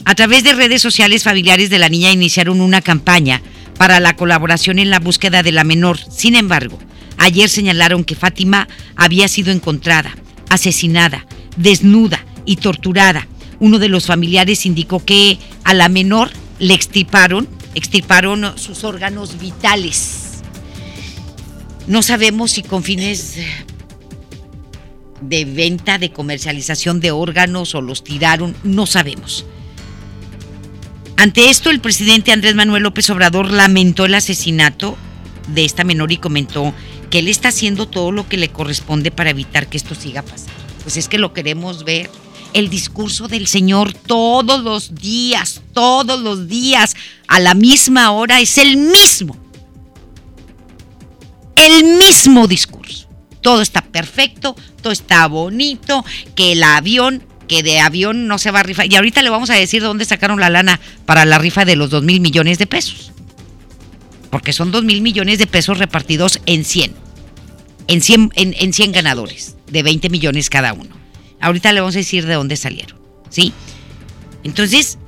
A 0.05 0.15
través 0.15 0.43
de 0.43 0.53
redes 0.53 0.83
sociales, 0.83 1.23
familiares 1.23 1.71
de 1.71 1.79
la 1.79 1.89
niña 1.89 2.11
iniciaron 2.11 2.61
una 2.61 2.81
campaña 2.81 3.41
para 3.79 4.01
la 4.01 4.17
colaboración 4.17 4.79
en 4.79 4.91
la 4.91 4.99
búsqueda 4.99 5.43
de 5.43 5.53
la 5.53 5.65
menor. 5.65 5.99
Sin 6.11 6.35
embargo, 6.35 6.79
ayer 7.19 7.49
señalaron 7.49 8.05
que 8.05 8.17
Fátima 8.17 8.69
había 8.97 9.29
sido 9.29 9.53
encontrada, 9.53 10.17
asesinada, 10.49 11.27
desnuda 11.57 12.25
y 12.45 12.57
torturada. 12.57 13.29
Uno 13.61 13.79
de 13.79 13.89
los 13.89 14.07
familiares 14.07 14.67
indicó 14.67 15.05
que 15.05 15.39
a 15.63 15.73
la 15.73 15.89
menor 15.89 16.31
le 16.59 16.75
extirparon, 16.75 17.49
extirparon 17.75 18.59
sus 18.59 18.83
órganos 18.83 19.39
vitales. 19.39 20.22
No 21.87 22.03
sabemos 22.03 22.53
si 22.53 22.63
con 22.63 22.83
fines 22.83 23.37
de 25.21 25.45
venta, 25.45 25.99
de 25.99 26.13
comercialización 26.13 27.01
de 27.01 27.11
órganos 27.11 27.75
o 27.75 27.81
los 27.81 28.05
tiraron, 28.05 28.55
no 28.63 28.87
sabemos. 28.87 29.45
Ante 31.17 31.51
esto, 31.51 31.71
el 31.71 31.81
presidente 31.81 32.33
Andrés 32.33 32.55
Manuel 32.55 32.83
López 32.83 33.09
Obrador 33.11 33.51
lamentó 33.51 34.05
el 34.05 34.15
asesinato 34.15 34.97
de 35.49 35.65
esta 35.65 35.85
menor 35.85 36.13
y 36.13 36.17
comentó 36.17 36.75
que 37.11 37.21
él 37.21 37.29
está 37.29 37.49
haciendo 37.49 37.87
todo 37.87 38.11
lo 38.11 38.29
que 38.29 38.37
le 38.37 38.49
corresponde 38.49 39.11
para 39.11 39.31
evitar 39.31 39.69
que 39.69 39.77
esto 39.77 39.95
siga 39.95 40.23
pasando. 40.23 40.53
Pues 40.83 40.97
es 40.97 41.09
que 41.09 41.19
lo 41.19 41.33
queremos 41.33 41.85
ver. 41.85 42.11
El 42.55 42.69
discurso 42.69 43.29
del 43.29 43.47
Señor 43.47 43.95
todos 43.95 44.63
los 44.63 44.95
días, 44.95 45.63
todos 45.73 46.21
los 46.21 46.49
días, 46.49 46.97
a 47.29 47.41
la 47.41 47.55
misma 47.55 48.11
hora, 48.11 48.41
es 48.41 48.59
el 48.59 48.77
mismo. 48.77 49.42
El 51.63 51.97
mismo 51.97 52.49
discurso. 52.49 53.09
Todo 53.41 53.63
está 53.63 53.83
perfecto, 53.83 54.57
todo 54.81 54.93
está 54.93 55.27
bonito, 55.29 56.05
que 56.35 56.53
el 56.53 56.63
avión, 56.65 57.23
que 57.47 57.63
de 57.63 57.79
avión 57.79 58.27
no 58.27 58.39
se 58.39 58.51
va 58.51 58.61
a 58.61 58.63
rifar. 58.65 58.93
Y 58.93 58.97
ahorita 58.97 59.23
le 59.23 59.31
vamos 59.31 59.51
a 59.51 59.55
decir 59.55 59.83
dónde 59.83 60.05
sacaron 60.05 60.41
la 60.41 60.51
lana 60.51 60.81
para 61.07 61.25
la 61.25 61.39
rifa 61.39 61.65
de 61.65 61.77
los 61.77 61.91
dos 61.91 62.03
mil 62.03 62.21
millones 62.21 62.59
de 62.59 62.67
pesos. 62.67 63.13
Porque 64.31 64.53
son 64.53 64.73
dos 64.73 64.83
mil 64.83 65.03
millones 65.03 65.39
de 65.39 65.47
pesos 65.47 65.79
repartidos 65.79 66.41
en 66.47 66.65
100. 66.65 66.95
En 67.89 68.01
100, 68.01 68.33
en, 68.35 68.55
en 68.59 68.73
100 68.73 68.93
ganadores, 68.93 69.57
de 69.69 69.83
20 69.83 70.09
millones 70.09 70.51
cada 70.51 70.73
uno. 70.73 70.97
Ahorita 71.41 71.73
le 71.73 71.81
vamos 71.81 71.95
a 71.95 71.99
decir 71.99 72.27
de 72.27 72.35
dónde 72.35 72.57
salieron. 72.57 72.99
¿Sí? 73.29 73.53
Entonces, 74.45 74.99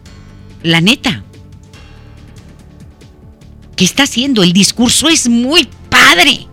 la 0.63 0.81
neta, 0.81 1.25
¿qué 3.75 3.85
está 3.85 4.05
haciendo? 4.05 4.43
El 4.43 4.53
discurso 4.53 5.09
es 5.09 5.29
muy 5.29 5.69
padre. 5.89 6.47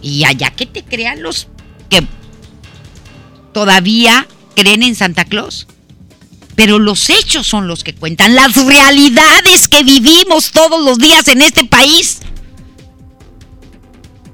Y 0.00 0.24
allá 0.24 0.50
que 0.50 0.66
te 0.66 0.82
crean 0.82 1.22
los 1.22 1.48
que 1.88 2.06
todavía 3.52 4.26
creen 4.54 4.82
en 4.82 4.94
Santa 4.94 5.24
Claus. 5.24 5.66
Pero 6.54 6.78
los 6.78 7.08
hechos 7.08 7.46
son 7.46 7.66
los 7.66 7.82
que 7.82 7.94
cuentan, 7.94 8.34
las 8.34 8.54
realidades 8.54 9.68
que 9.68 9.84
vivimos 9.84 10.50
todos 10.50 10.84
los 10.84 10.98
días 10.98 11.26
en 11.28 11.40
este 11.40 11.64
país. 11.64 12.20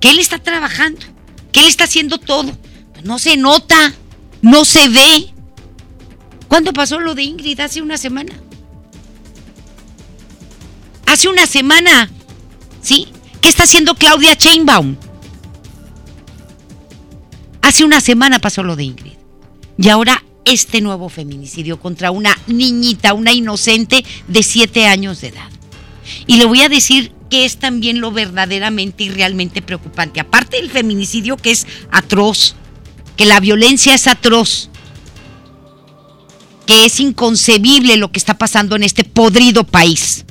Que 0.01 0.11
él 0.11 0.19
está 0.19 0.39
trabajando, 0.39 1.01
que 1.53 1.61
él 1.61 1.67
está 1.67 1.85
haciendo 1.85 2.19
todo. 2.19 2.57
No 3.05 3.19
se 3.19 3.37
nota, 3.37 3.95
no 4.43 4.65
se 4.65 4.89
ve. 4.89 5.33
¿Cuándo 6.49 6.73
pasó 6.73 6.99
lo 6.99 7.15
de 7.15 7.23
Ingrid? 7.23 7.61
Hace 7.61 7.83
una 7.83 7.99
semana. 7.99 8.33
Hace 11.09 11.27
una 11.29 11.47
semana. 11.47 12.11
¿Sí? 12.83 13.09
¿Qué 13.41 13.49
está 13.49 13.65
haciendo 13.65 13.95
Claudia 13.95 14.37
Chainbaum? 14.37 14.97
Hace 17.63 17.85
una 17.85 18.03
semana 18.03 18.39
pasó 18.41 18.63
lo 18.63 18.77
de 18.77 18.85
Ingrid. 18.85 19.15
Y 19.79 19.89
ahora 19.89 20.23
este 20.45 20.83
nuevo 20.83 21.09
feminicidio 21.09 21.81
contra 21.81 22.11
una 22.11 22.39
niñita, 22.47 23.15
una 23.15 23.33
inocente 23.33 24.05
de 24.27 24.43
siete 24.43 24.87
años 24.87 25.23
de 25.23 25.29
edad. 25.29 25.49
Y 26.27 26.37
le 26.37 26.45
voy 26.45 26.61
a 26.61 26.69
decir 26.69 27.13
que 27.31 27.47
es 27.47 27.57
también 27.57 28.01
lo 28.01 28.13
verdaderamente 28.13 29.05
y 29.05 29.09
realmente 29.09 29.63
preocupante. 29.63 30.21
Aparte 30.21 30.59
del 30.59 30.71
feminicidio 30.71 31.39
que 31.39 31.53
es 31.53 31.67
atroz, 31.91 32.55
que 33.17 33.25
la 33.25 33.41
violencia 33.41 33.95
es 33.95 34.07
atroz, 34.07 34.69
que 36.67 36.85
es 36.85 37.01
inconcebible 37.01 37.97
lo 37.97 38.13
que 38.13 38.19
está 38.19 38.37
pasando 38.37 38.77
en 38.77 38.83
este 38.83 39.05
podrido 39.05 39.65
país, 39.65 40.27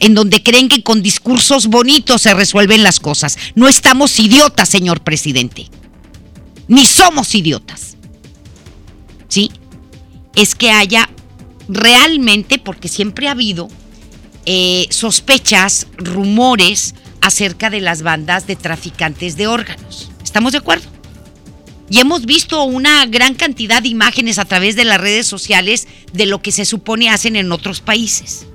en 0.00 0.14
donde 0.14 0.42
creen 0.42 0.68
que 0.68 0.82
con 0.82 1.02
discursos 1.02 1.68
bonitos 1.68 2.22
se 2.22 2.34
resuelven 2.34 2.82
las 2.82 2.98
cosas. 2.98 3.38
No 3.54 3.68
estamos 3.68 4.18
idiotas, 4.18 4.68
señor 4.68 5.02
presidente, 5.02 5.68
ni 6.68 6.86
somos 6.86 7.34
idiotas. 7.34 7.96
¿Sí? 9.28 9.50
Es 10.34 10.54
que 10.54 10.70
haya 10.70 11.08
realmente, 11.68 12.58
porque 12.58 12.88
siempre 12.88 13.28
ha 13.28 13.32
habido 13.32 13.68
eh, 14.46 14.86
sospechas, 14.90 15.86
rumores 15.96 16.94
acerca 17.20 17.70
de 17.70 17.80
las 17.80 18.02
bandas 18.02 18.46
de 18.46 18.56
traficantes 18.56 19.36
de 19.36 19.46
órganos. 19.46 20.10
¿Estamos 20.24 20.52
de 20.52 20.58
acuerdo? 20.58 20.88
Y 21.90 21.98
hemos 21.98 22.24
visto 22.24 22.62
una 22.62 23.04
gran 23.06 23.34
cantidad 23.34 23.82
de 23.82 23.88
imágenes 23.88 24.38
a 24.38 24.44
través 24.44 24.76
de 24.76 24.84
las 24.84 25.00
redes 25.00 25.26
sociales 25.26 25.88
de 26.12 26.26
lo 26.26 26.40
que 26.40 26.52
se 26.52 26.64
supone 26.64 27.10
hacen 27.10 27.36
en 27.36 27.52
otros 27.52 27.80
países. 27.80 28.46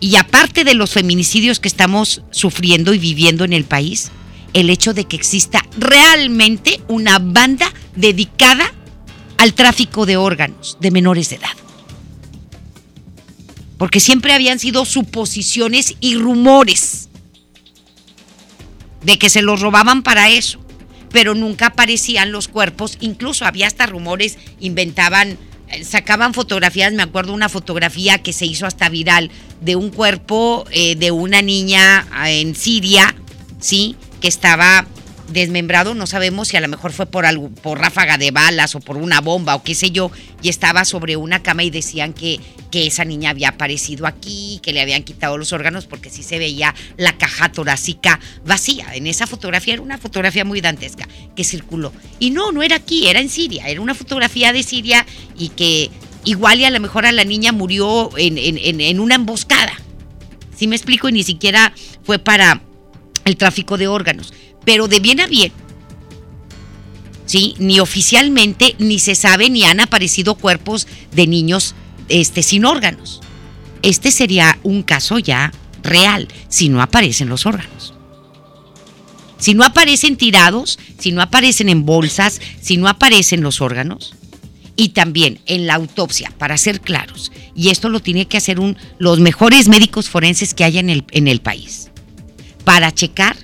Y 0.00 0.16
aparte 0.16 0.64
de 0.64 0.74
los 0.74 0.92
feminicidios 0.92 1.60
que 1.60 1.68
estamos 1.68 2.22
sufriendo 2.30 2.94
y 2.94 2.98
viviendo 2.98 3.44
en 3.44 3.52
el 3.52 3.64
país, 3.64 4.10
el 4.54 4.70
hecho 4.70 4.94
de 4.94 5.04
que 5.04 5.16
exista 5.16 5.64
realmente 5.78 6.80
una 6.88 7.18
banda 7.18 7.72
dedicada 7.94 8.72
al 9.36 9.54
tráfico 9.54 10.06
de 10.06 10.16
órganos 10.16 10.78
de 10.80 10.90
menores 10.90 11.30
de 11.30 11.36
edad. 11.36 11.56
Porque 13.78 14.00
siempre 14.00 14.32
habían 14.32 14.58
sido 14.58 14.84
suposiciones 14.84 15.94
y 16.00 16.16
rumores 16.16 17.08
de 19.02 19.18
que 19.18 19.30
se 19.30 19.42
los 19.42 19.60
robaban 19.60 20.02
para 20.02 20.30
eso 20.30 20.60
pero 21.12 21.34
nunca 21.34 21.66
aparecían 21.66 22.32
los 22.32 22.48
cuerpos, 22.48 22.96
incluso 23.00 23.44
había 23.44 23.66
hasta 23.66 23.86
rumores, 23.86 24.38
inventaban, 24.60 25.38
sacaban 25.84 26.34
fotografías, 26.34 26.92
me 26.92 27.02
acuerdo 27.02 27.32
una 27.32 27.48
fotografía 27.48 28.18
que 28.18 28.32
se 28.32 28.46
hizo 28.46 28.66
hasta 28.66 28.88
viral 28.88 29.30
de 29.60 29.76
un 29.76 29.90
cuerpo 29.90 30.64
eh, 30.70 30.96
de 30.96 31.10
una 31.10 31.42
niña 31.42 32.06
ah, 32.12 32.30
en 32.30 32.54
Siria, 32.54 33.14
¿sí? 33.58 33.96
Que 34.20 34.28
estaba 34.28 34.86
desmembrado, 35.30 35.94
no 35.94 36.06
sabemos 36.06 36.48
si 36.48 36.56
a 36.56 36.60
lo 36.60 36.68
mejor 36.68 36.92
fue 36.92 37.06
por 37.06 37.26
algo, 37.26 37.48
por 37.48 37.78
ráfaga 37.78 38.18
de 38.18 38.30
balas 38.30 38.74
o 38.74 38.80
por 38.80 38.96
una 38.96 39.20
bomba 39.20 39.54
o 39.54 39.62
qué 39.62 39.74
sé 39.74 39.90
yo, 39.90 40.10
y 40.42 40.48
estaba 40.48 40.84
sobre 40.84 41.16
una 41.16 41.42
cama 41.42 41.62
y 41.62 41.70
decían 41.70 42.12
que, 42.12 42.40
que 42.70 42.86
esa 42.86 43.04
niña 43.04 43.30
había 43.30 43.50
aparecido 43.50 44.06
aquí, 44.06 44.60
que 44.62 44.72
le 44.72 44.80
habían 44.80 45.02
quitado 45.02 45.38
los 45.38 45.52
órganos 45.52 45.86
porque 45.86 46.10
sí 46.10 46.22
se 46.22 46.38
veía 46.38 46.74
la 46.96 47.16
caja 47.16 47.50
torácica 47.50 48.20
vacía. 48.44 48.94
En 48.94 49.06
esa 49.06 49.26
fotografía 49.26 49.74
era 49.74 49.82
una 49.82 49.98
fotografía 49.98 50.44
muy 50.44 50.60
dantesca 50.60 51.08
que 51.36 51.44
circuló. 51.44 51.92
Y 52.18 52.30
no, 52.30 52.52
no 52.52 52.62
era 52.62 52.76
aquí, 52.76 53.08
era 53.08 53.20
en 53.20 53.28
Siria, 53.28 53.66
era 53.68 53.80
una 53.80 53.94
fotografía 53.94 54.52
de 54.52 54.62
Siria 54.62 55.06
y 55.38 55.50
que 55.50 55.90
igual 56.24 56.60
y 56.60 56.64
a 56.64 56.70
lo 56.70 56.80
mejor 56.80 57.06
a 57.06 57.12
la 57.12 57.24
niña 57.24 57.52
murió 57.52 58.10
en, 58.16 58.36
en, 58.38 58.80
en 58.80 59.00
una 59.00 59.14
emboscada. 59.14 59.72
Si 60.56 60.66
me 60.66 60.76
explico? 60.76 61.08
Y 61.08 61.12
ni 61.12 61.22
siquiera 61.22 61.72
fue 62.04 62.18
para 62.18 62.62
el 63.24 63.36
tráfico 63.36 63.78
de 63.78 63.88
órganos 63.88 64.32
pero 64.64 64.88
de 64.88 65.00
bien 65.00 65.20
a 65.20 65.26
bien, 65.26 65.52
¿sí? 67.30 67.54
Ni 67.58 67.78
oficialmente, 67.78 68.74
ni 68.78 68.98
se 68.98 69.14
sabe, 69.14 69.50
ni 69.50 69.62
han 69.64 69.78
aparecido 69.78 70.34
cuerpos 70.34 70.88
de 71.12 71.26
niños 71.26 71.74
este, 72.08 72.42
sin 72.42 72.64
órganos. 72.64 73.20
Este 73.82 74.10
sería 74.10 74.58
un 74.62 74.82
caso 74.82 75.18
ya 75.18 75.52
real, 75.82 76.26
si 76.48 76.68
no 76.68 76.82
aparecen 76.82 77.28
los 77.28 77.46
órganos. 77.46 77.94
Si 79.38 79.54
no 79.54 79.64
aparecen 79.64 80.16
tirados, 80.16 80.78
si 80.98 81.12
no 81.12 81.22
aparecen 81.22 81.68
en 81.68 81.86
bolsas, 81.86 82.40
si 82.60 82.76
no 82.76 82.88
aparecen 82.88 83.42
los 83.42 83.60
órganos. 83.60 84.14
Y 84.76 84.90
también 84.90 85.40
en 85.46 85.66
la 85.66 85.74
autopsia, 85.74 86.32
para 86.36 86.58
ser 86.58 86.80
claros, 86.80 87.32
y 87.54 87.70
esto 87.70 87.88
lo 87.88 88.00
tiene 88.00 88.26
que 88.26 88.38
hacer 88.38 88.58
un, 88.58 88.76
los 88.98 89.20
mejores 89.20 89.68
médicos 89.68 90.08
forenses 90.08 90.52
que 90.52 90.64
haya 90.64 90.80
en 90.80 90.90
el, 90.90 91.04
en 91.12 91.28
el 91.28 91.40
país, 91.40 91.90
para 92.64 92.92
checar 92.92 93.36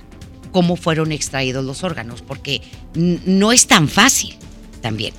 cómo 0.47 0.75
fueron 0.75 1.11
extraídos 1.11 1.63
los 1.63 1.83
órganos, 1.83 2.21
porque 2.21 2.61
no 2.93 3.51
es 3.51 3.67
tan 3.67 3.87
fácil 3.87 4.35
también. 4.81 5.13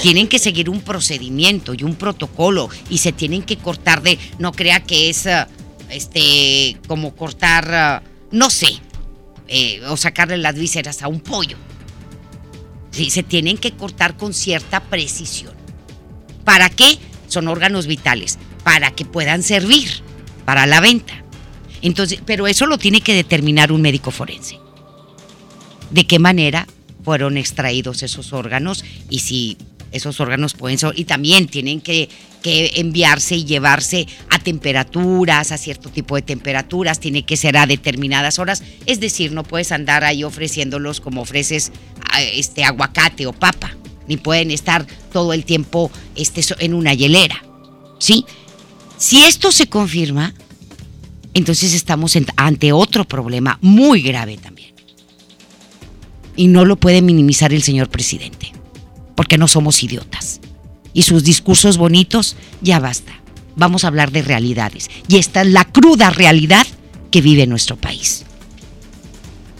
Tienen 0.00 0.28
que 0.28 0.38
seguir 0.38 0.70
un 0.70 0.80
procedimiento 0.80 1.74
y 1.74 1.82
un 1.82 1.96
protocolo 1.96 2.68
y 2.88 2.98
se 2.98 3.12
tienen 3.12 3.42
que 3.42 3.56
cortar 3.56 4.02
de, 4.02 4.18
no 4.38 4.52
crea 4.52 4.84
que 4.84 5.10
es 5.10 5.26
ah, 5.26 5.48
este 5.90 6.78
como 6.86 7.16
cortar, 7.16 7.74
ah, 7.74 8.02
no 8.30 8.48
sé, 8.50 8.68
eh, 9.48 9.80
o 9.88 9.96
sacarle 9.96 10.36
las 10.38 10.54
vísceras 10.54 11.02
a 11.02 11.08
un 11.08 11.20
pollo. 11.20 11.56
Sí, 12.90 13.10
se 13.10 13.22
tienen 13.22 13.58
que 13.58 13.72
cortar 13.72 14.16
con 14.16 14.34
cierta 14.34 14.80
precisión. 14.80 15.54
¿Para 16.44 16.70
qué? 16.70 16.98
Son 17.26 17.48
órganos 17.48 17.86
vitales, 17.86 18.38
para 18.62 18.92
que 18.92 19.04
puedan 19.04 19.42
servir 19.42 20.02
para 20.44 20.64
la 20.64 20.80
venta. 20.80 21.24
Entonces, 21.82 22.20
pero 22.24 22.46
eso 22.46 22.66
lo 22.66 22.78
tiene 22.78 23.00
que 23.00 23.14
determinar 23.14 23.72
un 23.72 23.80
médico 23.80 24.10
forense. 24.10 24.58
¿De 25.90 26.06
qué 26.06 26.18
manera 26.18 26.66
fueron 27.04 27.36
extraídos 27.36 28.02
esos 28.02 28.32
órganos 28.32 28.84
y 29.08 29.20
si 29.20 29.56
esos 29.92 30.20
órganos 30.20 30.54
pueden 30.54 30.78
ser, 30.78 30.92
y 30.96 31.04
también 31.04 31.46
tienen 31.46 31.80
que, 31.80 32.08
que, 32.42 32.72
enviarse 32.76 33.36
y 33.36 33.44
llevarse 33.44 34.06
a 34.30 34.38
temperaturas, 34.38 35.50
a 35.52 35.58
cierto 35.58 35.88
tipo 35.88 36.16
de 36.16 36.22
temperaturas, 36.22 37.00
tiene 37.00 37.24
que 37.24 37.36
ser 37.36 37.56
a 37.56 37.66
determinadas 37.66 38.38
horas, 38.38 38.62
es 38.86 39.00
decir, 39.00 39.32
no 39.32 39.44
puedes 39.44 39.72
andar 39.72 40.04
ahí 40.04 40.24
ofreciéndolos 40.24 41.00
como 41.00 41.22
ofreces 41.22 41.72
este 42.34 42.64
aguacate 42.64 43.26
o 43.26 43.32
papa, 43.32 43.76
ni 44.06 44.16
pueden 44.16 44.50
estar 44.50 44.86
todo 45.12 45.32
el 45.32 45.44
tiempo 45.44 45.90
este, 46.16 46.42
en 46.58 46.74
una 46.74 46.94
hielera, 46.94 47.42
¿sí? 47.98 48.24
Si 48.98 49.22
esto 49.22 49.52
se 49.52 49.68
confirma, 49.68 50.34
entonces 51.34 51.74
estamos 51.74 52.16
ante 52.36 52.72
otro 52.72 53.04
problema 53.04 53.58
muy 53.60 54.02
grave 54.02 54.36
también. 54.36 54.74
Y 56.36 56.48
no 56.48 56.64
lo 56.64 56.76
puede 56.76 57.02
minimizar 57.02 57.52
el 57.52 57.62
señor 57.62 57.88
presidente, 57.88 58.52
porque 59.16 59.38
no 59.38 59.48
somos 59.48 59.82
idiotas. 59.82 60.40
Y 60.92 61.02
sus 61.02 61.24
discursos 61.24 61.76
bonitos, 61.76 62.36
ya 62.60 62.78
basta. 62.78 63.12
Vamos 63.56 63.84
a 63.84 63.88
hablar 63.88 64.12
de 64.12 64.22
realidades. 64.22 64.88
Y 65.08 65.16
esta 65.16 65.42
es 65.42 65.48
la 65.48 65.64
cruda 65.64 66.10
realidad 66.10 66.66
que 67.10 67.20
vive 67.20 67.46
nuestro 67.46 67.76
país. 67.76 68.24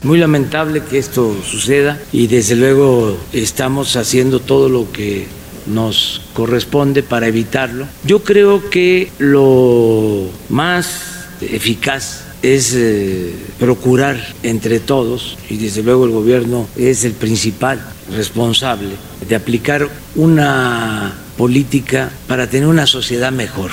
Muy 0.02 0.18
lamentable 0.18 0.82
que 0.88 0.98
esto 0.98 1.36
suceda 1.44 2.00
y 2.12 2.28
desde 2.28 2.54
luego 2.54 3.18
estamos 3.32 3.96
haciendo 3.96 4.38
todo 4.38 4.68
lo 4.68 4.92
que 4.92 5.26
nos 5.66 6.20
corresponde 6.34 7.02
para 7.02 7.26
evitarlo. 7.26 7.86
Yo 8.04 8.22
creo 8.22 8.70
que 8.70 9.10
lo 9.18 10.30
más 10.48 11.17
eficaz 11.40 12.24
es 12.42 12.74
eh, 12.74 13.32
procurar 13.58 14.34
entre 14.42 14.80
todos, 14.80 15.36
y 15.50 15.56
desde 15.56 15.82
luego 15.82 16.04
el 16.04 16.12
gobierno 16.12 16.68
es 16.76 17.04
el 17.04 17.12
principal 17.12 17.80
responsable, 18.14 18.90
de 19.28 19.34
aplicar 19.34 19.88
una 20.14 21.12
política 21.36 22.10
para 22.26 22.48
tener 22.48 22.68
una 22.68 22.86
sociedad 22.86 23.32
mejor. 23.32 23.70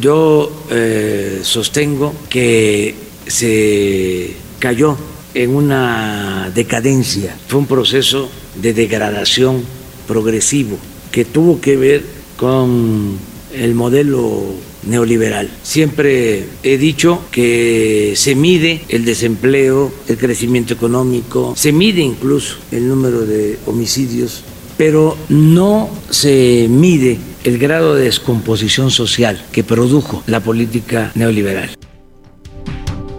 Yo 0.00 0.66
eh, 0.70 1.40
sostengo 1.42 2.14
que 2.28 2.94
se 3.26 4.34
cayó 4.58 4.96
en 5.34 5.50
una 5.54 6.50
decadencia, 6.54 7.36
fue 7.48 7.60
un 7.60 7.66
proceso 7.66 8.30
de 8.54 8.72
degradación 8.72 9.62
progresivo 10.06 10.78
que 11.10 11.24
tuvo 11.24 11.60
que 11.60 11.76
ver 11.76 12.04
con 12.36 13.18
el 13.52 13.74
modelo 13.74 14.54
neoliberal. 14.86 15.50
Siempre 15.62 16.46
he 16.62 16.78
dicho 16.78 17.22
que 17.30 18.14
se 18.16 18.34
mide 18.34 18.82
el 18.88 19.04
desempleo, 19.04 19.92
el 20.08 20.18
crecimiento 20.18 20.74
económico, 20.74 21.54
se 21.56 21.72
mide 21.72 22.02
incluso 22.02 22.56
el 22.70 22.88
número 22.88 23.26
de 23.26 23.58
homicidios, 23.66 24.42
pero 24.76 25.16
no 25.28 25.88
se 26.10 26.66
mide 26.68 27.18
el 27.44 27.58
grado 27.58 27.94
de 27.94 28.04
descomposición 28.04 28.90
social 28.90 29.44
que 29.52 29.64
produjo 29.64 30.22
la 30.26 30.40
política 30.40 31.12
neoliberal. 31.14 31.70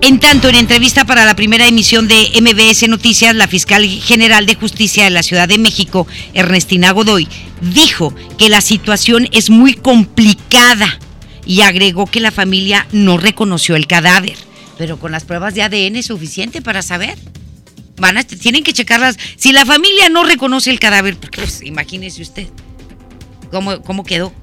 En 0.01 0.19
tanto, 0.19 0.49
en 0.49 0.55
entrevista 0.55 1.03
para 1.05 1.25
la 1.25 1.35
primera 1.35 1.67
emisión 1.67 2.07
de 2.07 2.29
MBS 2.39 2.87
Noticias, 2.87 3.33
la 3.33 3.47
fiscal 3.47 3.83
general 3.87 4.45
de 4.45 4.53
justicia 4.53 5.05
de 5.05 5.09
la 5.09 5.23
Ciudad 5.23 5.47
de 5.47 5.57
México, 5.57 6.05
Ernestina 6.35 6.91
Godoy, 6.91 7.27
dijo 7.61 8.13
que 8.37 8.49
la 8.49 8.61
situación 8.61 9.27
es 9.31 9.49
muy 9.49 9.73
complicada 9.73 10.99
y 11.45 11.61
agregó 11.61 12.05
que 12.05 12.19
la 12.19 12.31
familia 12.31 12.87
no 12.91 13.17
reconoció 13.17 13.75
el 13.75 13.87
cadáver, 13.87 14.35
pero 14.77 14.97
con 14.97 15.11
las 15.11 15.23
pruebas 15.23 15.53
de 15.53 15.63
ADN 15.63 15.97
es 15.97 16.07
suficiente 16.07 16.61
para 16.61 16.81
saber. 16.81 17.17
Van 17.97 18.17
a, 18.17 18.23
tienen 18.23 18.63
que 18.63 18.73
checarlas. 18.73 19.17
Si 19.37 19.53
la 19.53 19.65
familia 19.65 20.09
no 20.09 20.23
reconoce 20.23 20.69
el 20.69 20.79
cadáver, 20.79 21.17
pues 21.17 21.61
imagínese 21.61 22.21
usted 22.21 22.47
cómo, 23.51 23.81
cómo 23.81 24.03
quedó. 24.03 24.33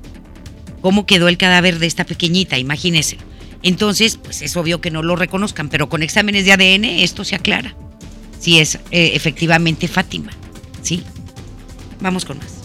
¿Cómo 0.80 1.06
quedó 1.06 1.28
el 1.28 1.38
cadáver 1.38 1.78
de 1.78 1.86
esta 1.86 2.04
pequeñita? 2.04 2.58
Imagínese. 2.58 3.18
Entonces, 3.62 4.16
pues 4.16 4.42
es 4.42 4.56
obvio 4.56 4.80
que 4.80 4.90
no 4.90 5.02
lo 5.02 5.14
reconozcan, 5.14 5.68
pero 5.68 5.88
con 5.88 6.02
exámenes 6.02 6.44
de 6.44 6.52
ADN 6.52 6.84
esto 6.84 7.24
se 7.24 7.36
aclara. 7.36 7.76
Si 8.40 8.58
es 8.58 8.76
eh, 8.90 9.12
efectivamente 9.14 9.86
Fátima. 9.86 10.32
¿Sí? 10.82 11.04
Vamos 12.00 12.24
con 12.24 12.38
más. 12.38 12.62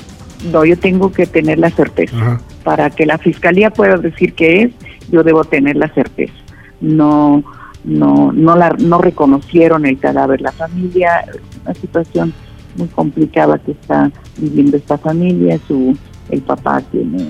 No, 0.52 0.66
yo 0.66 0.78
tengo 0.78 1.12
que 1.12 1.28
tener 1.28 1.60
la 1.60 1.70
certeza. 1.70 2.42
Para 2.68 2.90
que 2.90 3.06
la 3.06 3.18
fiscalía 3.18 3.70
pueda 3.70 3.96
decir 3.96 4.34
que 4.34 4.64
es, 4.64 4.72
yo 5.10 5.24
debo 5.24 5.46
tener 5.46 5.78
la 5.78 5.88
certeza. 5.88 6.34
No, 6.82 7.42
no, 7.86 8.34
no, 8.34 8.58
la, 8.58 8.76
no 8.78 8.98
reconocieron 8.98 9.86
el 9.86 9.98
cadáver. 9.98 10.42
La 10.42 10.52
familia, 10.52 11.24
una 11.64 11.74
situación 11.76 12.34
muy 12.76 12.90
complicada 12.90 13.58
que 13.58 13.72
está 13.72 14.12
viviendo 14.38 14.76
esta 14.76 14.98
familia. 14.98 15.58
Su, 15.66 15.98
el 16.30 16.42
papá 16.42 16.82
tiene 16.92 17.26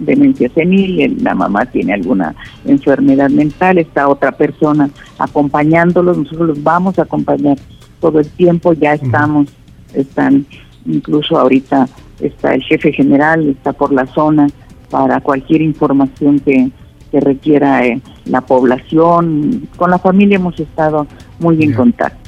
demencia 0.00 0.50
senil, 0.50 1.22
la 1.22 1.36
mamá 1.36 1.64
tiene 1.66 1.92
alguna 1.92 2.34
enfermedad 2.64 3.30
mental, 3.30 3.78
está 3.78 4.08
otra 4.08 4.32
persona 4.32 4.90
acompañándolos, 5.20 6.18
nosotros 6.18 6.48
los 6.48 6.62
vamos 6.64 6.98
a 6.98 7.02
acompañar 7.02 7.58
todo 8.00 8.18
el 8.18 8.28
tiempo, 8.28 8.72
ya 8.72 8.94
estamos, 8.94 9.48
están, 9.94 10.46
incluso 10.86 11.38
ahorita 11.38 11.88
está 12.20 12.54
el 12.54 12.62
jefe 12.62 12.92
general, 12.92 13.48
está 13.48 13.72
por 13.72 13.92
la 13.92 14.06
zona 14.06 14.48
para 14.90 15.20
cualquier 15.20 15.62
información 15.62 16.40
que, 16.40 16.70
que 17.10 17.20
requiera 17.20 17.86
eh, 17.86 18.00
la 18.24 18.40
población. 18.40 19.68
Con 19.76 19.90
la 19.90 19.98
familia 19.98 20.36
hemos 20.36 20.58
estado 20.58 21.06
muy 21.38 21.62
en 21.62 21.72
contacto. 21.74 22.27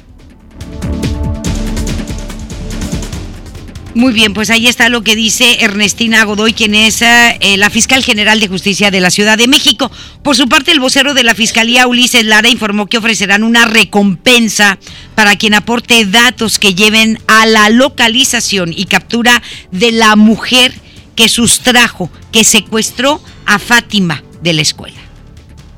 Muy 3.93 4.13
bien, 4.13 4.33
pues 4.33 4.49
ahí 4.49 4.67
está 4.67 4.87
lo 4.87 5.03
que 5.03 5.17
dice 5.17 5.63
Ernestina 5.65 6.23
Godoy, 6.23 6.53
quien 6.53 6.75
es 6.75 7.01
eh, 7.01 7.37
la 7.57 7.69
fiscal 7.69 8.01
general 8.03 8.39
de 8.39 8.47
justicia 8.47 8.89
de 8.89 9.01
la 9.01 9.11
Ciudad 9.11 9.37
de 9.37 9.49
México. 9.49 9.91
Por 10.23 10.37
su 10.37 10.47
parte, 10.47 10.71
el 10.71 10.79
vocero 10.79 11.13
de 11.13 11.23
la 11.23 11.35
Fiscalía, 11.35 11.87
Ulises 11.87 12.25
Lara, 12.25 12.47
informó 12.47 12.87
que 12.87 12.97
ofrecerán 12.97 13.43
una 13.43 13.65
recompensa 13.65 14.79
para 15.13 15.35
quien 15.35 15.53
aporte 15.55 16.05
datos 16.05 16.57
que 16.57 16.73
lleven 16.73 17.19
a 17.27 17.45
la 17.45 17.69
localización 17.69 18.71
y 18.73 18.85
captura 18.85 19.43
de 19.71 19.91
la 19.91 20.15
mujer 20.15 20.73
que 21.15 21.27
sustrajo, 21.27 22.09
que 22.31 22.45
secuestró 22.45 23.21
a 23.45 23.59
Fátima 23.59 24.23
de 24.41 24.53
la 24.53 24.61
escuela 24.61 25.10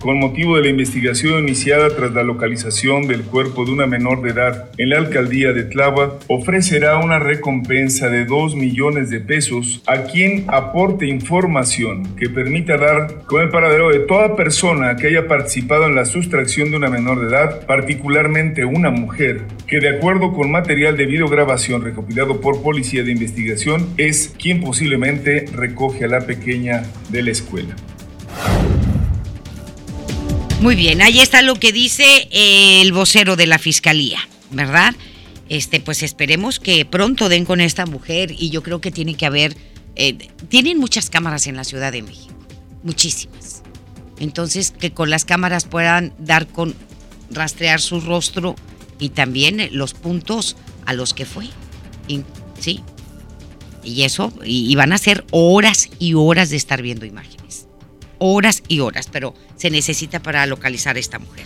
con 0.04 0.20
motivo 0.20 0.58
de 0.58 0.64
la 0.64 0.68
investigación 0.68 1.44
iniciada 1.44 1.96
tras 1.96 2.12
la 2.12 2.24
localización 2.24 3.08
del 3.08 3.24
cuerpo 3.24 3.64
de 3.64 3.72
una 3.72 3.88
menor 3.88 4.22
de 4.22 4.32
edad 4.32 4.70
en 4.78 4.90
la 4.90 4.98
alcaldía 4.98 5.54
de 5.54 5.64
Tlava, 5.64 6.20
ofrecerá 6.28 6.98
una 6.98 7.20
recompensa 7.20 8.10
de 8.10 8.26
2 8.26 8.58
millones 8.58 9.10
de 9.10 9.22
pesos 9.22 9.82
a 9.88 10.04
quien 10.04 10.44
aporte 10.50 11.08
información 11.08 12.18
que 12.18 12.30
permita 12.30 12.76
dar 12.76 13.24
con 13.28 13.44
el 13.44 13.50
paradero 13.50 13.92
de 13.92 14.00
toda 14.00 14.36
persona 14.36 14.98
que 14.98 15.08
haya 15.08 15.30
participado 15.30 15.86
en 15.86 15.96
la 15.96 16.04
sustracción 16.04 16.72
de 16.72 16.76
una 16.76 16.90
menor 16.90 17.22
de 17.22 17.28
edad, 17.28 17.66
particularmente 17.66 18.66
una 18.66 18.90
mujer, 18.90 19.44
que 19.68 19.80
de 19.80 19.88
acuerdo 19.88 20.34
con 20.34 20.52
material 20.52 20.98
de 20.98 21.06
videograbación 21.06 21.82
recopilado 21.82 22.42
por 22.42 22.62
Policía 22.62 23.04
de 23.04 23.12
Investigación 23.14 23.88
es 23.96 24.36
quien 24.38 24.60
posiblemente 24.60 25.46
recoge 25.54 26.04
a 26.04 26.10
la 26.10 26.20
pequeña 26.20 26.84
de 27.10 27.24
la 27.24 27.32
escuela. 27.32 27.74
Muy 30.64 30.76
bien, 30.78 31.02
ahí 31.02 31.20
está 31.20 31.42
lo 31.42 31.56
que 31.56 31.74
dice 31.74 32.30
el 32.32 32.94
vocero 32.94 33.36
de 33.36 33.48
la 33.48 33.60
fiscalía, 33.60 34.20
¿verdad? 34.50 34.96
Este, 35.50 35.82
pues 35.82 36.04
esperemos 36.04 36.62
que 36.62 36.86
pronto 36.86 37.28
den 37.28 37.44
con 37.44 37.60
esta 37.60 37.86
mujer 37.86 38.32
y 38.32 38.50
yo 38.50 38.64
creo 38.64 38.80
que 38.80 38.90
tiene 38.90 39.16
que 39.16 39.26
haber, 39.26 39.58
eh, 39.98 40.30
tienen 40.48 40.78
muchas 40.78 41.10
cámaras 41.10 41.48
en 41.48 41.58
la 41.58 41.66
Ciudad 41.66 41.92
de 41.92 42.02
México, 42.02 42.34
muchísimas. 42.82 43.62
Entonces 44.22 44.72
que 44.72 44.94
con 44.94 45.10
las 45.10 45.26
cámaras 45.26 45.66
puedan 45.66 46.14
dar 46.18 46.48
con 46.48 46.74
rastrear 47.30 47.82
su 47.82 48.00
rostro 48.00 48.56
y 49.00 49.10
también 49.10 49.68
los 49.74 49.94
puntos 49.94 50.56
a 50.86 50.94
los 50.94 51.14
que 51.14 51.26
fue, 51.26 51.50
sí. 52.58 52.80
Y 53.84 54.04
eso, 54.04 54.32
y 54.46 54.74
van 54.76 54.94
a 54.94 54.98
ser 54.98 55.26
horas 55.32 55.90
y 56.00 56.14
horas 56.14 56.52
de 56.52 56.56
estar 56.56 56.82
viendo 56.82 57.06
imágenes, 57.06 57.68
horas 58.26 58.64
y 58.70 58.80
horas, 58.80 59.10
pero 59.12 59.36
se 59.58 59.70
necesita 59.70 60.22
para 60.22 60.46
localizar 60.46 60.96
a 60.96 61.00
esta 61.00 61.20
mujer. 61.20 61.46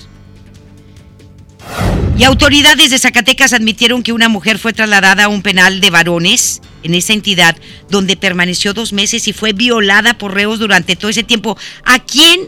Y 2.17 2.23
autoridades 2.23 2.91
de 2.91 2.99
Zacatecas 2.99 3.53
admitieron 3.53 4.03
que 4.03 4.13
una 4.13 4.30
mujer 4.30 4.59
fue 4.59 4.73
trasladada 4.73 5.25
a 5.25 5.28
un 5.28 5.41
penal 5.41 5.82
de 5.82 5.89
varones 5.89 6.61
en 6.84 6.93
esa 6.93 7.13
entidad 7.13 7.57
donde 7.89 8.15
permaneció 8.15 8.73
dos 8.73 8.93
meses 8.93 9.28
y 9.28 9.34
fue 9.34 9.53
violada 9.53 10.17
por 10.19 10.36
reos 10.36 10.59
durante 10.59 10.95
todo 10.95 11.09
ese 11.09 11.23
tiempo. 11.23 11.57
¿A 11.84 11.99
quién 11.99 12.47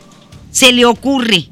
se 0.51 0.71
le 0.73 0.85
ocurre 0.85 1.49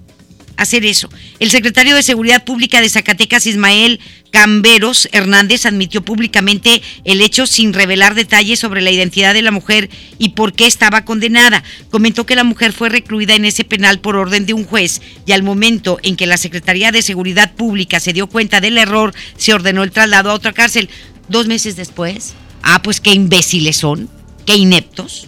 hacer 0.58 0.86
eso. 0.86 1.10
El 1.40 1.52
secretario 1.52 1.96
de 1.96 2.02
Seguridad 2.02 2.44
Pública 2.44 2.82
de 2.82 2.90
Zacatecas, 2.90 3.46
Ismael 3.46 4.00
Camberos 4.32 5.08
Hernández, 5.12 5.68
admitió 5.68 6.02
públicamente 6.02 6.82
el 7.04 7.22
hecho 7.22 7.46
sin 7.46 7.74
revelar 7.74 8.16
detalles 8.16 8.60
sobre 8.60 8.82
la 8.82 8.90
identidad 8.90 9.36
de 9.36 9.44
la 9.44 9.52
mujer 9.52 9.92
y 10.18 10.30
por 10.30 10.54
qué 10.54 10.66
estaba 10.66 11.06
condenada. 11.06 11.64
Comentó 11.92 12.26
que 12.26 12.36
la 12.36 12.44
mujer 12.44 12.74
fue 12.74 12.90
recluida 12.90 13.36
en 13.36 13.46
ese 13.46 13.64
penal 13.64 14.00
por 14.00 14.16
orden 14.16 14.48
de 14.48 14.54
un 14.54 14.66
juez 14.66 15.00
y 15.28 15.32
al 15.34 15.44
momento 15.44 16.00
en 16.02 16.16
que 16.16 16.26
la 16.26 16.38
Secretaría 16.38 16.92
de 16.92 17.04
Seguridad 17.04 17.54
Pública 17.54 18.00
se 18.00 18.14
dio 18.14 18.26
cuenta 18.26 18.60
del 18.60 18.80
error, 18.80 19.14
se 19.38 19.54
ordenó 19.54 19.84
el 19.84 19.92
traslado 19.92 20.32
a 20.32 20.34
otra 20.34 20.54
cárcel. 20.54 20.90
Dos 21.30 21.46
meses 21.46 21.76
después, 21.76 22.34
ah, 22.64 22.82
pues 22.82 23.00
qué 23.00 23.12
imbéciles 23.12 23.78
son, 23.78 24.10
qué 24.48 24.56
ineptos. 24.56 25.28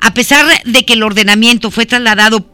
A 0.00 0.14
pesar 0.14 0.46
de 0.64 0.84
que 0.86 0.94
el 0.94 1.02
ordenamiento 1.02 1.70
fue 1.70 1.86
trasladado 1.86 2.51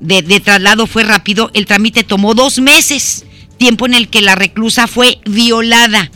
de, 0.00 0.40
traslado 0.40 0.86
fue 0.86 1.04
rápido, 1.04 1.50
el 1.54 1.66
trámite 1.66 2.04
tomó 2.04 2.34
dos 2.34 2.58
meses, 2.58 3.24
tiempo 3.58 3.86
en 3.86 3.94
el 3.94 4.08
que 4.08 4.22
la 4.22 4.34
reclusa 4.34 4.86
fue 4.86 5.18
violada 5.24 6.10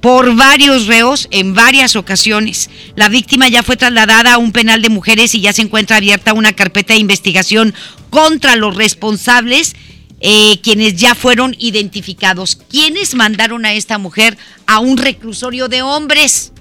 por 0.00 0.34
varios 0.34 0.86
reos 0.86 1.28
en 1.30 1.52
varias 1.54 1.96
ocasiones. 1.96 2.70
La 2.96 3.08
víctima 3.08 3.48
ya 3.48 3.62
fue 3.62 3.76
trasladada 3.76 4.34
a 4.34 4.38
un 4.38 4.52
penal 4.52 4.80
de 4.80 4.88
mujeres 4.88 5.34
y 5.34 5.40
ya 5.40 5.52
se 5.52 5.62
encuentra 5.62 5.96
abierta 5.98 6.32
una 6.32 6.54
carpeta 6.54 6.94
de 6.94 7.00
investigación 7.00 7.74
contra 8.08 8.56
los 8.56 8.76
responsables, 8.76 9.76
eh, 10.20 10.58
quienes 10.62 10.96
ya 10.96 11.14
fueron 11.14 11.54
identificados. 11.58 12.56
¿Quiénes 12.56 13.14
mandaron 13.14 13.66
a 13.66 13.74
esta 13.74 13.98
mujer 13.98 14.38
a 14.66 14.78
un 14.78 14.96
reclusorio 14.96 15.68
de 15.68 15.82
hombres? 15.82 16.52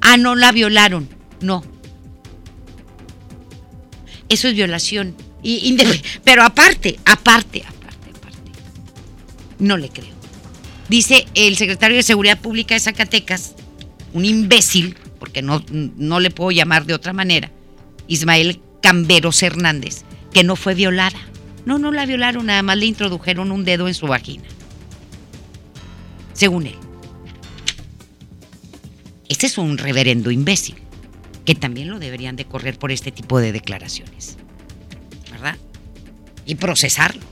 Ah, 0.00 0.16
no 0.16 0.36
la 0.36 0.52
violaron, 0.52 1.08
no 1.40 1.64
Eso 4.28 4.48
es 4.48 4.54
violación. 4.54 5.14
Y, 5.42 5.76
pero 6.24 6.42
aparte, 6.42 6.98
aparte, 7.04 7.64
aparte, 7.66 8.10
aparte. 8.10 8.50
No 9.58 9.76
le 9.76 9.88
creo. 9.88 10.18
Dice 10.88 11.26
el 11.34 11.56
secretario 11.56 11.96
de 11.96 12.02
Seguridad 12.02 12.40
Pública 12.40 12.74
de 12.74 12.80
Zacatecas, 12.80 13.54
un 14.12 14.24
imbécil, 14.24 14.96
porque 15.18 15.42
no, 15.42 15.64
no 15.70 16.20
le 16.20 16.30
puedo 16.30 16.50
llamar 16.50 16.86
de 16.86 16.94
otra 16.94 17.12
manera, 17.12 17.50
Ismael 18.06 18.60
Camberos 18.82 19.42
Hernández, 19.42 20.02
que 20.32 20.44
no 20.44 20.56
fue 20.56 20.74
violada. 20.74 21.18
No, 21.66 21.78
no 21.78 21.92
la 21.92 22.06
violaron, 22.06 22.46
nada 22.46 22.62
más 22.62 22.78
le 22.78 22.86
introdujeron 22.86 23.52
un 23.52 23.64
dedo 23.64 23.88
en 23.88 23.94
su 23.94 24.06
vagina. 24.06 24.44
Según 26.32 26.66
él. 26.66 26.76
Este 29.28 29.46
es 29.46 29.58
un 29.58 29.76
reverendo 29.76 30.30
imbécil, 30.30 30.76
que 31.48 31.54
también 31.54 31.88
lo 31.88 31.98
deberían 31.98 32.36
de 32.36 32.44
correr 32.44 32.78
por 32.78 32.92
este 32.92 33.10
tipo 33.10 33.40
de 33.40 33.52
declaraciones. 33.52 34.36
¿Verdad? 35.30 35.56
Y 36.44 36.56
procesarlo. 36.56 37.22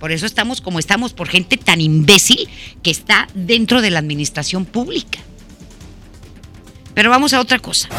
Por 0.00 0.10
eso 0.10 0.24
estamos 0.24 0.62
como 0.62 0.78
estamos, 0.78 1.12
por 1.12 1.28
gente 1.28 1.58
tan 1.58 1.82
imbécil 1.82 2.48
que 2.82 2.90
está 2.90 3.28
dentro 3.34 3.82
de 3.82 3.90
la 3.90 3.98
administración 3.98 4.64
pública. 4.64 5.18
Pero 6.94 7.10
vamos 7.10 7.34
a 7.34 7.40
otra 7.42 7.58
cosa. 7.58 7.90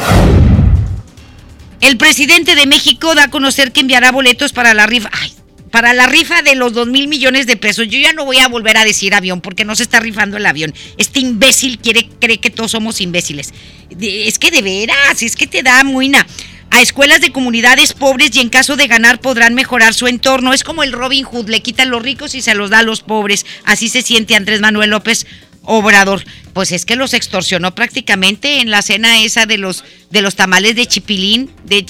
El 1.81 1.97
presidente 1.97 2.55
de 2.55 2.65
México 2.65 3.13
da 3.13 3.25
a 3.25 3.29
conocer 3.29 3.71
que 3.71 3.81
enviará 3.81 4.11
boletos 4.11 4.53
para 4.53 4.73
la 4.73 4.87
rifa. 4.87 5.11
Ay, 5.13 5.31
para 5.71 5.93
la 5.93 6.07
rifa 6.07 6.41
de 6.41 6.55
los 6.55 6.73
dos 6.73 6.87
mil 6.87 7.07
millones 7.07 7.47
de 7.47 7.57
pesos. 7.57 7.87
Yo 7.87 7.99
ya 7.99 8.13
no 8.13 8.25
voy 8.25 8.37
a 8.37 8.47
volver 8.47 8.77
a 8.77 8.85
decir 8.85 9.13
avión 9.13 9.41
porque 9.41 9.65
no 9.65 9.75
se 9.75 9.83
está 9.83 9.99
rifando 9.99 10.37
el 10.37 10.45
avión. 10.45 10.73
Este 10.97 11.19
imbécil 11.19 11.79
quiere, 11.79 12.09
cree 12.19 12.39
que 12.39 12.49
todos 12.49 12.71
somos 12.71 13.01
imbéciles. 13.01 13.53
Es 13.99 14.39
que 14.39 14.51
de 14.51 14.61
veras, 14.61 15.21
es 15.21 15.35
que 15.35 15.47
te 15.47 15.63
da 15.63 15.83
muina. 15.83 16.25
A 16.69 16.81
escuelas 16.81 17.21
de 17.21 17.31
comunidades 17.31 17.93
pobres 17.93 18.35
y 18.35 18.41
en 18.41 18.49
caso 18.49 18.75
de 18.75 18.87
ganar 18.87 19.21
podrán 19.21 19.55
mejorar 19.55 19.93
su 19.93 20.07
entorno. 20.07 20.53
Es 20.53 20.63
como 20.63 20.83
el 20.83 20.91
Robin 20.91 21.23
Hood, 21.23 21.49
le 21.49 21.61
quitan 21.61 21.89
los 21.89 22.03
ricos 22.03 22.35
y 22.35 22.41
se 22.41 22.55
los 22.55 22.69
da 22.69 22.79
a 22.79 22.83
los 22.83 23.01
pobres. 23.01 23.45
Así 23.63 23.87
se 23.87 24.01
siente 24.01 24.35
Andrés 24.35 24.59
Manuel 24.59 24.89
López 24.89 25.25
Obrador, 25.69 26.23
pues 26.53 26.71
es 26.71 26.85
que 26.85 26.95
los 26.95 27.13
extorsionó 27.13 27.75
prácticamente 27.75 28.61
en 28.61 28.71
la 28.71 28.81
cena 28.81 29.21
esa 29.21 29.45
de 29.45 29.57
los 29.57 29.83
de 30.09 30.21
los 30.21 30.35
tamales 30.35 30.77
de 30.77 30.85
chipilín, 30.85 31.51
de 31.65 31.85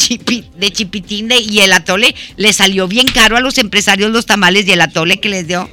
de 0.58 0.72
chipitín 0.72 1.30
y 1.32 1.60
el 1.60 1.72
atole, 1.72 2.16
le 2.38 2.54
salió 2.54 2.88
bien 2.88 3.08
caro 3.08 3.38
a 3.38 3.40
los 3.40 3.60
empresarios 3.60 4.12
los 4.12 4.26
tamales 4.26 4.68
y 4.68 4.72
el 4.72 4.82
atole 4.82 5.20
que 5.20 5.30
les 5.30 5.48
dio. 5.48 5.70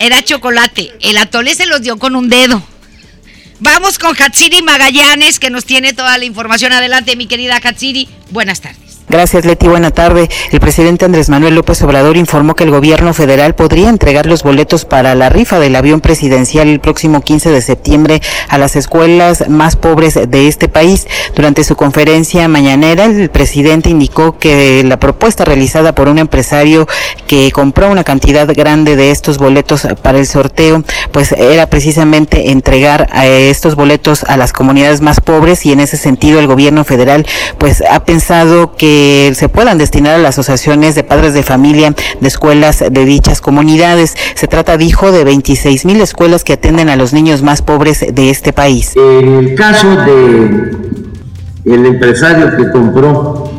Era 0.00 0.24
chocolate, 0.24 0.92
el 1.00 1.18
atole 1.18 1.54
se 1.54 1.66
los 1.66 1.82
dio 1.82 1.98
con 1.98 2.16
un 2.16 2.28
dedo. 2.28 2.66
Vamos 3.60 3.98
con 3.98 4.14
Hatsiri 4.20 4.60
Magallanes 4.62 5.38
que 5.38 5.50
nos 5.50 5.64
tiene 5.64 5.92
toda 5.92 6.18
la 6.18 6.24
información. 6.24 6.72
Adelante, 6.72 7.14
mi 7.14 7.26
querida 7.26 7.60
Hatsiri. 7.62 8.08
Buenas 8.30 8.60
tardes. 8.60 8.85
Gracias, 9.08 9.44
Leti. 9.44 9.68
Buena 9.68 9.92
tarde. 9.92 10.28
El 10.50 10.58
presidente 10.58 11.04
Andrés 11.04 11.28
Manuel 11.28 11.54
López 11.54 11.80
Obrador 11.82 12.16
informó 12.16 12.56
que 12.56 12.64
el 12.64 12.72
gobierno 12.72 13.14
federal 13.14 13.54
podría 13.54 13.88
entregar 13.88 14.26
los 14.26 14.42
boletos 14.42 14.84
para 14.84 15.14
la 15.14 15.28
rifa 15.28 15.60
del 15.60 15.76
avión 15.76 16.00
presidencial 16.00 16.66
el 16.66 16.80
próximo 16.80 17.20
15 17.20 17.52
de 17.52 17.62
septiembre 17.62 18.20
a 18.48 18.58
las 18.58 18.74
escuelas 18.74 19.48
más 19.48 19.76
pobres 19.76 20.14
de 20.14 20.48
este 20.48 20.66
país. 20.66 21.06
Durante 21.36 21.62
su 21.62 21.76
conferencia 21.76 22.48
mañanera, 22.48 23.04
el 23.04 23.30
presidente 23.30 23.90
indicó 23.90 24.38
que 24.38 24.82
la 24.84 24.98
propuesta 24.98 25.44
realizada 25.44 25.94
por 25.94 26.08
un 26.08 26.18
empresario 26.18 26.88
que 27.28 27.52
compró 27.52 27.88
una 27.88 28.02
cantidad 28.02 28.52
grande 28.52 28.96
de 28.96 29.12
estos 29.12 29.38
boletos 29.38 29.86
para 30.02 30.18
el 30.18 30.26
sorteo, 30.26 30.82
pues 31.12 31.30
era 31.30 31.68
precisamente 31.68 32.50
entregar 32.50 33.06
a 33.12 33.26
estos 33.26 33.76
boletos 33.76 34.24
a 34.24 34.36
las 34.36 34.52
comunidades 34.52 35.00
más 35.00 35.20
pobres 35.20 35.64
y 35.64 35.70
en 35.70 35.78
ese 35.78 35.96
sentido 35.96 36.40
el 36.40 36.48
gobierno 36.48 36.82
federal 36.82 37.24
pues 37.58 37.84
ha 37.88 38.04
pensado 38.04 38.74
que 38.74 38.95
se 39.34 39.48
puedan 39.48 39.78
destinar 39.78 40.14
a 40.14 40.18
las 40.18 40.38
asociaciones 40.38 40.94
de 40.94 41.04
padres 41.04 41.34
de 41.34 41.42
familia 41.42 41.94
de 42.20 42.28
escuelas 42.28 42.84
de 42.90 43.04
dichas 43.04 43.40
comunidades. 43.40 44.14
Se 44.34 44.46
trata, 44.46 44.76
dijo, 44.76 45.12
de 45.12 45.24
26 45.24 45.84
mil 45.86 46.00
escuelas 46.00 46.44
que 46.44 46.54
atienden 46.54 46.88
a 46.88 46.96
los 46.96 47.12
niños 47.12 47.42
más 47.42 47.62
pobres 47.62 48.04
de 48.12 48.30
este 48.30 48.52
país. 48.52 48.94
En 48.96 49.34
el 49.34 49.54
caso 49.54 49.88
de 49.88 50.70
el 51.64 51.86
empresario 51.86 52.56
que 52.56 52.70
compró 52.70 53.50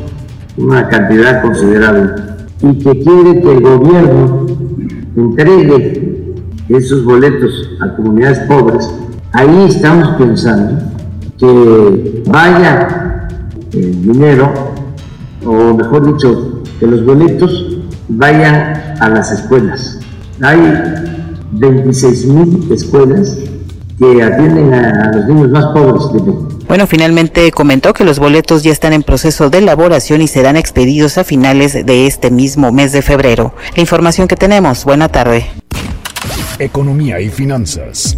una 0.57 0.88
cantidad 0.88 1.41
considerable 1.41 2.11
y 2.61 2.77
que 2.79 3.03
quiere 3.03 3.41
que 3.41 3.51
el 3.51 3.61
gobierno 3.61 4.47
entregue 5.15 6.33
esos 6.69 7.03
boletos 7.03 7.69
a 7.81 7.95
comunidades 7.95 8.39
pobres, 8.39 8.89
ahí 9.33 9.67
estamos 9.69 10.17
pensando 10.17 10.81
que 11.38 12.23
vaya 12.25 13.27
el 13.73 14.01
dinero 14.01 14.76
o 15.48 15.74
mejor 15.74 16.14
dicho, 16.14 16.62
que 16.80 16.86
los 16.86 17.06
boletos 17.06 17.78
vayan 18.10 18.95
a 19.00 19.10
las 19.10 19.32
escuelas. 19.32 20.00
Hay 20.41 20.60
26 21.52 22.26
mil 22.26 22.72
escuelas 22.72 23.38
que 23.98 24.22
atienden 24.22 24.74
a, 24.74 25.12
los 25.14 25.26
niños 25.28 25.50
más 25.50 25.66
pobres 25.74 26.14
de 26.14 26.32
México. 26.32 26.60
Bueno, 26.68 26.86
finalmente 26.86 27.50
comentó 27.52 27.93
que 27.93 28.04
los 28.04 28.20
boletos 28.20 28.62
ya 28.62 28.72
están 28.72 28.93
en 28.93 29.02
proceso 29.02 29.50
de 29.50 29.60
elaboración 29.60 30.22
y 30.22 30.28
serán 30.28 30.58
expedidos 30.58 31.18
a 31.18 31.24
finales 31.24 31.74
de 31.86 32.08
este 32.08 32.30
mismo 32.30 32.72
mes 32.72 32.91
de 32.91 33.02
febrero. 33.02 33.56
La 33.76 33.82
información 33.82 34.28
que 34.28 34.36
tenemos. 34.36 34.84
Buena 34.84 35.08
tarde. 35.08 35.48
Economía 36.60 37.22
y 37.22 37.30
finanzas. 37.30 38.18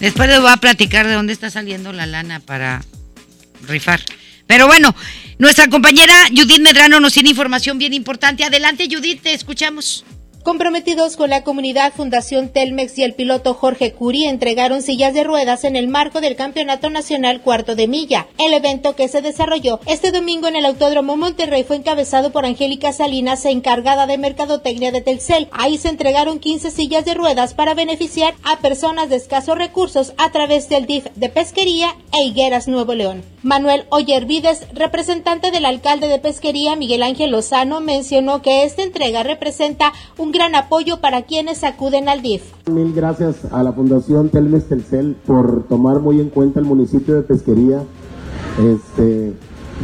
Después 0.00 0.28
les 0.28 0.40
voy 0.40 0.50
a 0.50 0.56
platicar 0.56 1.06
de 1.06 1.14
dónde 1.14 1.32
está 1.32 1.50
saliendo 1.50 1.92
la 1.92 2.06
lana 2.06 2.40
para 2.40 2.82
rifar. 3.68 4.00
Pero 4.52 4.66
bueno, 4.66 4.94
nuestra 5.38 5.66
compañera 5.68 6.12
Judith 6.28 6.60
Medrano 6.60 7.00
nos 7.00 7.14
tiene 7.14 7.30
información 7.30 7.78
bien 7.78 7.94
importante. 7.94 8.44
Adelante, 8.44 8.86
Judith, 8.86 9.22
te 9.22 9.32
escuchamos. 9.32 10.04
Comprometidos 10.42 11.16
con 11.16 11.30
la 11.30 11.44
comunidad, 11.44 11.92
Fundación 11.92 12.48
Telmex 12.48 12.98
y 12.98 13.04
el 13.04 13.14
piloto 13.14 13.54
Jorge 13.54 13.92
Curi 13.92 14.24
entregaron 14.24 14.82
sillas 14.82 15.14
de 15.14 15.22
ruedas 15.22 15.62
en 15.62 15.76
el 15.76 15.86
marco 15.86 16.20
del 16.20 16.34
Campeonato 16.34 16.90
Nacional 16.90 17.42
Cuarto 17.42 17.76
de 17.76 17.86
Milla. 17.86 18.26
El 18.38 18.52
evento 18.52 18.96
que 18.96 19.06
se 19.06 19.22
desarrolló 19.22 19.78
este 19.86 20.10
domingo 20.10 20.48
en 20.48 20.56
el 20.56 20.66
Autódromo 20.66 21.16
Monterrey 21.16 21.62
fue 21.62 21.76
encabezado 21.76 22.32
por 22.32 22.44
Angélica 22.44 22.92
Salinas, 22.92 23.44
encargada 23.44 24.08
de 24.08 24.18
Mercadotecnia 24.18 24.90
de 24.90 25.00
Telcel. 25.00 25.46
Ahí 25.52 25.78
se 25.78 25.90
entregaron 25.90 26.40
15 26.40 26.72
sillas 26.72 27.04
de 27.04 27.14
ruedas 27.14 27.54
para 27.54 27.74
beneficiar 27.74 28.34
a 28.42 28.58
personas 28.58 29.10
de 29.10 29.16
escasos 29.16 29.56
recursos 29.56 30.12
a 30.18 30.32
través 30.32 30.68
del 30.68 30.86
DIF 30.86 31.06
de 31.14 31.28
Pesquería 31.28 31.94
e 32.12 32.24
Higueras 32.24 32.66
Nuevo 32.66 32.94
León. 32.94 33.22
Manuel 33.44 33.86
Oyervides, 33.90 34.66
representante 34.72 35.52
del 35.52 35.66
alcalde 35.66 36.08
de 36.08 36.18
Pesquería, 36.18 36.74
Miguel 36.74 37.04
Ángel 37.04 37.30
Lozano, 37.30 37.80
mencionó 37.80 38.42
que 38.42 38.64
esta 38.64 38.82
entrega 38.82 39.22
representa 39.22 39.92
un 40.18 40.31
gran 40.32 40.54
apoyo 40.54 41.00
para 41.00 41.22
quienes 41.22 41.62
acuden 41.62 42.08
al 42.08 42.22
DIF. 42.22 42.42
Mil 42.66 42.92
gracias 42.92 43.44
a 43.52 43.62
la 43.62 43.72
Fundación 43.72 44.30
Telmes 44.30 44.66
Telcel 44.66 45.14
por 45.26 45.64
tomar 45.68 46.00
muy 46.00 46.20
en 46.20 46.30
cuenta 46.30 46.58
el 46.58 46.66
municipio 46.66 47.14
de 47.14 47.22
Pesquería. 47.22 47.82
Este, 48.58 49.34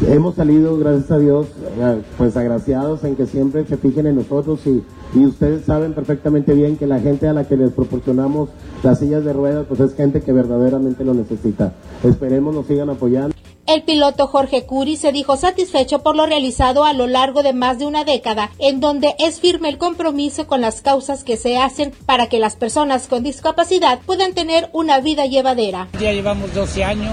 hemos 0.06 0.34
salido, 0.34 0.78
gracias 0.78 1.10
a 1.10 1.18
Dios, 1.18 1.46
eh, 1.78 2.02
pues 2.16 2.36
agraciados 2.36 3.04
en 3.04 3.14
que 3.14 3.26
siempre 3.26 3.66
se 3.66 3.76
fijen 3.76 4.06
en 4.06 4.16
nosotros 4.16 4.60
y, 4.66 4.82
y 5.14 5.24
ustedes 5.24 5.64
saben 5.64 5.94
perfectamente 5.94 6.52
bien 6.52 6.76
que 6.76 6.86
la 6.86 7.00
gente 7.00 7.28
a 7.28 7.32
la 7.32 7.44
que 7.44 7.56
les 7.56 7.72
proporcionamos 7.72 8.50
las 8.82 8.98
sillas 8.98 9.24
de 9.24 9.32
ruedas, 9.32 9.66
pues 9.68 9.80
es 9.80 9.94
gente 9.94 10.20
que 10.22 10.32
verdaderamente 10.32 11.04
lo 11.04 11.14
necesita. 11.14 11.72
Esperemos 12.04 12.54
nos 12.54 12.66
sigan 12.66 12.90
apoyando. 12.90 13.34
El 13.66 13.82
piloto 13.82 14.26
Jorge 14.28 14.64
Curi 14.64 14.96
se 14.96 15.12
dijo 15.12 15.36
satisfecho 15.36 15.98
por 15.98 16.16
lo 16.16 16.24
realizado 16.24 16.84
a 16.84 16.94
lo 16.94 17.06
largo 17.06 17.42
de 17.42 17.52
más 17.52 17.78
de 17.78 17.84
una 17.84 18.04
década, 18.04 18.50
en 18.58 18.80
donde 18.80 19.14
es 19.18 19.40
firme 19.40 19.68
el 19.68 19.76
compromiso 19.76 20.46
con 20.46 20.62
las 20.62 20.80
causas 20.80 21.22
que 21.22 21.36
se 21.36 21.58
hacen 21.58 21.92
para 22.06 22.28
que 22.28 22.38
las 22.38 22.56
personas 22.56 23.08
con 23.08 23.22
discapacidad 23.22 24.00
puedan 24.06 24.32
tener 24.32 24.70
una 24.72 25.00
vida 25.00 25.26
llevadera. 25.26 25.88
Ya 26.00 26.12
llevamos 26.12 26.54
12 26.54 26.82
años 26.82 27.12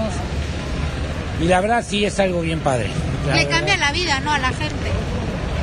y 1.42 1.44
la 1.44 1.60
verdad 1.60 1.84
sí 1.86 2.06
es 2.06 2.18
algo 2.18 2.40
bien 2.40 2.60
padre. 2.60 2.88
Le 3.34 3.46
cambia 3.48 3.76
la 3.76 3.92
vida, 3.92 4.20
¿no? 4.20 4.32
A 4.32 4.38
la 4.38 4.48
gente. 4.48 4.90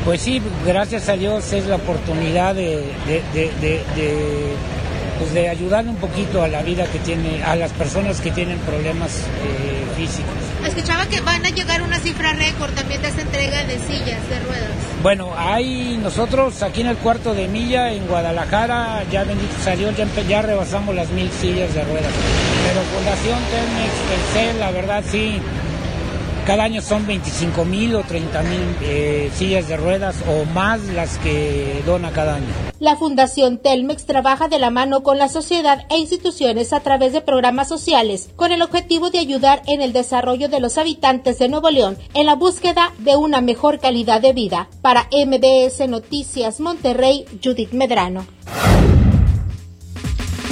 Pues 0.06 0.22
sí, 0.22 0.42
gracias 0.66 1.08
a 1.08 1.14
Dios 1.14 1.54
es 1.54 1.66
la 1.66 1.78
oportunidad 1.78 2.56
de, 2.56 2.92
de, 3.08 3.52
de, 3.62 3.82
pues 5.18 5.34
de 5.34 5.48
ayudar 5.48 5.86
un 5.88 5.96
poquito 5.96 6.44
a 6.44 6.50
la 6.50 6.62
vida 6.62 6.86
que 6.88 7.00
tiene, 7.00 7.42
a 7.44 7.56
las 7.56 7.72
personas 7.72 8.20
que 8.20 8.30
tienen 8.32 8.58
problemas 8.60 9.20
eh, 9.20 9.86
físicos. 9.96 10.34
Escuchaba 10.68 11.06
que 11.06 11.22
van 11.22 11.46
a 11.46 11.50
llegar 11.50 11.82
una 11.82 12.00
cifra 12.00 12.34
récord 12.34 12.74
también 12.74 13.02
de 13.02 13.08
esta 13.08 13.22
entrega 13.22 13.64
de 13.64 13.80
sillas 13.80 14.28
de 14.30 14.40
ruedas. 14.46 14.72
Bueno, 15.02 15.34
hay 15.38 15.98
nosotros 16.02 16.62
aquí 16.64 16.82
en 16.82 16.88
el 16.88 16.98
cuarto 16.98 17.34
de 17.34 17.48
milla, 17.48 17.94
en 17.94 18.06
Guadalajara, 18.06 19.04
ya 19.10 19.24
bendito 19.24 19.54
salió, 19.64 19.90
ya, 19.92 20.06
ya 20.28 20.42
rebasamos 20.42 20.96
las 20.96 21.10
mil 21.12 21.30
sillas 21.32 21.74
de 21.74 21.84
ruedas. 21.84 22.12
Pero 22.68 22.82
Fundación 22.94 23.40
Telmex, 23.52 24.60
la 24.60 24.72
verdad 24.72 25.04
sí, 25.10 25.40
cada 26.46 26.64
año 26.64 26.82
son 26.82 27.08
25 27.08 27.66
mil 27.66 27.96
o 27.96 28.04
30 28.04 28.44
mil 28.44 28.62
eh, 28.82 29.32
sillas 29.36 29.68
de 29.68 29.78
ruedas 29.78 30.16
o 30.28 30.46
más 30.46 30.82
las 30.86 31.18
que 31.20 31.82
dona 31.86 32.12
cada 32.12 32.36
año. 32.36 32.48
La 32.80 32.98
Fundación 32.98 33.60
Telmex 33.60 34.06
trabaja 34.06 34.48
de 34.48 34.60
la 34.60 34.70
mano 34.70 35.04
con 35.04 35.18
la 35.18 35.30
sociedad 35.30 35.86
e 35.90 35.98
instituciones 35.98 36.74
a 36.74 36.82
través 36.82 37.14
de 37.14 37.22
programas 37.22 37.70
sociales 37.70 38.30
con 38.36 38.52
el 38.52 38.62
objetivo 38.62 39.10
de 39.10 39.20
ayudar 39.20 39.62
en 39.68 39.82
el 39.82 39.94
desarrollo 39.94 40.50
de 40.50 40.60
los 40.60 40.78
habitantes 40.78 41.40
de 41.40 41.48
Nuevo 41.48 41.70
León 41.70 41.98
en 42.14 42.26
la 42.26 42.36
búsqueda 42.36 42.94
de 43.00 43.16
una 43.16 43.42
mejor 43.42 43.80
calidad 43.80 44.22
de 44.22 44.34
vida. 44.34 44.68
Para 44.82 45.08
MBS 45.12 45.88
Noticias 45.88 46.60
Monterrey, 46.60 47.26
Judith 47.44 47.72
Medrano. 47.72 48.26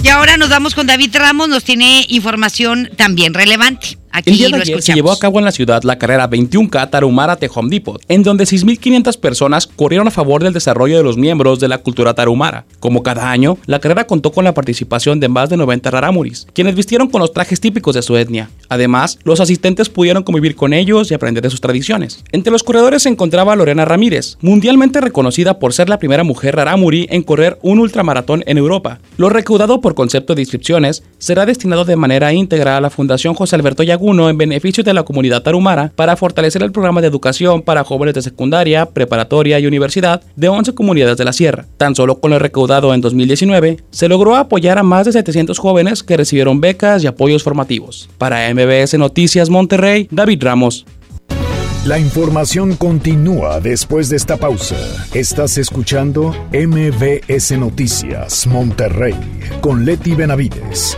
Y 0.03 0.09
ahora 0.09 0.37
nos 0.37 0.49
vamos 0.49 0.73
con 0.73 0.87
David 0.87 1.15
Ramos, 1.15 1.47
nos 1.47 1.63
tiene 1.63 2.05
información 2.09 2.89
también 2.95 3.33
relevante. 3.33 4.00
Aquí 4.13 4.31
el 4.31 4.37
día 4.37 4.47
de 4.49 4.55
ayer 4.55 4.65
se 4.65 4.71
escuchamos. 4.73 4.95
llevó 4.95 5.11
a 5.11 5.19
cabo 5.19 5.39
en 5.39 5.45
la 5.45 5.51
ciudad 5.51 5.83
la 5.83 5.97
carrera 5.97 6.29
21K 6.29 6.89
Tarahumara 6.89 7.37
de 7.37 7.49
Home 7.53 7.69
Depot, 7.69 8.01
en 8.09 8.23
donde 8.23 8.43
6.500 8.43 9.17
personas 9.17 9.67
corrieron 9.67 10.07
a 10.07 10.11
favor 10.11 10.43
del 10.43 10.53
desarrollo 10.53 10.97
de 10.97 11.03
los 11.03 11.17
miembros 11.17 11.59
de 11.59 11.67
la 11.67 11.77
cultura 11.77 12.13
tarahumara. 12.13 12.65
Como 12.79 13.03
cada 13.03 13.31
año, 13.31 13.57
la 13.65 13.79
carrera 13.79 14.07
contó 14.07 14.31
con 14.31 14.43
la 14.43 14.53
participación 14.53 15.19
de 15.19 15.29
más 15.29 15.49
de 15.49 15.57
90 15.57 15.91
raramuris, 15.91 16.47
quienes 16.53 16.75
vistieron 16.75 17.09
con 17.09 17.21
los 17.21 17.31
trajes 17.31 17.61
típicos 17.61 17.95
de 17.95 18.01
su 18.01 18.17
etnia. 18.17 18.49
Además, 18.69 19.17
los 19.23 19.39
asistentes 19.39 19.89
pudieron 19.89 20.23
convivir 20.23 20.55
con 20.55 20.73
ellos 20.73 21.09
y 21.09 21.13
aprender 21.13 21.43
de 21.43 21.49
sus 21.49 21.61
tradiciones. 21.61 22.23
Entre 22.31 22.51
los 22.51 22.63
corredores 22.63 23.03
se 23.03 23.09
encontraba 23.09 23.55
Lorena 23.55 23.85
Ramírez, 23.85 24.37
mundialmente 24.41 24.99
reconocida 24.99 25.59
por 25.59 25.73
ser 25.73 25.89
la 25.89 25.99
primera 25.99 26.23
mujer 26.23 26.55
raramuri 26.55 27.07
en 27.09 27.23
correr 27.23 27.57
un 27.61 27.79
ultramaratón 27.79 28.43
en 28.45 28.57
Europa. 28.57 28.99
Lo 29.17 29.29
recaudado 29.29 29.79
por 29.79 29.95
concepto 29.95 30.35
de 30.35 30.41
inscripciones 30.41 31.03
será 31.17 31.45
destinado 31.45 31.85
de 31.85 31.95
manera 31.95 32.33
íntegra 32.33 32.77
a 32.77 32.81
la 32.81 32.89
Fundación 32.89 33.33
José 33.33 33.55
Alberto 33.55 33.83
En 34.01 34.37
beneficio 34.37 34.83
de 34.83 34.95
la 34.95 35.03
comunidad 35.03 35.43
tarumara 35.43 35.91
para 35.95 36.15
fortalecer 36.15 36.63
el 36.63 36.71
programa 36.71 37.01
de 37.01 37.07
educación 37.07 37.61
para 37.61 37.83
jóvenes 37.83 38.15
de 38.15 38.23
secundaria, 38.23 38.87
preparatoria 38.87 39.59
y 39.59 39.67
universidad 39.67 40.23
de 40.35 40.49
11 40.49 40.73
comunidades 40.73 41.17
de 41.17 41.25
la 41.25 41.33
Sierra. 41.33 41.67
Tan 41.77 41.95
solo 41.95 42.19
con 42.19 42.31
lo 42.31 42.39
recaudado 42.39 42.95
en 42.95 43.01
2019, 43.01 43.77
se 43.91 44.09
logró 44.09 44.35
apoyar 44.35 44.79
a 44.79 44.83
más 44.83 45.05
de 45.05 45.11
700 45.11 45.59
jóvenes 45.59 46.01
que 46.01 46.17
recibieron 46.17 46.59
becas 46.59 47.03
y 47.03 47.07
apoyos 47.07 47.43
formativos. 47.43 48.09
Para 48.17 48.51
MBS 48.51 48.97
Noticias 48.97 49.51
Monterrey, 49.51 50.07
David 50.09 50.43
Ramos. 50.43 50.85
La 51.85 51.99
información 51.99 52.75
continúa 52.75 53.59
después 53.59 54.09
de 54.09 54.17
esta 54.17 54.37
pausa. 54.37 54.77
Estás 55.13 55.59
escuchando 55.59 56.33
MBS 56.51 57.51
Noticias 57.57 58.47
Monterrey 58.47 59.15
con 59.61 59.85
Leti 59.85 60.15
Benavides. 60.15 60.97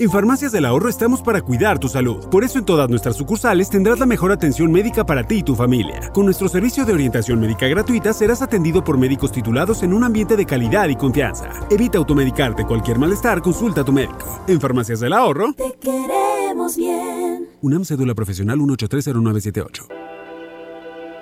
En 0.00 0.12
Farmacias 0.12 0.52
del 0.52 0.64
Ahorro 0.64 0.88
estamos 0.88 1.22
para 1.22 1.42
cuidar 1.42 1.80
tu 1.80 1.88
salud. 1.88 2.28
Por 2.28 2.44
eso 2.44 2.60
en 2.60 2.64
todas 2.64 2.88
nuestras 2.88 3.16
sucursales 3.16 3.68
tendrás 3.68 3.98
la 3.98 4.06
mejor 4.06 4.30
atención 4.30 4.70
médica 4.70 5.04
para 5.04 5.26
ti 5.26 5.38
y 5.38 5.42
tu 5.42 5.56
familia. 5.56 6.10
Con 6.12 6.24
nuestro 6.24 6.48
servicio 6.48 6.84
de 6.84 6.92
orientación 6.92 7.40
médica 7.40 7.66
gratuita 7.66 8.12
serás 8.12 8.40
atendido 8.40 8.84
por 8.84 8.96
médicos 8.96 9.32
titulados 9.32 9.82
en 9.82 9.92
un 9.92 10.04
ambiente 10.04 10.36
de 10.36 10.46
calidad 10.46 10.88
y 10.88 10.94
confianza. 10.94 11.50
Evita 11.68 11.98
automedicarte 11.98 12.64
cualquier 12.64 12.96
malestar, 13.00 13.42
consulta 13.42 13.80
a 13.80 13.84
tu 13.84 13.92
médico. 13.92 14.44
En 14.46 14.60
Farmacias 14.60 15.00
del 15.00 15.14
Ahorro, 15.14 15.52
Te 15.54 15.76
queremos 15.80 16.76
bien. 16.76 17.48
UNAM 17.60 17.84
Cédula 17.84 18.14
Profesional 18.14 18.60
1830978. 18.60 19.88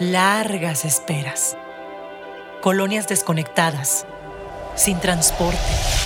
Largas 0.00 0.84
esperas. 0.84 1.56
Colonias 2.60 3.08
desconectadas. 3.08 4.06
Sin 4.74 5.00
transporte. 5.00 6.05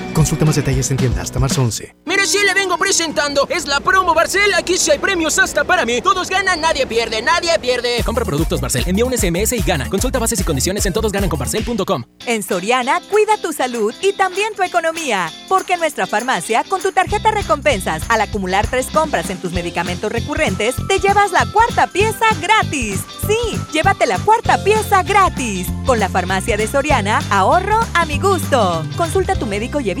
Consulta 0.13 0.45
más 0.45 0.55
detalles 0.55 0.89
en 0.91 0.97
tienda 0.97 1.21
hasta 1.21 1.39
marzo 1.39 1.61
11. 1.61 1.95
Mire, 2.05 2.25
sí 2.25 2.37
le 2.45 2.53
vengo 2.53 2.61
vengo 2.61 2.77
presentando 2.77 3.47
es 3.49 3.65
la 3.65 3.79
promo 3.79 4.13
Barcel. 4.13 4.53
Aquí 4.53 4.77
sí 4.77 4.91
hay 4.91 4.99
premios 4.99 5.39
hasta 5.39 5.63
para 5.63 5.83
mí. 5.83 5.99
Todos 6.01 6.29
ganan, 6.29 6.61
nadie 6.61 6.85
pierde, 6.85 7.21
nadie 7.21 7.57
pierde. 7.59 8.03
Compra 8.05 8.23
productos 8.23 8.61
Barcel, 8.61 8.83
envía 8.85 9.03
un 9.03 9.17
SMS 9.17 9.53
y 9.53 9.61
gana. 9.61 9.89
Consulta 9.89 10.19
bases 10.19 10.39
y 10.39 10.43
condiciones 10.43 10.85
en 10.85 10.93
todosgananconbarcel.com. 10.93 12.03
En 12.27 12.43
Soriana, 12.43 13.01
cuida 13.09 13.37
tu 13.41 13.51
salud 13.51 13.93
y 14.01 14.13
también 14.13 14.53
tu 14.55 14.61
economía. 14.61 15.31
Porque 15.49 15.73
en 15.73 15.79
nuestra 15.79 16.05
farmacia, 16.05 16.63
con 16.63 16.81
tu 16.81 16.91
tarjeta 16.91 17.31
recompensas, 17.31 18.03
al 18.09 18.21
acumular 18.21 18.67
tres 18.67 18.87
compras 18.87 19.31
en 19.31 19.39
tus 19.39 19.53
medicamentos 19.53 20.11
recurrentes, 20.11 20.75
te 20.87 20.99
llevas 20.99 21.31
la 21.31 21.47
cuarta 21.51 21.87
pieza 21.87 22.25
gratis. 22.39 22.99
Sí, 23.27 23.59
llévate 23.73 24.05
la 24.05 24.19
cuarta 24.19 24.63
pieza 24.63 25.01
gratis. 25.01 25.67
Con 25.85 25.99
la 25.99 26.09
farmacia 26.09 26.57
de 26.57 26.67
Soriana, 26.67 27.21
ahorro 27.31 27.79
a 27.95 28.05
mi 28.05 28.19
gusto. 28.19 28.85
Consulta 28.95 29.33
a 29.33 29.35
tu 29.35 29.47
médico 29.47 29.79
y 29.79 29.89
evita 29.89 30.00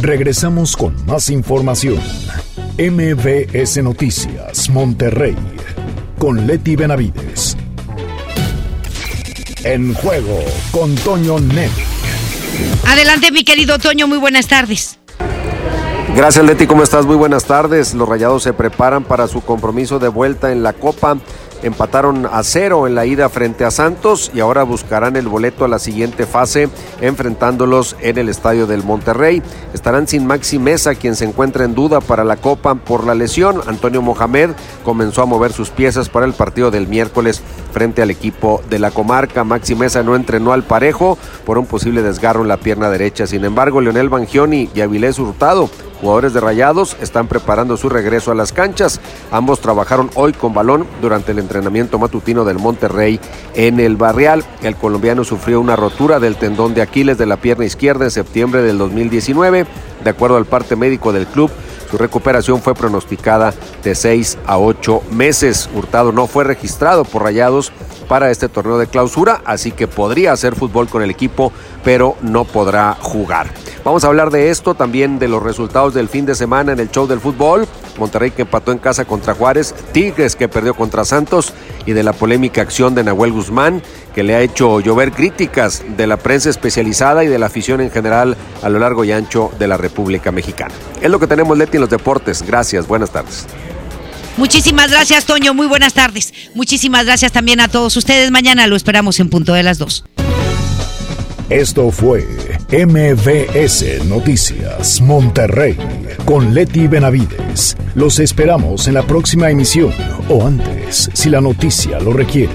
Regresamos 0.00 0.78
con 0.78 0.94
más 1.04 1.28
información. 1.28 2.00
MBS 2.78 3.82
Noticias, 3.82 4.70
Monterrey, 4.70 5.36
con 6.18 6.46
Leti 6.46 6.74
Benavides. 6.74 7.54
En 9.62 9.92
juego 9.92 10.38
con 10.70 10.94
Toño 10.94 11.38
Net. 11.38 11.70
Adelante, 12.86 13.30
mi 13.30 13.44
querido 13.44 13.78
Toño, 13.78 14.06
muy 14.06 14.16
buenas 14.16 14.48
tardes. 14.48 14.98
Gracias 16.16 16.44
Leti, 16.46 16.66
¿cómo 16.66 16.82
estás? 16.82 17.04
Muy 17.04 17.16
buenas 17.16 17.44
tardes. 17.44 17.92
Los 17.92 18.08
Rayados 18.08 18.42
se 18.42 18.54
preparan 18.54 19.04
para 19.04 19.28
su 19.28 19.42
compromiso 19.42 19.98
de 19.98 20.08
vuelta 20.08 20.50
en 20.50 20.62
la 20.62 20.72
Copa. 20.72 21.18
Empataron 21.62 22.26
a 22.26 22.42
cero 22.42 22.86
en 22.86 22.94
la 22.94 23.06
ida 23.06 23.28
frente 23.28 23.64
a 23.64 23.70
Santos 23.70 24.30
y 24.34 24.40
ahora 24.40 24.62
buscarán 24.62 25.16
el 25.16 25.28
boleto 25.28 25.64
a 25.64 25.68
la 25.68 25.78
siguiente 25.78 26.26
fase 26.26 26.68
enfrentándolos 27.00 27.96
en 28.00 28.18
el 28.18 28.28
estadio 28.28 28.66
del 28.66 28.82
Monterrey. 28.82 29.42
Estarán 29.74 30.08
sin 30.08 30.26
Maxi 30.26 30.58
Mesa, 30.58 30.94
quien 30.94 31.16
se 31.16 31.24
encuentra 31.24 31.64
en 31.64 31.74
duda 31.74 32.00
para 32.00 32.24
la 32.24 32.36
Copa 32.36 32.74
por 32.74 33.04
la 33.04 33.14
lesión. 33.14 33.60
Antonio 33.66 34.02
Mohamed 34.02 34.50
comenzó 34.84 35.22
a 35.22 35.26
mover 35.26 35.52
sus 35.52 35.70
piezas 35.70 36.08
para 36.08 36.26
el 36.26 36.32
partido 36.32 36.70
del 36.70 36.88
miércoles 36.88 37.42
frente 37.70 38.02
al 38.02 38.10
equipo 38.10 38.62
de 38.68 38.78
la 38.78 38.90
comarca. 38.90 39.44
Maxi 39.44 39.74
Mesa 39.74 40.02
no 40.02 40.16
entrenó 40.16 40.52
al 40.52 40.62
parejo 40.62 41.18
por 41.44 41.58
un 41.58 41.66
posible 41.66 42.02
desgarro 42.02 42.42
en 42.42 42.48
la 42.48 42.58
pierna 42.58 42.90
derecha. 42.90 43.26
Sin 43.26 43.44
embargo, 43.44 43.80
Leonel 43.80 44.08
Bangioni 44.08 44.68
y 44.74 44.80
Avilés 44.80 45.18
Hurtado 45.18 45.70
jugadores 46.00 46.32
de 46.32 46.40
Rayados 46.40 46.96
están 47.00 47.28
preparando 47.28 47.76
su 47.76 47.88
regreso 47.88 48.32
a 48.32 48.34
las 48.34 48.52
canchas. 48.52 49.00
Ambos 49.30 49.60
trabajaron 49.60 50.10
hoy 50.14 50.32
con 50.32 50.54
balón 50.54 50.86
durante 51.00 51.32
el 51.32 51.38
entrenamiento 51.38 51.98
matutino 51.98 52.44
del 52.44 52.58
Monterrey 52.58 53.20
en 53.54 53.80
el 53.80 53.96
Barrial. 53.96 54.44
El 54.62 54.76
colombiano 54.76 55.24
sufrió 55.24 55.60
una 55.60 55.76
rotura 55.76 56.18
del 56.18 56.36
tendón 56.36 56.74
de 56.74 56.82
Aquiles 56.82 57.18
de 57.18 57.26
la 57.26 57.36
pierna 57.36 57.64
izquierda 57.64 58.04
en 58.04 58.10
septiembre 58.10 58.62
del 58.62 58.78
2019. 58.78 59.66
De 60.02 60.10
acuerdo 60.10 60.36
al 60.36 60.46
parte 60.46 60.76
médico 60.76 61.12
del 61.12 61.26
club, 61.26 61.50
su 61.90 61.98
recuperación 61.98 62.62
fue 62.62 62.74
pronosticada 62.74 63.52
de 63.82 63.94
6 63.94 64.38
a 64.46 64.58
8 64.58 65.02
meses. 65.10 65.68
Hurtado 65.74 66.12
no 66.12 66.26
fue 66.26 66.44
registrado 66.44 67.04
por 67.04 67.22
Rayados 67.22 67.72
para 68.08 68.30
este 68.30 68.48
torneo 68.48 68.78
de 68.78 68.86
clausura, 68.86 69.40
así 69.44 69.72
que 69.72 69.86
podría 69.86 70.32
hacer 70.32 70.56
fútbol 70.56 70.88
con 70.88 71.02
el 71.02 71.10
equipo, 71.10 71.52
pero 71.84 72.16
no 72.22 72.44
podrá 72.44 72.96
jugar. 73.00 73.48
Vamos 73.84 74.04
a 74.04 74.08
hablar 74.08 74.30
de 74.30 74.50
esto, 74.50 74.74
también 74.74 75.18
de 75.18 75.28
los 75.28 75.42
resultados 75.42 75.94
del 75.94 76.08
fin 76.08 76.26
de 76.26 76.34
semana 76.34 76.72
en 76.72 76.80
el 76.80 76.90
show 76.90 77.06
del 77.06 77.20
fútbol. 77.20 77.66
Monterrey 77.98 78.30
que 78.30 78.42
empató 78.42 78.72
en 78.72 78.78
casa 78.78 79.04
contra 79.04 79.34
Juárez, 79.34 79.74
Tigres 79.92 80.36
que 80.36 80.48
perdió 80.48 80.74
contra 80.74 81.04
Santos 81.04 81.52
y 81.86 81.92
de 81.92 82.02
la 82.02 82.12
polémica 82.12 82.62
acción 82.62 82.94
de 82.94 83.04
Nahuel 83.04 83.32
Guzmán 83.32 83.82
que 84.14 84.22
le 84.22 84.34
ha 84.34 84.40
hecho 84.40 84.80
llover 84.80 85.12
críticas 85.12 85.82
de 85.96 86.06
la 86.06 86.16
prensa 86.16 86.50
especializada 86.50 87.24
y 87.24 87.28
de 87.28 87.38
la 87.38 87.46
afición 87.46 87.80
en 87.80 87.90
general 87.90 88.36
a 88.62 88.68
lo 88.68 88.78
largo 88.78 89.04
y 89.04 89.12
ancho 89.12 89.50
de 89.58 89.68
la 89.68 89.76
República 89.76 90.32
Mexicana. 90.32 90.74
Es 91.00 91.10
lo 91.10 91.18
que 91.18 91.26
tenemos 91.26 91.56
Leti 91.56 91.76
en 91.76 91.82
los 91.82 91.90
deportes. 91.90 92.42
Gracias, 92.42 92.86
buenas 92.86 93.10
tardes. 93.10 93.46
Muchísimas 94.36 94.90
gracias, 94.90 95.26
Toño. 95.26 95.54
Muy 95.54 95.66
buenas 95.66 95.94
tardes. 95.94 96.32
Muchísimas 96.54 97.04
gracias 97.04 97.32
también 97.32 97.60
a 97.60 97.68
todos 97.68 97.96
ustedes. 97.96 98.30
Mañana 98.30 98.66
lo 98.66 98.76
esperamos 98.76 99.20
en 99.20 99.28
punto 99.28 99.52
de 99.52 99.62
las 99.62 99.78
dos. 99.78 100.04
Esto 101.50 101.90
fue 101.90 102.24
MVS 102.70 104.04
Noticias 104.06 105.00
Monterrey 105.00 105.76
con 106.24 106.54
Leti 106.54 106.86
Benavides. 106.86 107.76
Los 107.96 108.20
esperamos 108.20 108.86
en 108.86 108.94
la 108.94 109.02
próxima 109.02 109.50
emisión 109.50 109.92
o 110.28 110.46
antes, 110.46 111.10
si 111.12 111.28
la 111.28 111.40
noticia 111.40 111.98
lo 111.98 112.12
requiere. 112.12 112.54